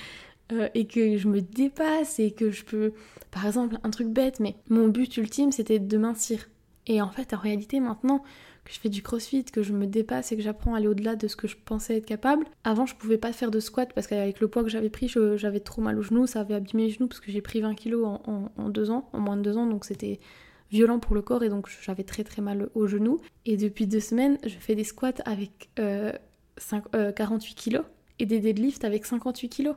euh, 0.53 0.69
et 0.75 0.87
que 0.87 1.17
je 1.17 1.29
me 1.29 1.41
dépasse 1.41 2.19
et 2.19 2.33
que 2.33 2.51
je 2.51 2.65
peux... 2.65 2.93
Par 3.31 3.47
exemple, 3.47 3.79
un 3.83 3.91
truc 3.91 4.09
bête, 4.09 4.41
mais 4.41 4.57
mon 4.69 4.89
but 4.89 5.17
ultime, 5.17 5.53
c'était 5.53 5.79
de 5.79 5.99
mincir. 5.99 6.49
Et 6.87 7.01
en 7.01 7.11
fait, 7.11 7.33
en 7.33 7.39
réalité, 7.39 7.81
maintenant 7.81 8.23
que 8.65 8.73
je 8.73 8.79
fais 8.79 8.89
du 8.89 9.03
crossfit, 9.03 9.45
que 9.45 9.63
je 9.63 9.73
me 9.73 9.87
dépasse 9.87 10.33
et 10.33 10.37
que 10.37 10.43
j'apprends 10.43 10.75
à 10.75 10.79
aller 10.79 10.89
au-delà 10.89 11.17
de 11.17 11.27
ce 11.27 11.37
que 11.37 11.49
je 11.49 11.57
pensais 11.65 11.97
être 11.97 12.07
capable, 12.07 12.47
avant 12.65 12.87
je 12.87 12.95
pouvais 12.95 13.19
pas 13.19 13.33
faire 13.33 13.51
de 13.51 13.61
squat 13.61 13.93
parce 13.93 14.07
qu'avec 14.07 14.41
le 14.41 14.49
poids 14.49 14.63
que 14.63 14.69
j'avais 14.69 14.91
pris, 14.91 15.09
j'avais 15.09 15.61
trop 15.61 15.83
mal 15.83 15.99
aux 15.99 16.03
genoux, 16.03 16.27
ça 16.27 16.41
avait 16.41 16.55
abîmé 16.55 16.85
les 16.85 16.91
genoux 16.91 17.09
parce 17.09 17.21
que 17.21 17.33
j'ai 17.33 17.41
pris 17.41 17.61
20 17.61 17.75
kilos 17.75 18.21
en, 18.25 18.69
deux 18.69 18.91
ans, 18.91 19.09
en 19.13 19.21
moins 19.21 19.37
de 19.37 19.43
deux 19.43 19.57
ans, 19.57 19.67
donc 19.67 19.85
c'était 19.85 20.21
violent 20.71 21.01
pour 21.01 21.15
le 21.15 21.23
corps 21.23 21.43
et 21.43 21.49
donc 21.49 21.69
j'avais 21.83 22.05
très 22.05 22.25
très 22.25 22.41
mal 22.41 22.69
aux 22.75 22.87
genoux. 22.87 23.21
Et 23.47 23.57
depuis 23.57 23.87
deux 23.87 24.01
semaines, 24.01 24.39
je 24.45 24.57
fais 24.57 24.75
des 24.75 24.85
squats 24.85 25.23
avec 25.25 25.71
48 26.57 26.95
euh, 26.97 27.55
kilos 27.57 27.85
et 28.19 28.27
des 28.27 28.41
deadlifts 28.41 28.85
avec 28.85 29.05
58 29.05 29.49
kilos. 29.49 29.77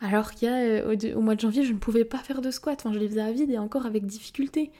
Alors 0.00 0.32
qu'il 0.32 0.48
y 0.48 0.50
a 0.50 0.56
euh, 0.56 1.14
au, 1.14 1.20
mois 1.20 1.36
de 1.36 1.40
janvier, 1.40 1.64
je 1.64 1.72
ne 1.72 1.78
pouvais 1.78 2.04
pas 2.04 2.18
faire 2.18 2.40
de 2.40 2.50
squat, 2.50 2.80
enfin 2.80 2.92
je 2.92 2.98
les 2.98 3.08
faisais 3.08 3.20
à 3.20 3.30
vide 3.30 3.50
et 3.50 3.58
encore 3.58 3.86
avec 3.86 4.04
difficulté. 4.04 4.72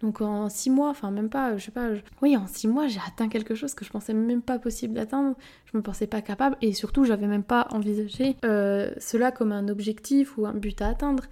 Donc 0.00 0.20
en 0.20 0.48
six 0.48 0.70
mois, 0.70 0.88
enfin 0.88 1.10
même 1.10 1.28
pas, 1.28 1.56
je 1.56 1.66
sais 1.66 1.70
pas, 1.70 1.90
oui 2.22 2.36
en 2.36 2.48
six 2.48 2.66
mois 2.66 2.88
j'ai 2.88 2.98
atteint 3.06 3.28
quelque 3.28 3.54
chose 3.54 3.74
que 3.74 3.84
je 3.84 3.90
pensais 3.90 4.14
même 4.14 4.42
pas 4.42 4.58
possible 4.58 4.94
d'atteindre, 4.94 5.36
je 5.66 5.76
me 5.76 5.82
pensais 5.82 6.08
pas 6.08 6.22
capable 6.22 6.56
et 6.60 6.72
surtout 6.72 7.04
j'avais 7.04 7.28
même 7.28 7.44
pas 7.44 7.68
envisagé 7.70 8.36
euh, 8.44 8.90
cela 8.98 9.30
comme 9.30 9.52
un 9.52 9.68
objectif 9.68 10.36
ou 10.38 10.46
un 10.46 10.54
but 10.54 10.80
à 10.82 10.88
atteindre. 10.88 11.24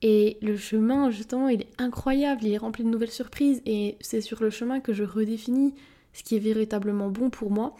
Et 0.00 0.36
le 0.42 0.56
chemin 0.56 1.10
justement 1.10 1.48
il 1.48 1.60
est 1.60 1.70
incroyable, 1.78 2.42
il 2.42 2.52
est 2.54 2.58
rempli 2.58 2.82
de 2.82 2.88
nouvelles 2.88 3.10
surprises 3.12 3.62
et 3.66 3.96
c'est 4.00 4.20
sur 4.20 4.42
le 4.42 4.50
chemin 4.50 4.80
que 4.80 4.92
je 4.92 5.04
redéfinis 5.04 5.74
ce 6.12 6.24
qui 6.24 6.34
est 6.34 6.40
véritablement 6.40 7.08
bon 7.08 7.30
pour 7.30 7.52
moi. 7.52 7.76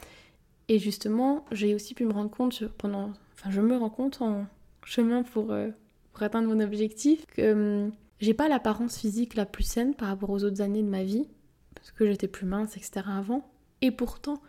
Et 0.68 0.79
justement 0.79 1.44
j'ai 1.53 1.75
aussi 1.75 1.94
pu 1.94 2.05
me 2.05 2.12
rendre 2.12 2.31
compte 2.31 2.64
pendant, 2.79 3.12
enfin 3.35 3.51
je 3.51 3.61
me 3.61 3.77
rends 3.77 3.90
compte 3.90 4.22
en 4.22 4.46
chemin 4.85 5.22
pour, 5.22 5.53
euh, 5.53 5.68
pour 6.12 6.22
atteindre 6.22 6.48
mon 6.48 6.61
objectif 6.61 7.27
que 7.27 7.53
hum, 7.87 7.92
j'ai 8.22 8.35
pas 8.35 8.48
l'apparence 8.48 8.98
physique 8.98 9.35
la 9.35 9.46
plus 9.46 9.64
saine 9.64 9.94
par 9.94 10.07
rapport 10.07 10.31
aux 10.31 10.44
autres 10.44 10.62
années 10.62 10.83
de 10.83 10.88
ma 10.88 11.03
vie, 11.03 11.27
parce 11.75 11.90
que 11.90 12.07
j'étais 12.07 12.29
plus 12.29 12.46
mince, 12.46 12.77
etc. 12.77 13.03
avant. 13.09 13.51
Et 13.81 13.90
pourtant, 13.90 14.40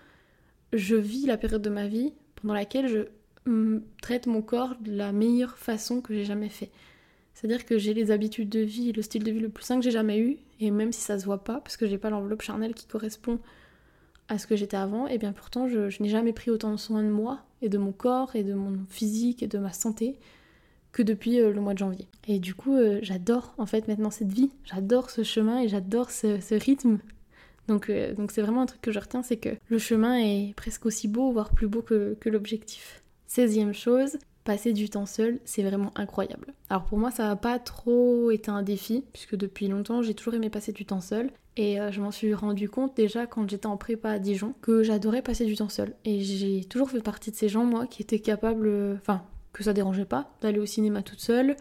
je 0.74 0.96
vis 0.96 1.26
la 1.26 1.38
période 1.38 1.64
de 1.64 1.72
ma 1.72 1.88
vie 1.88 2.14
pendant 2.36 2.54
laquelle 2.54 2.88
je 2.88 3.82
traite 4.04 4.28
mon 4.28 4.44
corps 4.44 4.76
de 4.80 4.96
la 4.96 5.12
meilleure 5.12 5.58
façon 5.58 6.02
que 6.02 6.14
j'ai 6.14 6.24
jamais 6.24 6.50
fait. 6.50 6.70
C'est-à-dire 7.34 7.66
que 7.66 7.80
j'ai 7.80 7.96
les 7.96 8.12
habitudes 8.12 8.50
de 8.50 8.60
vie 8.60 8.92
le 8.92 9.02
style 9.02 9.24
de 9.24 9.32
vie 9.32 9.40
le 9.40 9.50
plus 9.50 9.64
sain 9.64 9.78
que 9.78 9.84
j'ai 9.84 9.90
jamais 9.90 10.20
eu, 10.20 10.38
et 10.60 10.70
même 10.70 10.92
si 10.92 11.02
ça 11.02 11.18
se 11.18 11.26
voit 11.26 11.44
pas, 11.44 11.60
parce 11.60 11.76
que 11.76 11.88
j'ai 11.88 11.98
pas 11.98 12.12
l'enveloppe 12.12 12.44
charnelle 12.44 12.76
qui 12.76 12.86
correspond 12.86 13.40
à 14.30 14.38
ce 14.38 14.48
que 14.48 14.56
j'étais 14.56 14.78
avant, 14.78 15.08
et 15.08 15.18
bien 15.18 15.34
pourtant 15.34 15.68
je, 15.68 16.02
n'ai 16.02 16.10
jamais 16.10 16.34
pris 16.34 16.52
autant 16.52 16.76
soin 16.78 17.04
de 17.04 17.10
moi, 17.10 17.42
et 17.62 17.70
de 17.70 17.78
mon 17.78 17.92
corps, 17.92 18.36
et 18.36 18.44
de 18.44 18.54
mon 18.54 18.80
physique, 18.90 19.44
et 19.44 19.48
de 19.48 19.58
ma 19.58 19.74
santé, 19.74 20.18
que 20.92 21.02
depuis 21.02 21.40
euh, 21.40 21.52
le 21.52 21.62
mois 21.62 21.74
de 21.74 21.80
janvier. 21.80 22.08
Et 22.28 22.40
du 22.40 22.54
coup, 22.54 22.76
euh, 22.76 23.00
j'adore 23.02 23.54
en 23.58 23.66
fait 23.66 23.88
maintenant 23.88 24.12
cette 24.12 24.32
vie, 24.32 24.52
j'adore 24.64 25.10
ce 25.10 25.24
chemin 25.24 25.62
et 25.62 25.68
j'adore 25.68 26.12
ce, 26.12 26.54
rythme. 26.54 27.00
Donc 27.68 27.90
euh, 27.90 28.14
donc 28.14 28.32
c'est 28.32 28.42
vraiment 28.42 28.62
un 28.62 28.66
truc 28.66 28.82
que 28.82 28.92
je 28.92 29.00
retiens, 29.00 29.24
c'est 29.24 29.38
que 29.38 29.50
le 29.70 29.78
chemin 29.78 30.18
est 30.18 30.54
presque 30.56 30.86
aussi 30.86 31.08
beau, 31.08 31.32
voire 31.32 31.52
plus 31.52 31.68
beau 31.68 31.82
que, 31.82 32.16
que 32.20 32.30
l'objectif. 32.30 33.04
16 33.28 33.72
chose, 33.72 34.18
passer 34.44 34.74
du 34.74 34.90
temps 34.90 35.06
seul, 35.06 35.40
c'est 35.46 35.64
vraiment 35.64 35.92
incroyable. 35.96 36.54
Alors 36.70 36.84
pour 36.84 36.98
moi, 36.98 37.12
ça 37.12 37.28
n'a 37.28 37.36
pas 37.36 37.60
trop 37.60 38.32
été 38.32 38.52
un 38.52 38.62
défi, 38.62 39.04
puisque 39.14 39.36
depuis 39.36 39.68
longtemps, 39.68 40.02
j'ai 40.02 40.14
toujours 40.14 40.36
aimé 40.36 40.50
passer 40.50 40.72
du 40.72 40.86
temps 40.86 41.02
seul. 41.02 41.32
Et 41.56 41.78
je 41.92 42.02
m'en 42.02 42.10
suis 42.10 42.34
rendu 42.34 42.68
compte 42.68 42.98
déjà 42.98 43.28
quand 43.28 43.48
j'étais 43.48 43.68
en 43.68 43.78
prépa 43.78 44.10
à 44.10 44.20
Dijon, 44.20 44.56
que 44.62 44.82
j'adorais 44.82 45.22
passer 45.22 45.46
du 45.46 45.56
temps 45.56 45.70
seul. 45.70 45.94
Et 46.04 46.22
j'ai 46.22 46.64
toujours 46.66 46.90
fait 46.90 47.02
partie 47.02 47.30
de 47.30 47.36
ces 47.36 47.48
gens, 47.48 47.64
moi, 47.64 47.86
qui 47.86 48.02
étaient 48.02 48.20
capables, 48.20 48.96
enfin, 48.98 49.22
que 49.54 49.64
ça 49.64 49.72
dérangeait 49.72 50.06
pas 50.06 50.36
d'aller 50.42 50.60
au 50.60 50.66
cinéma 50.66 51.04
toute 51.04 51.22
seule, 51.22 51.56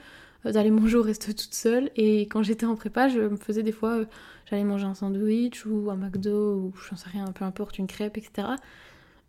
euh, 0.46 0.52
d'aller 0.52 0.70
manger 0.70 0.96
au 0.96 1.02
resto 1.02 1.32
toute 1.32 1.54
seule. 1.54 1.90
Et 1.94 2.22
quand 2.22 2.42
j'étais 2.42 2.66
en 2.66 2.74
prépa, 2.74 3.08
je 3.08 3.20
me 3.20 3.36
faisais 3.36 3.62
des 3.62 3.72
fois, 3.72 3.98
euh, 3.98 4.04
j'allais 4.46 4.64
manger 4.64 4.86
un 4.86 4.94
sandwich 4.94 5.64
ou 5.66 5.90
un 5.90 5.96
McDo 5.96 6.54
ou 6.56 6.72
j'en 6.88 6.96
sais 6.96 7.10
rien, 7.10 7.26
peu 7.26 7.44
importe, 7.44 7.78
une 7.78 7.86
crêpe, 7.86 8.16
etc. 8.16 8.48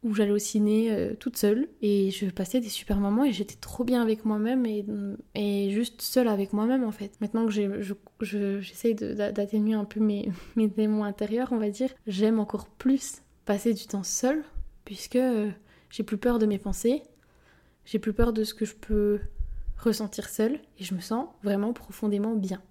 Ou 0.03 0.13
j'allais 0.13 0.31
au 0.31 0.37
ciné 0.37 0.91
euh, 0.91 1.13
toute 1.13 1.37
seule 1.37 1.67
et 1.81 2.11
je 2.11 2.25
passais 2.29 2.59
des 2.59 2.69
super 2.69 2.97
moments 2.97 3.23
et 3.23 3.31
j'étais 3.31 3.55
trop 3.55 3.83
bien 3.83 4.01
avec 4.01 4.25
moi-même 4.25 4.65
et, 4.65 5.69
juste 5.71 6.01
seule 6.01 6.27
avec 6.27 6.51
moi-même 6.51 6.83
en 6.83 6.91
fait. 6.91 7.13
Maintenant 7.21 7.45
que 7.45 7.51
j'essaye 7.51 8.95
je, 8.99 9.31
d'atténuer 9.31 9.73
un 9.73 9.85
peu 9.85 9.99
mes, 10.01 10.31
démons 10.55 11.03
intérieurs, 11.03 11.49
on 11.51 11.57
va 11.57 11.69
dire, 11.69 11.89
j'aime 12.05 12.39
encore 12.39 12.67
plus 12.67 13.21
passer 13.45 13.73
du 13.73 13.87
temps 13.87 14.03
seule 14.03 14.43
puisque 14.83 15.19
j'ai 15.89 16.03
plus 16.03 16.17
peur 16.17 16.39
de 16.39 16.45
mes 16.45 16.59
pensées, 16.59 17.03
j'ai 17.85 17.99
plus 17.99 18.13
peur 18.13 18.33
de 18.33 18.43
ce 18.43 18.53
que 18.53 18.65
je 18.65 18.75
peux 18.75 19.19
ressentir 19.77 20.27
seule 20.27 20.59
et 20.79 20.83
je 20.83 20.95
me 20.95 21.01
sens 21.01 21.27
vraiment 21.43 21.71
profondément 21.71 22.35
bien. 22.35 22.61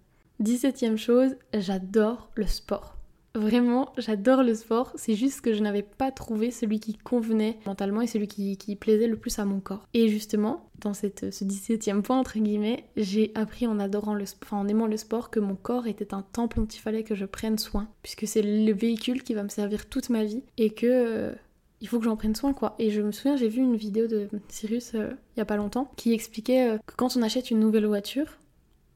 17ème 0.42 0.96
chose, 0.96 1.36
j'adore 1.54 2.30
le 2.34 2.46
sport. 2.46 2.96
Vraiment, 3.34 3.92
j'adore 3.96 4.42
le 4.42 4.54
sport, 4.54 4.92
c'est 4.94 5.14
juste 5.14 5.40
que 5.40 5.54
je 5.54 5.62
n'avais 5.62 5.82
pas 5.82 6.10
trouvé 6.10 6.50
celui 6.50 6.80
qui 6.80 6.94
convenait 6.94 7.58
mentalement 7.64 8.02
et 8.02 8.06
celui 8.06 8.28
qui, 8.28 8.76
plaisait 8.76 9.06
le 9.06 9.16
plus 9.16 9.38
à 9.38 9.44
mon 9.44 9.60
corps. 9.60 9.86
Et 9.94 10.08
justement, 10.08 10.68
dans 10.80 10.92
cette, 10.92 11.32
ce 11.32 11.44
17ème 11.44 12.02
point, 12.02 12.18
entre 12.18 12.38
guillemets, 12.38 12.84
j'ai 12.96 13.32
appris 13.34 13.66
en 13.66 13.78
adorant 13.78 14.14
le 14.14 14.24
en 14.50 14.68
aimant 14.68 14.86
le 14.86 14.96
sport, 14.96 15.30
que 15.30 15.40
mon 15.40 15.56
corps 15.56 15.86
était 15.86 16.14
un 16.14 16.22
temple 16.22 16.58
dont 16.58 16.66
il 16.66 16.78
fallait 16.78 17.04
que 17.04 17.14
je 17.14 17.24
prenne 17.24 17.58
soin, 17.58 17.88
puisque 18.02 18.26
c'est 18.26 18.42
le 18.42 18.72
véhicule 18.72 19.22
qui 19.22 19.34
va 19.34 19.42
me 19.42 19.48
servir 19.48 19.88
toute 19.88 20.10
ma 20.10 20.24
vie 20.24 20.42
et 20.58 20.70
que 20.70 20.86
euh, 20.86 21.32
il 21.80 21.88
faut 21.88 21.98
que 21.98 22.04
j'en 22.04 22.16
prenne 22.16 22.34
soin 22.34 22.52
quoi. 22.52 22.74
Et 22.78 22.90
je 22.90 23.00
me 23.00 23.12
souviens, 23.12 23.36
j'ai 23.36 23.48
vu 23.48 23.62
une 23.62 23.76
vidéo 23.76 24.06
de 24.08 24.28
Cyrus 24.48 24.92
euh, 24.94 25.10
il 25.36 25.40
y 25.40 25.42
a 25.42 25.46
pas 25.46 25.56
longtemps 25.56 25.90
qui 25.96 26.12
expliquait 26.12 26.70
euh, 26.70 26.78
que 26.86 26.94
quand 26.96 27.16
on 27.16 27.22
achète 27.22 27.50
une 27.50 27.60
nouvelle 27.60 27.86
voiture, 27.86 28.38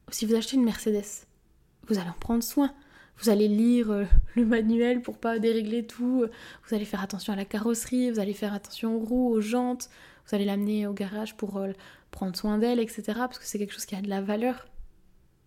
si 0.09 0.25
vous 0.25 0.35
achetez 0.35 0.57
une 0.57 0.63
Mercedes, 0.63 1.25
vous 1.87 1.97
allez 1.97 2.09
en 2.09 2.19
prendre 2.19 2.43
soin. 2.43 2.71
Vous 3.19 3.29
allez 3.29 3.47
lire 3.47 3.91
euh, 3.91 4.05
le 4.35 4.45
manuel 4.45 5.01
pour 5.01 5.17
pas 5.17 5.39
dérégler 5.39 5.85
tout, 5.85 6.25
vous 6.67 6.75
allez 6.75 6.85
faire 6.85 7.01
attention 7.01 7.33
à 7.33 7.35
la 7.35 7.45
carrosserie, 7.45 8.11
vous 8.11 8.19
allez 8.19 8.33
faire 8.33 8.53
attention 8.53 8.95
aux 8.95 8.99
roues, 8.99 9.29
aux 9.29 9.41
jantes, 9.41 9.89
vous 10.27 10.35
allez 10.35 10.45
l'amener 10.45 10.87
au 10.87 10.93
garage 10.93 11.35
pour 11.35 11.61
prendre 12.11 12.35
soin 12.35 12.57
d'elle, 12.57 12.79
etc. 12.79 13.03
Parce 13.15 13.39
que 13.39 13.45
c'est 13.45 13.57
quelque 13.57 13.73
chose 13.73 13.85
qui 13.85 13.95
a 13.95 14.01
de 14.01 14.09
la 14.09 14.21
valeur 14.21 14.67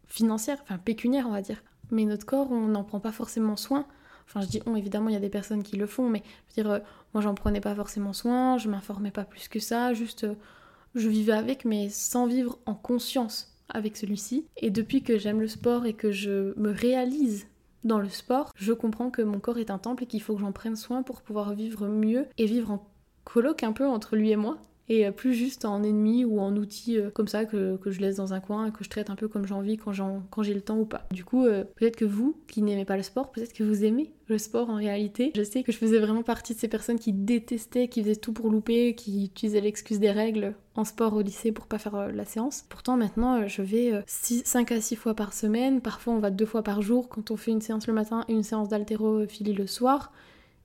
financière, 0.06 0.59
enfin 0.62 0.78
pécuniaire 0.78 1.26
on 1.28 1.33
va 1.33 1.42
dire. 1.42 1.62
Mais 1.90 2.04
notre 2.04 2.26
corps, 2.26 2.50
on 2.50 2.68
n'en 2.68 2.85
prend 2.85 3.00
pas 3.00 3.12
forcément 3.12 3.56
soin. 3.56 3.87
Enfin, 4.26 4.42
je 4.42 4.46
dis 4.46 4.62
on, 4.66 4.76
évidemment, 4.76 5.09
il 5.09 5.14
y 5.14 5.16
a 5.16 5.20
des 5.20 5.28
personnes 5.28 5.62
qui 5.62 5.76
le 5.76 5.87
font, 5.87 6.09
mais 6.09 6.22
je 6.24 6.62
veux 6.62 6.62
dire, 6.62 6.72
euh, 6.72 6.78
moi, 7.14 7.22
j'en 7.22 7.35
prenais 7.35 7.61
pas 7.61 7.74
forcément 7.74 8.12
soin, 8.12 8.59
je 8.59 8.68
m'informais 8.68 9.11
pas 9.11 9.24
plus 9.24 9.48
que 9.48 9.59
ça, 9.59 9.92
juste 9.92 10.24
euh, 10.24 10.35
je 10.94 11.09
vivais 11.09 11.33
avec, 11.33 11.64
mais 11.64 11.88
sans 11.88 12.26
vivre 12.26 12.59
en 12.66 12.74
conscience 12.74 13.56
avec 13.68 13.96
celui-ci. 13.96 14.46
Et 14.56 14.70
depuis 14.70 15.02
que 15.02 15.18
j'aime 15.18 15.40
le 15.40 15.48
sport 15.48 15.85
et 15.87 15.94
que 15.94 16.12
je 16.12 16.56
me 16.59 16.70
réalise 16.70 17.48
dans 17.84 17.98
le 17.98 18.08
sport, 18.08 18.50
je 18.54 18.72
comprends 18.72 19.10
que 19.10 19.22
mon 19.22 19.40
corps 19.40 19.58
est 19.58 19.70
un 19.70 19.78
temple 19.78 20.04
et 20.04 20.06
qu'il 20.06 20.22
faut 20.22 20.34
que 20.34 20.40
j'en 20.40 20.52
prenne 20.52 20.76
soin 20.76 21.02
pour 21.02 21.22
pouvoir 21.22 21.54
vivre 21.54 21.88
mieux 21.88 22.26
et 22.38 22.46
vivre 22.46 22.70
en 22.72 22.86
colloque 23.24 23.62
un 23.62 23.72
peu 23.72 23.86
entre 23.86 24.16
lui 24.16 24.30
et 24.30 24.36
moi 24.36 24.58
et 24.90 25.07
euh, 25.07 25.12
plus 25.12 25.33
juste 25.35 25.64
en 25.64 25.83
ennemi 25.85 26.24
ou 26.24 26.40
en 26.40 26.55
outil 26.57 26.98
euh, 26.98 27.11
comme 27.11 27.29
ça 27.29 27.44
que, 27.46 27.79
je 27.87 28.00
laisse 28.00 28.16
dans 28.16 28.35
un 28.35 28.40
coin 28.40 28.66
et 28.66 28.72
que 28.72 28.83
je 28.83 28.90
traite 28.90 29.09
un 29.09 29.14
peu 29.14 29.29
comme 29.29 29.46
j'ai 29.46 29.55
envie 29.55 29.79
quand, 29.79 29.92
j'ai 29.92 30.53
le 30.53 30.61
temps 30.61 30.79
ou 30.79 30.85
pas. 30.85 31.07
Du 31.12 31.24
coup, 31.24 31.46
euh, 31.46 31.64
peut-être 31.76 31.96
que 31.96 32.05
vous 32.05 32.37
qui 32.48 32.61
n'aimez 32.61 32.85
pas 32.85 32.96
le 32.96 33.05
sport, 33.05 33.31
peut-être 33.31 33.53
que 33.53 33.62
vous 33.62 33.85
aimez 33.85 34.12
le 34.26 34.37
sport 34.37 34.68
en 34.68 34.74
réalité. 34.74 35.31
Je 35.37 35.44
sais 35.44 35.62
que 35.62 35.70
je 35.70 35.79
faisais 35.79 36.00
vraiment 36.00 36.24
partie 36.24 36.55
de 36.55 36.59
ces 36.59 36.66
personnes 36.66 36.98
qui 36.98 37.12
détestaient, 37.12 37.87
qui 37.87 38.03
faisaient 38.03 38.16
tout 38.16 38.33
pour 38.33 38.50
louper, 38.50 38.96
qui 38.96 39.26
utilisaient 39.26 39.61
l'excuse 39.61 40.00
des 40.00 40.11
règles 40.11 40.55
en 40.74 40.85
sport 40.85 41.14
au 41.14 41.22
lycée 41.22 41.53
pour 41.53 41.68
pas 41.68 41.79
faire 41.79 42.12
la 42.12 42.24
séance. 42.24 42.64
Pourtant 42.68 42.96
maintenant 42.96 43.46
je 43.46 43.62
vais 43.62 44.03
5 44.07 44.72
à 44.72 44.81
6 44.81 44.96
fois 44.96 45.14
par 45.14 45.33
semaine, 45.33 45.81
parfois 45.81 46.14
on 46.14 46.18
va 46.18 46.31
deux 46.31 46.46
fois 46.46 46.62
par 46.62 46.83
jour 46.83 47.09
quand 47.09 47.31
on 47.31 47.37
fait 47.37 47.53
une 47.53 47.61
séance 47.61 47.87
le 47.87 47.92
matin 47.92 48.24
et 48.29 48.33
une 48.33 48.42
séance 48.42 48.68
d'haltérophilie 48.68 49.53
le 49.53 49.68
soir. 49.68 50.12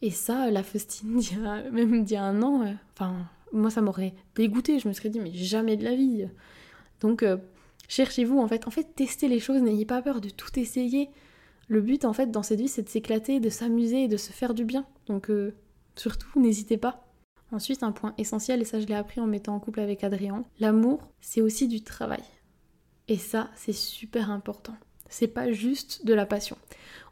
Et 0.02 0.12
ça, 0.12 0.52
la 0.52 0.62
Faustine, 0.62 1.22
même 1.72 2.04
d'il 2.04 2.14
y 2.14 2.18
a 2.18 2.24
un 2.24 2.42
an, 2.44 2.76
enfin, 2.94 3.16
moi 3.56 3.70
ça 3.70 3.82
m'aurait 3.82 4.14
dégoûté, 4.36 4.80
je 4.80 4.88
me 4.88 4.94
serais 4.94 5.10
dit 5.10 5.20
mais 5.20 5.34
jamais 5.34 5.78
de 5.78 5.84
la 5.84 5.96
vie. 5.96 6.28
Donc 7.02 7.24
euh, 7.24 7.38
cherchez-vous 7.88 8.40
en 8.40 8.48
fait, 8.48 8.68
en 8.68 8.72
fait 8.72 8.96
testez 8.96 9.28
les 9.28 9.40
choses, 9.40 9.62
n'ayez 9.62 9.86
pas 9.86 10.02
peur 10.02 10.22
de 10.22 10.30
tout 10.30 10.58
essayer. 10.60 11.10
Le 11.68 11.82
but 11.82 12.06
en 12.06 12.14
fait 12.14 12.32
dans 12.32 12.44
cette 12.44 12.60
vie 12.60 12.68
c'est 12.68 12.84
de 12.84 12.90
s'éclater, 12.90 13.40
de 13.40 13.50
s'amuser 13.50 14.04
et 14.04 14.08
de 14.08 14.18
se 14.18 14.32
faire 14.32 14.54
du 14.54 14.66
bien. 14.66 14.86
Donc 15.08 15.30
euh, 15.30 15.56
surtout 15.96 16.40
n'hésitez 16.40 16.78
pas. 16.78 17.02
Ensuite 17.52 17.84
un 17.84 17.92
point 17.92 18.14
essentiel, 18.18 18.62
et 18.62 18.66
ça 18.66 18.80
je 18.80 18.88
l'ai 18.88 18.96
appris 18.96 19.22
en 19.22 19.28
mettant 19.28 19.56
en 19.56 19.60
couple 19.60 19.80
avec 19.80 20.04
Adrien, 20.04 20.44
l'amour 20.60 21.12
c'est 21.22 21.42
aussi 21.42 21.68
du 21.68 21.82
travail. 21.82 22.24
Et 23.08 23.18
ça 23.18 23.50
c'est 23.56 23.74
super 23.74 24.32
important. 24.32 24.76
C'est 25.10 25.28
pas 25.28 25.52
juste 25.52 26.06
de 26.06 26.14
la 26.14 26.26
passion. 26.26 26.58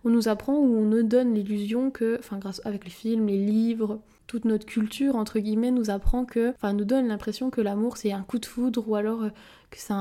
On 0.03 0.09
nous 0.09 0.27
apprend 0.27 0.55
ou 0.55 0.77
on 0.77 0.85
nous 0.85 1.03
donne 1.03 1.33
l'illusion 1.33 1.91
que, 1.91 2.17
enfin 2.19 2.37
grâce 2.37 2.61
avec 2.65 2.83
les 2.83 2.91
films, 2.91 3.27
les 3.27 3.37
livres, 3.37 4.01
toute 4.27 4.45
notre 4.45 4.65
culture 4.65 5.15
entre 5.15 5.39
guillemets 5.39 5.71
nous 5.71 5.89
apprend 5.89 6.25
que, 6.25 6.51
enfin 6.51 6.73
nous 6.73 6.85
donne 6.85 7.07
l'impression 7.07 7.49
que 7.49 7.61
l'amour 7.61 7.97
c'est 7.97 8.11
un 8.11 8.23
coup 8.23 8.39
de 8.39 8.45
foudre 8.45 8.87
ou 8.87 8.95
alors 8.95 9.23
euh, 9.23 9.29
que 9.69 9.77
c'est 9.77 9.93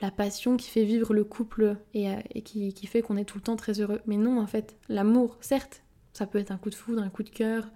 la 0.00 0.10
passion 0.10 0.56
qui 0.56 0.70
fait 0.70 0.84
vivre 0.84 1.14
le 1.14 1.24
couple 1.24 1.76
et, 1.94 2.10
euh, 2.10 2.16
qui, 2.44 2.72
qui, 2.74 2.86
fait 2.86 3.02
qu'on 3.02 3.16
est 3.16 3.24
tout 3.24 3.38
le 3.38 3.42
temps 3.42 3.56
très 3.56 3.80
heureux. 3.80 4.00
Mais 4.06 4.16
non 4.16 4.40
en 4.40 4.46
fait, 4.46 4.76
l'amour, 4.88 5.38
certes, 5.40 5.82
ça 6.12 6.26
peut 6.26 6.38
être 6.38 6.50
un 6.50 6.56
coup 6.56 6.70
de 6.70 6.74
foudre, 6.74 7.02
un 7.02 7.08
coup 7.08 7.22
de 7.22 7.30
cœur, 7.30 7.68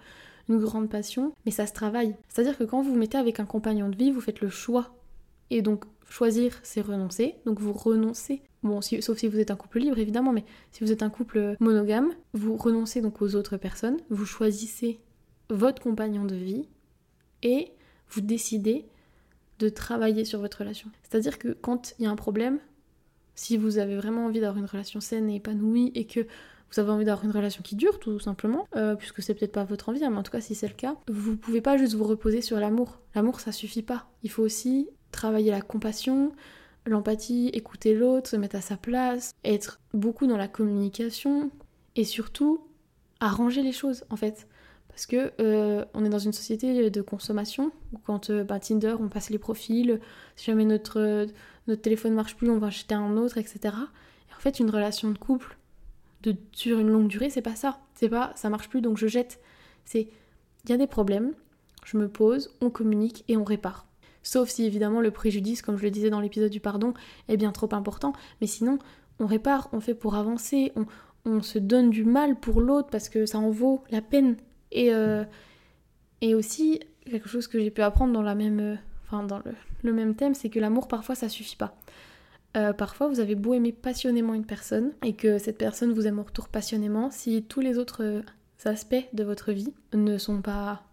une 0.47 0.59
grande 0.59 0.89
passion, 0.89 1.33
mais 1.45 1.51
ça 1.51 1.65
se 1.65 1.73
travaille. 1.73 2.15
C'est-à-dire 2.27 2.57
que 2.57 2.63
quand 2.63 2.81
vous 2.81 2.91
vous 2.91 2.99
mettez 2.99 3.17
avec 3.17 3.39
un 3.39 3.45
compagnon 3.45 3.89
de 3.89 3.95
vie, 3.95 4.11
vous 4.11 4.21
faites 4.21 4.41
le 4.41 4.49
choix. 4.49 4.95
Et 5.49 5.61
donc 5.61 5.85
choisir, 6.09 6.59
c'est 6.63 6.81
renoncer. 6.81 7.35
Donc 7.45 7.59
vous 7.59 7.73
renoncez. 7.73 8.41
Bon, 8.63 8.81
sauf 8.81 9.17
si 9.17 9.27
vous 9.27 9.39
êtes 9.39 9.51
un 9.51 9.55
couple 9.55 9.79
libre 9.79 9.99
évidemment, 9.99 10.33
mais 10.33 10.43
si 10.71 10.83
vous 10.83 10.91
êtes 10.91 11.03
un 11.03 11.09
couple 11.09 11.55
monogame, 11.59 12.11
vous 12.33 12.57
renoncez 12.57 13.01
donc 13.01 13.21
aux 13.21 13.35
autres 13.35 13.57
personnes, 13.57 13.97
vous 14.09 14.25
choisissez 14.25 14.99
votre 15.49 15.81
compagnon 15.81 16.25
de 16.25 16.35
vie 16.35 16.67
et 17.43 17.71
vous 18.09 18.21
décidez 18.21 18.85
de 19.59 19.69
travailler 19.69 20.25
sur 20.25 20.39
votre 20.39 20.59
relation. 20.59 20.89
C'est-à-dire 21.03 21.37
que 21.37 21.49
quand 21.49 21.93
il 21.99 22.05
y 22.05 22.07
a 22.07 22.11
un 22.11 22.15
problème, 22.15 22.59
si 23.35 23.57
vous 23.57 23.77
avez 23.77 23.95
vraiment 23.95 24.25
envie 24.25 24.39
d'avoir 24.39 24.57
une 24.57 24.69
relation 24.69 24.99
saine 24.99 25.29
et 25.29 25.35
épanouie 25.35 25.91
et 25.95 26.05
que 26.05 26.21
vous 26.71 26.79
avez 26.79 26.91
envie 26.91 27.05
d'avoir 27.05 27.25
une 27.25 27.31
relation 27.31 27.61
qui 27.63 27.75
dure 27.75 27.99
tout 27.99 28.19
simplement, 28.19 28.67
euh, 28.75 28.95
puisque 28.95 29.21
c'est 29.21 29.33
peut-être 29.33 29.51
pas 29.51 29.63
votre 29.63 29.89
envie, 29.89 30.03
hein, 30.03 30.09
mais 30.11 30.17
en 30.17 30.23
tout 30.23 30.31
cas 30.31 30.41
si 30.41 30.55
c'est 30.55 30.67
le 30.67 30.73
cas, 30.73 30.95
vous 31.07 31.35
pouvez 31.35 31.61
pas 31.61 31.77
juste 31.77 31.95
vous 31.95 32.03
reposer 32.03 32.41
sur 32.41 32.59
l'amour. 32.59 32.99
L'amour 33.15 33.39
ça 33.39 33.51
suffit 33.51 33.81
pas. 33.81 34.09
Il 34.23 34.29
faut 34.29 34.43
aussi 34.43 34.89
travailler 35.11 35.51
la 35.51 35.61
compassion, 35.61 36.31
l'empathie, 36.85 37.49
écouter 37.53 37.95
l'autre, 37.95 38.29
se 38.29 38.35
mettre 38.35 38.55
à 38.55 38.61
sa 38.61 38.77
place, 38.77 39.33
être 39.43 39.79
beaucoup 39.93 40.27
dans 40.27 40.37
la 40.37 40.47
communication 40.47 41.51
et 41.95 42.03
surtout 42.03 42.61
arranger 43.19 43.63
les 43.63 43.71
choses 43.71 44.03
en 44.09 44.15
fait. 44.15 44.47
Parce 44.89 45.05
que 45.05 45.31
euh, 45.39 45.85
on 45.93 46.03
est 46.03 46.09
dans 46.09 46.19
une 46.19 46.33
société 46.33 46.89
de 46.89 47.01
consommation 47.01 47.71
où 47.93 47.97
quand 47.99 48.29
euh, 48.29 48.43
bah, 48.43 48.59
Tinder 48.59 48.95
on 48.99 49.07
passe 49.07 49.29
les 49.29 49.39
profils, 49.39 49.99
si 50.35 50.45
jamais 50.45 50.65
notre, 50.65 51.27
notre 51.67 51.81
téléphone 51.81 52.13
marche 52.13 52.35
plus, 52.35 52.49
on 52.49 52.57
va 52.57 52.67
acheter 52.67 52.95
un 52.95 53.15
autre, 53.15 53.37
etc. 53.37 53.59
Et 54.29 54.33
en 54.35 54.39
fait, 54.39 54.59
une 54.59 54.69
relation 54.69 55.09
de 55.09 55.17
couple 55.17 55.57
de, 56.23 56.35
sur 56.51 56.79
une 56.79 56.89
longue 56.89 57.07
durée, 57.07 57.29
c'est 57.29 57.41
pas 57.41 57.55
ça. 57.55 57.79
C'est 57.95 58.09
pas 58.09 58.33
ça 58.35 58.49
marche 58.49 58.69
plus 58.69 58.81
donc 58.81 58.97
je 58.97 59.07
jette. 59.07 59.39
C'est 59.85 60.09
il 60.65 60.69
y 60.69 60.73
a 60.73 60.77
des 60.77 60.87
problèmes, 60.87 61.33
je 61.85 61.97
me 61.97 62.09
pose, 62.09 62.53
on 62.59 62.69
communique 62.69 63.23
et 63.27 63.37
on 63.37 63.43
répare. 63.43 63.85
Sauf 64.23 64.49
si 64.49 64.65
évidemment 64.65 64.99
le 64.99 65.11
préjudice, 65.11 65.61
comme 65.61 65.77
je 65.77 65.83
le 65.83 65.91
disais 65.91 66.09
dans 66.09 66.19
l'épisode 66.19 66.51
du 66.51 66.59
pardon, 66.59 66.93
est 67.29 67.37
bien 67.37 67.51
trop 67.53 67.69
important. 67.71 68.11
Mais 68.41 68.47
sinon, 68.47 68.79
on 69.19 69.25
répare, 69.25 69.69
on 69.71 69.79
fait 69.79 69.95
pour 69.95 70.15
avancer, 70.15 70.73
on, 70.75 70.85
on 71.25 71.41
se 71.41 71.59
donne 71.59 71.89
du 71.89 72.03
mal 72.03 72.35
pour 72.39 72.61
l'autre 72.61 72.89
parce 72.91 73.09
que 73.09 73.25
ça 73.25 73.39
en 73.39 73.49
vaut 73.49 73.83
la 73.89 74.01
peine. 74.01 74.35
Et, 74.71 74.93
euh, 74.93 75.23
et 76.21 76.35
aussi, 76.35 76.79
quelque 77.05 77.29
chose 77.29 77.47
que 77.47 77.59
j'ai 77.59 77.71
pu 77.71 77.81
apprendre 77.81 78.13
dans, 78.13 78.21
la 78.21 78.35
même, 78.35 78.59
euh, 78.59 78.75
enfin, 79.05 79.23
dans 79.23 79.41
le, 79.83 79.93
même 79.93 80.15
thème, 80.15 80.33
c'est 80.33 80.49
que 80.49 80.59
l'amour, 80.59 80.87
parfois, 80.87 81.15
ça 81.15 81.29
suffit 81.29 81.55
pas. 81.55 81.75
Euh, 82.57 82.73
parfois, 82.73 83.07
vous 83.07 83.19
avez 83.19 83.35
beau 83.35 83.53
aimer 83.53 83.71
passionnément 83.71 84.33
une 84.33 84.45
personne 84.45 84.93
et 85.03 85.13
que 85.13 85.37
cette 85.37 85.57
personne 85.57 85.93
vous 85.93 86.07
aime 86.07 86.19
en 86.19 86.23
retour 86.23 86.47
passionnément, 86.47 87.11
si 87.11 87.43
tous 87.43 87.61
les 87.61 87.77
autres 87.77 88.23
aspects 88.65 89.07
de 89.13 89.23
votre 89.23 89.51
vie 89.51 89.73
ne 89.93 90.17
sont 90.17 90.41
pas 90.41 90.83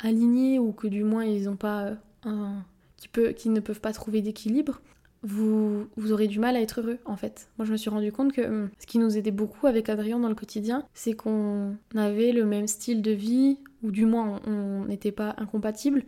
alignés 0.00 0.58
ou 0.58 0.72
que 0.72 0.88
du 0.88 1.04
moins 1.04 1.24
ils 1.24 1.44
n'ont 1.44 1.56
pas 1.56 1.92
un, 2.24 2.64
qui, 2.96 3.08
peut, 3.08 3.28
qui 3.28 3.48
ne 3.48 3.60
peuvent 3.60 3.80
pas 3.80 3.92
trouver 3.92 4.22
d'équilibre, 4.22 4.80
vous, 5.24 5.86
vous 5.96 6.12
aurez 6.12 6.28
du 6.28 6.38
mal 6.38 6.54
à 6.56 6.60
être 6.60 6.80
heureux 6.80 6.98
en 7.04 7.16
fait. 7.16 7.48
Moi 7.58 7.66
je 7.66 7.72
me 7.72 7.76
suis 7.76 7.90
rendu 7.90 8.12
compte 8.12 8.32
que 8.32 8.42
hum, 8.42 8.70
ce 8.78 8.86
qui 8.86 8.98
nous 8.98 9.16
aidait 9.16 9.30
beaucoup 9.30 9.66
avec 9.66 9.88
Adrien 9.88 10.18
dans 10.20 10.28
le 10.28 10.34
quotidien, 10.34 10.84
c'est 10.94 11.14
qu'on 11.14 11.76
avait 11.96 12.32
le 12.32 12.44
même 12.44 12.66
style 12.66 13.02
de 13.02 13.10
vie, 13.10 13.58
ou 13.82 13.90
du 13.90 14.06
moins 14.06 14.40
on 14.46 14.84
n'était 14.84 15.12
pas 15.12 15.34
incompatibles, 15.38 16.04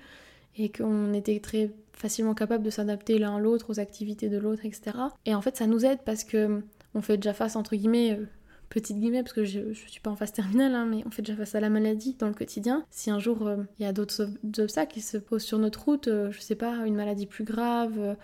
et 0.57 0.70
qu'on 0.70 1.12
était 1.12 1.40
très 1.40 1.70
facilement 1.92 2.35
capable 2.35 2.62
de 2.62 2.70
s'adapter 2.70 3.18
l'un 3.18 3.37
à 3.37 3.40
l'autre, 3.40 3.70
aux 3.70 3.81
activités 3.81 4.29
de 4.29 4.38
l'autre, 4.38 4.64
etc. 4.64 4.96
Et 5.24 5.35
en 5.35 5.40
fait 5.40 5.57
ça 5.57 5.66
nous 5.66 5.85
aide 5.85 6.00
parce 6.05 6.24
que 6.24 6.62
on 6.94 7.00
fait 7.00 7.16
déjà 7.16 7.33
face 7.35 7.57
entre 7.57 7.74
guillemets 7.74 8.12
euh, 8.12 8.24
petite 8.68 8.98
guillemets, 8.98 9.22
parce 9.22 9.33
que 9.33 9.44
je, 9.44 9.72
je 9.72 9.88
suis 9.88 10.00
pas 10.00 10.11
en 10.11 10.16
phase 10.16 10.33
terminale, 10.33 10.74
hein, 10.74 10.87
mais 10.87 11.02
on 11.07 11.11
fait 11.11 11.22
déjà 11.22 11.37
face 11.37 11.55
à 11.55 11.61
la 11.61 11.70
maladie 11.70 12.16
dans 12.18 12.29
le 12.29 12.35
quotidien. 12.35 12.85
Si 12.90 13.11
un 13.11 13.18
jour 13.18 13.46
euh, 13.46 13.57
il 13.79 13.85
y 13.85 13.87
a 13.87 13.92
d'autres 13.92 14.29
obstacles 14.59 14.92
qui 14.92 15.00
se 15.00 15.16
posent 15.16 15.44
sur 15.44 15.59
notre 15.59 15.85
route, 15.85 16.09
euh, 16.09 16.31
je 16.31 16.40
sais 16.40 16.55
pas, 16.55 16.87
une 16.87 16.96
maladie 16.96 17.26
plus 17.26 17.44
grave, 17.44 17.94
euh, 17.98 18.14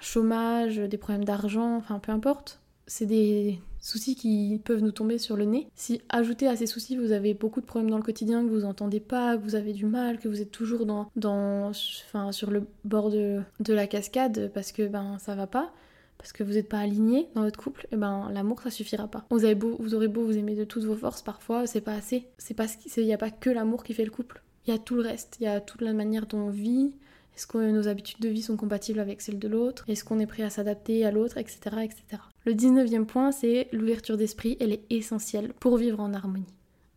chômage, 0.00 0.76
des 0.76 0.98
problèmes 0.98 1.24
d'argent, 1.24 1.76
enfin 1.76 1.98
peu 1.98 2.12
importe, 2.12 2.60
c'est 2.86 3.06
des 3.06 3.60
soucis 3.80 4.16
qui 4.16 4.60
peuvent 4.64 4.82
nous 4.82 4.92
tomber 4.92 5.18
sur 5.18 5.36
le 5.36 5.44
nez. 5.44 5.68
Si 5.74 6.00
ajouté 6.08 6.48
à 6.48 6.56
ces 6.56 6.66
soucis, 6.66 6.96
vous 6.96 7.12
avez 7.12 7.34
beaucoup 7.34 7.60
de 7.60 7.66
problèmes 7.66 7.90
dans 7.90 7.96
le 7.96 8.02
quotidien, 8.02 8.44
que 8.44 8.50
vous 8.50 8.64
entendez 8.64 9.00
pas, 9.00 9.36
que 9.36 9.42
vous 9.42 9.54
avez 9.54 9.72
du 9.72 9.86
mal, 9.86 10.18
que 10.18 10.28
vous 10.28 10.40
êtes 10.40 10.50
toujours 10.50 10.86
dans, 10.86 11.10
dans 11.16 11.68
enfin, 11.68 12.32
sur 12.32 12.50
le 12.50 12.64
bord 12.84 13.10
de, 13.10 13.40
de 13.60 13.74
la 13.74 13.86
cascade 13.86 14.50
parce 14.52 14.72
que 14.72 14.86
ben 14.86 15.18
ça 15.18 15.34
va 15.34 15.46
pas, 15.46 15.72
parce 16.18 16.32
que 16.32 16.42
vous 16.42 16.54
n'êtes 16.54 16.68
pas 16.68 16.80
aligné 16.80 17.28
dans 17.34 17.42
votre 17.42 17.58
couple, 17.58 17.86
et 17.86 17.88
eh 17.92 17.96
ben 17.96 18.28
l'amour 18.32 18.60
ça 18.60 18.70
suffira 18.70 19.08
pas. 19.08 19.24
Vous, 19.30 19.44
avez 19.44 19.54
beau, 19.54 19.76
vous 19.78 19.94
aurez 19.94 20.08
beau 20.08 20.24
vous 20.24 20.36
aimer 20.36 20.54
de 20.54 20.64
toutes 20.64 20.84
vos 20.84 20.96
forces, 20.96 21.22
parfois 21.22 21.66
c'est 21.66 21.80
pas 21.80 21.94
assez. 21.94 22.26
C'est 22.38 22.54
pas 22.54 22.66
il 22.96 23.04
n'y 23.04 23.14
a 23.14 23.18
pas 23.18 23.30
que 23.30 23.50
l'amour 23.50 23.84
qui 23.84 23.94
fait 23.94 24.04
le 24.04 24.10
couple. 24.10 24.42
Il 24.66 24.72
y 24.72 24.74
a 24.74 24.78
tout 24.78 24.96
le 24.96 25.02
reste. 25.02 25.36
Il 25.40 25.44
y 25.44 25.46
a 25.46 25.60
toute 25.60 25.82
la 25.82 25.92
manière 25.92 26.26
dont 26.26 26.38
on 26.38 26.50
vit. 26.50 26.92
Est-ce 27.36 27.46
que 27.46 27.58
nos 27.70 27.86
habitudes 27.86 28.20
de 28.20 28.28
vie 28.28 28.42
sont 28.42 28.56
compatibles 28.56 28.98
avec 28.98 29.20
celles 29.20 29.38
de 29.38 29.48
l'autre? 29.48 29.84
Est-ce 29.88 30.04
qu'on 30.04 30.18
est 30.18 30.26
prêt 30.26 30.42
à 30.42 30.50
s'adapter 30.50 31.04
à 31.04 31.10
l'autre, 31.10 31.36
etc., 31.36 31.58
etc. 31.82 32.22
Le 32.46 32.54
19e 32.54 33.04
point, 33.04 33.30
c'est 33.30 33.68
l'ouverture 33.72 34.16
d'esprit. 34.16 34.56
Elle 34.58 34.72
est 34.72 34.84
essentielle 34.90 35.52
pour 35.60 35.76
vivre 35.76 36.00
en 36.00 36.14
harmonie. 36.14 36.46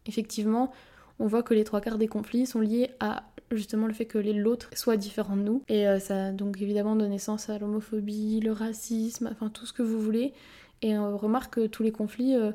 Effectivement, 0.06 0.72
on 1.20 1.28
voit 1.28 1.44
que 1.44 1.54
les 1.54 1.66
trois 1.66 1.82
quarts 1.82 1.98
des 1.98 2.08
conflits 2.08 2.46
sont 2.46 2.62
liés 2.62 2.92
à 3.00 3.24
justement 3.52 3.88
le 3.88 3.94
fait 3.94 4.06
que 4.06 4.18
l'autre 4.18 4.70
soit 4.74 4.96
différent 4.96 5.36
de 5.36 5.42
nous. 5.42 5.64
Et 5.68 5.88
euh, 5.88 6.00
ça 6.00 6.28
a 6.28 6.32
donc 6.32 6.62
évidemment 6.62 6.96
donné 6.96 7.10
naissance 7.10 7.50
à 7.50 7.58
l'homophobie, 7.58 8.40
le 8.40 8.52
racisme, 8.52 9.28
enfin 9.32 9.50
tout 9.50 9.66
ce 9.66 9.74
que 9.74 9.84
vous 9.84 10.00
voulez. 10.00 10.34
Et 10.82 10.98
on 10.98 11.18
remarque 11.18 11.56
que 11.56 11.68
tous 11.68 11.84
les 11.84 11.92
conflits 11.92 12.36
euh, 12.36 12.52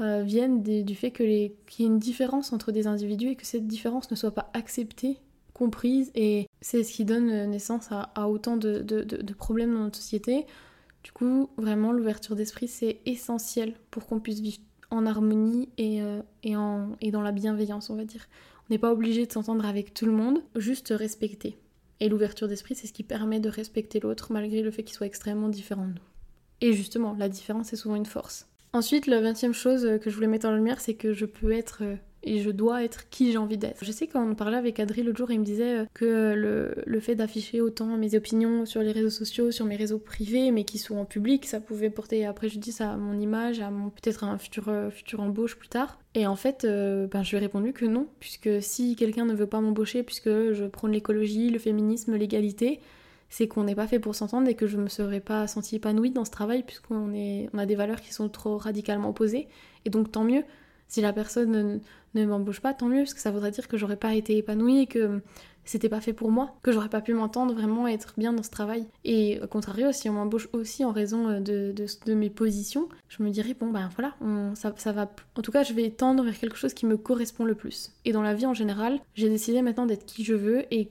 euh, 0.00 0.22
viennent 0.22 0.62
du 0.62 0.94
fait 0.94 1.12
qu'il 1.12 1.30
y 1.30 1.44
ait 1.44 1.54
une 1.78 1.98
différence 1.98 2.52
entre 2.52 2.72
des 2.72 2.86
individus 2.86 3.28
et 3.28 3.36
que 3.36 3.46
cette 3.46 3.66
différence 3.66 4.10
ne 4.10 4.16
soit 4.16 4.34
pas 4.34 4.50
acceptée, 4.54 5.18
comprise. 5.52 6.10
Et 6.14 6.48
c'est 6.60 6.82
ce 6.82 6.92
qui 6.92 7.04
donne 7.04 7.50
naissance 7.50 7.88
à, 7.90 8.28
autant 8.28 8.56
de, 8.56 9.32
problèmes 9.34 9.74
dans 9.74 9.80
notre 9.80 9.98
société. 9.98 10.46
Du 11.02 11.12
coup, 11.12 11.48
vraiment, 11.56 11.92
l'ouverture 11.92 12.36
d'esprit, 12.36 12.68
c'est 12.68 13.00
essentiel 13.06 13.74
pour 13.90 14.06
qu'on 14.06 14.20
puisse 14.20 14.40
vivre 14.40 14.58
en 14.90 15.06
harmonie 15.06 15.68
et, 15.78 16.00
et, 16.42 16.52
dans 16.52 17.22
la 17.22 17.32
bienveillance, 17.32 17.90
on 17.90 17.96
va 17.96 18.04
dire 18.04 18.26
n'est 18.70 18.78
pas 18.78 18.92
obligé 18.92 19.26
de 19.26 19.32
s'entendre 19.32 19.66
avec 19.66 19.92
tout 19.94 20.06
le 20.06 20.12
monde, 20.12 20.42
juste 20.56 20.94
respecter. 20.96 21.58
Et 21.98 22.08
l'ouverture 22.08 22.48
d'esprit, 22.48 22.74
c'est 22.74 22.86
ce 22.86 22.92
qui 22.92 23.02
permet 23.02 23.40
de 23.40 23.50
respecter 23.50 24.00
l'autre 24.00 24.32
malgré 24.32 24.62
le 24.62 24.70
fait 24.70 24.84
qu'il 24.84 24.96
soit 24.96 25.06
extrêmement 25.06 25.48
différent 25.48 25.86
de 25.86 25.94
nous. 25.94 26.10
Et 26.62 26.72
justement, 26.72 27.14
la 27.18 27.28
différence 27.28 27.72
est 27.72 27.76
souvent 27.76 27.96
une 27.96 28.06
force. 28.06 28.48
Ensuite, 28.72 29.06
la 29.06 29.20
vingtième 29.20 29.52
chose 29.52 29.98
que 30.00 30.08
je 30.08 30.14
voulais 30.14 30.28
mettre 30.28 30.46
en 30.46 30.54
lumière, 30.54 30.80
c'est 30.80 30.94
que 30.94 31.12
je 31.12 31.26
peux 31.26 31.50
être 31.50 31.82
euh, 31.82 31.96
et 32.22 32.40
je 32.40 32.50
dois 32.50 32.84
être 32.84 33.08
qui 33.08 33.32
j'ai 33.32 33.38
envie 33.38 33.58
d'être. 33.58 33.84
Je 33.84 33.92
sais 33.92 34.06
quand 34.06 34.28
on 34.28 34.34
parlait 34.34 34.56
avec 34.56 34.80
Adri 34.80 35.02
l'autre 35.02 35.18
jour, 35.18 35.30
il 35.30 35.40
me 35.40 35.44
disait 35.44 35.80
euh, 35.80 35.84
que 35.94 36.34
le, 36.34 36.74
le 36.84 37.00
fait 37.00 37.14
d'afficher 37.14 37.60
autant 37.60 37.96
mes 37.96 38.14
opinions 38.14 38.66
sur 38.66 38.82
les 38.82 38.92
réseaux 38.92 39.10
sociaux, 39.10 39.50
sur 39.50 39.64
mes 39.66 39.76
réseaux 39.76 39.98
privés, 39.98 40.50
mais 40.50 40.64
qui 40.64 40.78
sont 40.78 40.96
en 40.96 41.04
public, 41.04 41.46
ça 41.46 41.60
pouvait 41.60 41.90
porter 41.90 42.26
préjudice 42.32 42.80
à 42.80 42.96
mon 42.96 43.18
image, 43.18 43.60
à 43.60 43.70
mon 43.70 43.90
peut-être 43.90 44.24
un 44.24 44.38
futur, 44.38 44.68
euh, 44.68 44.90
futur 44.90 45.20
embauche 45.20 45.56
plus 45.56 45.68
tard. 45.68 45.98
Et 46.14 46.26
en 46.26 46.36
fait, 46.36 46.64
euh, 46.64 47.06
ben, 47.06 47.22
je 47.22 47.30
lui 47.30 47.36
ai 47.36 47.40
répondu 47.40 47.72
que 47.72 47.84
non, 47.84 48.08
puisque 48.18 48.62
si 48.62 48.96
quelqu'un 48.96 49.24
ne 49.24 49.34
veut 49.34 49.46
pas 49.46 49.60
m'embaucher, 49.60 50.02
puisque 50.02 50.28
je 50.28 50.66
prône 50.66 50.92
l'écologie, 50.92 51.50
le 51.50 51.58
féminisme, 51.58 52.16
l'égalité, 52.16 52.80
c'est 53.28 53.46
qu'on 53.46 53.64
n'est 53.64 53.76
pas 53.76 53.86
fait 53.86 54.00
pour 54.00 54.14
s'entendre 54.14 54.48
et 54.48 54.54
que 54.54 54.66
je 54.66 54.76
me 54.76 54.88
serais 54.88 55.20
pas 55.20 55.46
sentie 55.46 55.76
épanouie 55.76 56.10
dans 56.10 56.24
ce 56.24 56.32
travail, 56.32 56.64
puisqu'on 56.64 57.12
on 57.52 57.58
a 57.58 57.66
des 57.66 57.76
valeurs 57.76 58.00
qui 58.00 58.12
sont 58.12 58.28
trop 58.28 58.58
radicalement 58.58 59.10
opposées. 59.10 59.48
Et 59.84 59.90
donc 59.90 60.10
tant 60.10 60.24
mieux. 60.24 60.42
Si 60.88 61.00
la 61.00 61.12
personne 61.12 61.80
ne, 62.14 62.24
m'embauche 62.24 62.60
pas, 62.60 62.74
tant 62.74 62.86
mieux, 62.86 63.02
parce 63.02 63.14
que 63.14 63.20
ça 63.20 63.30
voudrait 63.30 63.50
dire 63.50 63.68
que 63.68 63.76
j'aurais 63.76 63.96
pas 63.96 64.14
été 64.14 64.36
épanouie 64.36 64.86
que 64.86 65.20
c'était 65.64 65.88
pas 65.88 66.00
fait 66.00 66.12
pour 66.12 66.30
moi, 66.30 66.56
que 66.62 66.72
j'aurais 66.72 66.88
pas 66.88 67.00
pu 67.00 67.14
m'entendre 67.14 67.54
vraiment 67.54 67.86
être 67.86 68.14
bien 68.16 68.32
dans 68.32 68.42
ce 68.42 68.50
travail. 68.50 68.86
Et 69.04 69.40
au 69.42 69.46
contraire, 69.46 69.94
si 69.94 70.08
on 70.08 70.14
m'embauche 70.14 70.48
aussi 70.52 70.84
en 70.84 70.90
raison 70.90 71.28
euh, 71.28 71.40
de, 71.40 71.72
de, 72.06 72.14
mes 72.14 72.30
positions, 72.30 72.88
je 73.08 73.22
me 73.22 73.30
dirais, 73.30 73.54
bon 73.58 73.70
ben 73.70 73.88
voilà, 73.94 74.14
ça, 74.54 74.72
ça, 74.76 74.92
va. 74.92 75.10
En 75.36 75.42
tout 75.42 75.52
cas, 75.52 75.62
je 75.62 75.72
vais 75.72 75.90
tendre 75.90 76.24
vers 76.24 76.38
quelque 76.38 76.56
chose 76.56 76.74
qui 76.74 76.86
me 76.86 76.96
correspond 76.96 77.44
le 77.44 77.54
plus. 77.54 77.92
Et 78.04 78.12
dans 78.12 78.22
la 78.22 78.34
vie 78.34 78.46
en 78.46 78.54
général, 78.54 78.98
j'ai 79.14 79.28
décidé 79.28 79.62
maintenant 79.62 79.86
d'être 79.86 80.06
qui 80.06 80.24
je 80.24 80.34
veux 80.34 80.64
et 80.74 80.90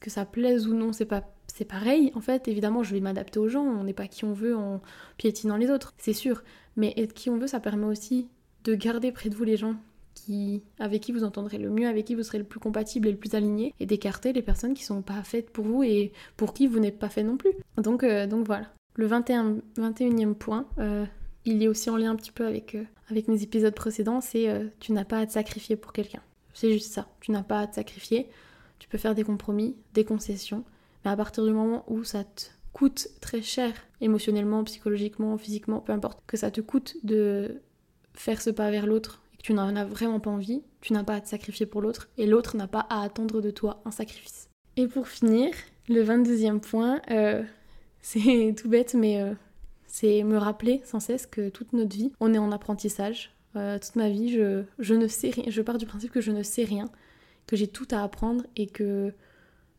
que 0.00 0.10
ça 0.10 0.24
plaise 0.24 0.66
ou 0.66 0.74
non, 0.74 0.92
c'est 0.92 1.04
pas 1.04 1.24
c'est 1.56 1.64
pareil, 1.64 2.12
en 2.14 2.20
fait, 2.20 2.48
évidemment, 2.48 2.82
je 2.82 2.92
vais 2.92 3.00
m'adapter 3.00 3.38
aux 3.38 3.48
gens, 3.48 3.62
on 3.62 3.84
n'est 3.84 3.94
pas 3.94 4.08
qui 4.08 4.26
on 4.26 4.34
veut 4.34 4.54
en 4.54 4.82
piétinant 5.16 5.56
les 5.56 5.70
autres, 5.70 5.94
c'est 5.96 6.12
sûr. 6.12 6.42
Mais 6.76 6.92
être 6.98 7.14
qui 7.14 7.30
on 7.30 7.38
veut, 7.38 7.46
ça 7.46 7.60
permet 7.60 7.86
aussi 7.86 8.28
de 8.64 8.74
garder 8.74 9.10
près 9.10 9.30
de 9.30 9.34
vous 9.34 9.44
les 9.44 9.56
gens 9.56 9.76
avec 10.78 11.02
qui 11.02 11.12
vous 11.12 11.24
entendrez 11.24 11.58
le 11.58 11.70
mieux, 11.70 11.86
avec 11.86 12.06
qui 12.06 12.14
vous 12.14 12.22
serez 12.22 12.38
le 12.38 12.44
plus 12.44 12.60
compatible 12.60 13.08
et 13.08 13.12
le 13.12 13.16
plus 13.16 13.34
aligné, 13.34 13.74
et 13.80 13.86
d'écarter 13.86 14.32
les 14.32 14.42
personnes 14.42 14.74
qui 14.74 14.84
sont 14.84 15.02
pas 15.02 15.22
faites 15.22 15.50
pour 15.50 15.64
vous 15.64 15.82
et 15.82 16.12
pour 16.36 16.54
qui 16.54 16.66
vous 16.66 16.78
n'êtes 16.78 16.98
pas 16.98 17.08
fait 17.08 17.22
non 17.22 17.36
plus. 17.36 17.52
Donc, 17.78 18.02
euh, 18.02 18.26
donc 18.26 18.46
voilà. 18.46 18.66
Le 18.94 19.06
21, 19.06 19.58
21e 19.76 20.34
point, 20.34 20.66
euh, 20.78 21.04
il 21.44 21.62
est 21.62 21.68
aussi 21.68 21.90
en 21.90 21.96
lien 21.96 22.10
un 22.10 22.16
petit 22.16 22.32
peu 22.32 22.46
avec, 22.46 22.74
euh, 22.74 22.84
avec 23.10 23.28
mes 23.28 23.42
épisodes 23.42 23.74
précédents, 23.74 24.20
c'est 24.20 24.48
tu 24.80 24.92
n'as 24.92 25.04
pas 25.04 25.18
à 25.18 25.26
te 25.26 25.32
sacrifier 25.32 25.76
pour 25.76 25.92
quelqu'un. 25.92 26.22
C'est 26.54 26.72
juste 26.72 26.92
ça, 26.92 27.06
tu 27.20 27.30
n'as 27.30 27.42
pas 27.42 27.60
à 27.60 27.66
te 27.66 27.74
sacrifier, 27.74 28.28
tu 28.78 28.88
peux 28.88 28.98
faire 28.98 29.14
des 29.14 29.24
compromis, 29.24 29.76
des 29.92 30.04
concessions, 30.04 30.64
mais 31.04 31.10
à 31.10 31.16
partir 31.16 31.44
du 31.44 31.52
moment 31.52 31.84
où 31.88 32.04
ça 32.04 32.24
te 32.24 32.44
coûte 32.72 33.08
très 33.20 33.42
cher, 33.42 33.72
émotionnellement, 34.00 34.64
psychologiquement, 34.64 35.36
physiquement, 35.38 35.80
peu 35.80 35.92
importe, 35.92 36.22
que 36.26 36.36
ça 36.36 36.50
te 36.50 36.60
coûte 36.60 36.96
de 37.04 37.60
faire 38.14 38.40
ce 38.40 38.50
pas 38.50 38.70
vers 38.70 38.86
l'autre 38.86 39.22
tu 39.46 39.54
n'en 39.54 39.76
as 39.76 39.84
vraiment 39.84 40.18
pas 40.18 40.30
envie, 40.30 40.64
tu 40.80 40.92
n'as 40.92 41.04
pas 41.04 41.14
à 41.14 41.20
te 41.20 41.28
sacrifier 41.28 41.66
pour 41.66 41.80
l'autre 41.80 42.08
et 42.18 42.26
l'autre 42.26 42.56
n'a 42.56 42.66
pas 42.66 42.84
à 42.90 43.02
attendre 43.02 43.40
de 43.40 43.52
toi 43.52 43.80
un 43.84 43.92
sacrifice. 43.92 44.50
Et 44.76 44.88
pour 44.88 45.06
finir, 45.06 45.54
le 45.88 46.02
22e 46.02 46.58
point, 46.58 47.00
euh, 47.12 47.44
c'est 48.00 48.56
tout 48.60 48.68
bête, 48.68 48.94
mais 48.94 49.22
euh, 49.22 49.34
c'est 49.86 50.24
me 50.24 50.36
rappeler 50.36 50.80
sans 50.84 50.98
cesse 50.98 51.26
que 51.26 51.48
toute 51.48 51.74
notre 51.74 51.94
vie, 51.94 52.10
on 52.18 52.34
est 52.34 52.38
en 52.38 52.50
apprentissage. 52.50 53.36
Euh, 53.54 53.78
toute 53.78 53.94
ma 53.94 54.08
vie, 54.08 54.30
je, 54.30 54.64
je 54.80 54.94
ne 54.94 55.06
sais 55.06 55.30
rien. 55.30 55.44
Je 55.46 55.62
pars 55.62 55.78
du 55.78 55.86
principe 55.86 56.10
que 56.10 56.20
je 56.20 56.32
ne 56.32 56.42
sais 56.42 56.64
rien, 56.64 56.86
que 57.46 57.54
j'ai 57.54 57.68
tout 57.68 57.86
à 57.92 58.02
apprendre 58.02 58.42
et 58.56 58.66
que 58.66 59.14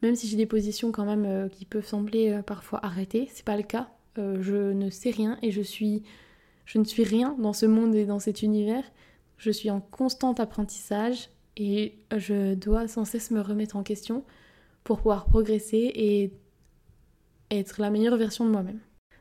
même 0.01 0.15
si 0.15 0.29
j'ai 0.29 0.37
des 0.37 0.45
positions 0.45 0.93
quand 0.93 1.03
même 1.03 1.49
qui 1.49 1.65
peuvent 1.65 1.85
sembler 1.85 2.39
parfois 2.45 2.79
arrêtées, 2.85 3.27
c'est 3.33 3.43
pas 3.43 3.57
le 3.57 3.63
cas. 3.63 3.89
Je 4.15 4.71
ne 4.71 4.89
sais 4.89 5.09
rien 5.09 5.37
et 5.41 5.51
je 5.51 5.61
suis 5.61 6.03
je 6.63 6.79
ne 6.79 6.83
suis 6.83 7.03
rien 7.03 7.35
dans 7.39 7.53
ce 7.53 7.65
monde 7.65 7.95
et 7.95 8.05
dans 8.05 8.19
cet 8.19 8.43
univers. 8.43 8.83
Je 9.37 9.51
suis 9.51 9.69
en 9.69 9.79
constant 9.79 10.33
apprentissage 10.33 11.29
et 11.55 11.95
je 12.15 12.55
dois 12.55 12.87
sans 12.87 13.05
cesse 13.05 13.31
me 13.31 13.41
remettre 13.41 13.75
en 13.75 13.83
question 13.83 14.23
pour 14.83 14.97
pouvoir 14.97 15.25
progresser 15.25 15.91
et 15.95 16.33
être 17.51 17.81
la 17.81 17.89
meilleure 17.89 18.17
version 18.17 18.45
de 18.45 18.51
moi-même. 18.51 18.79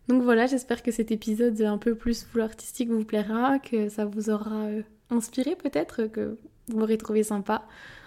Donc 0.08 0.22
voilà, 0.22 0.46
j'espère 0.46 0.82
que 0.82 0.92
cet 0.92 1.10
épisode 1.10 1.60
un 1.62 1.78
peu 1.78 1.94
plus 1.94 2.24
full 2.24 2.40
artistique 2.40 2.90
vous 2.90 3.04
plaira, 3.04 3.58
que 3.58 3.88
ça 3.88 4.04
vous 4.04 4.30
aura 4.30 4.66
inspiré 5.10 5.56
peut-être, 5.56 6.06
que 6.06 6.38
vous 6.68 6.78
m'aurez 6.78 6.98
trouvé 6.98 7.22
sympa. 7.22 7.66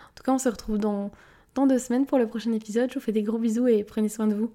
En 0.10 0.14
tout 0.16 0.24
cas, 0.24 0.34
on 0.34 0.38
se 0.38 0.49
retrouve 0.49 0.78
dans 0.78 1.12
dans 1.55 1.68
deux 1.68 1.80
semaines 1.80 2.05
pour 2.05 2.18
le 2.18 2.28
prochain 2.28 2.51
épisode. 2.53 2.89
Je 2.89 2.95
vous 2.95 3.05
fais 3.05 3.12
des 3.12 3.24
gros 3.24 3.38
bisous 3.38 3.68
et 3.68 3.84
prenez 3.84 4.10
soin 4.10 4.28
de 4.28 4.36
vous. 4.36 4.51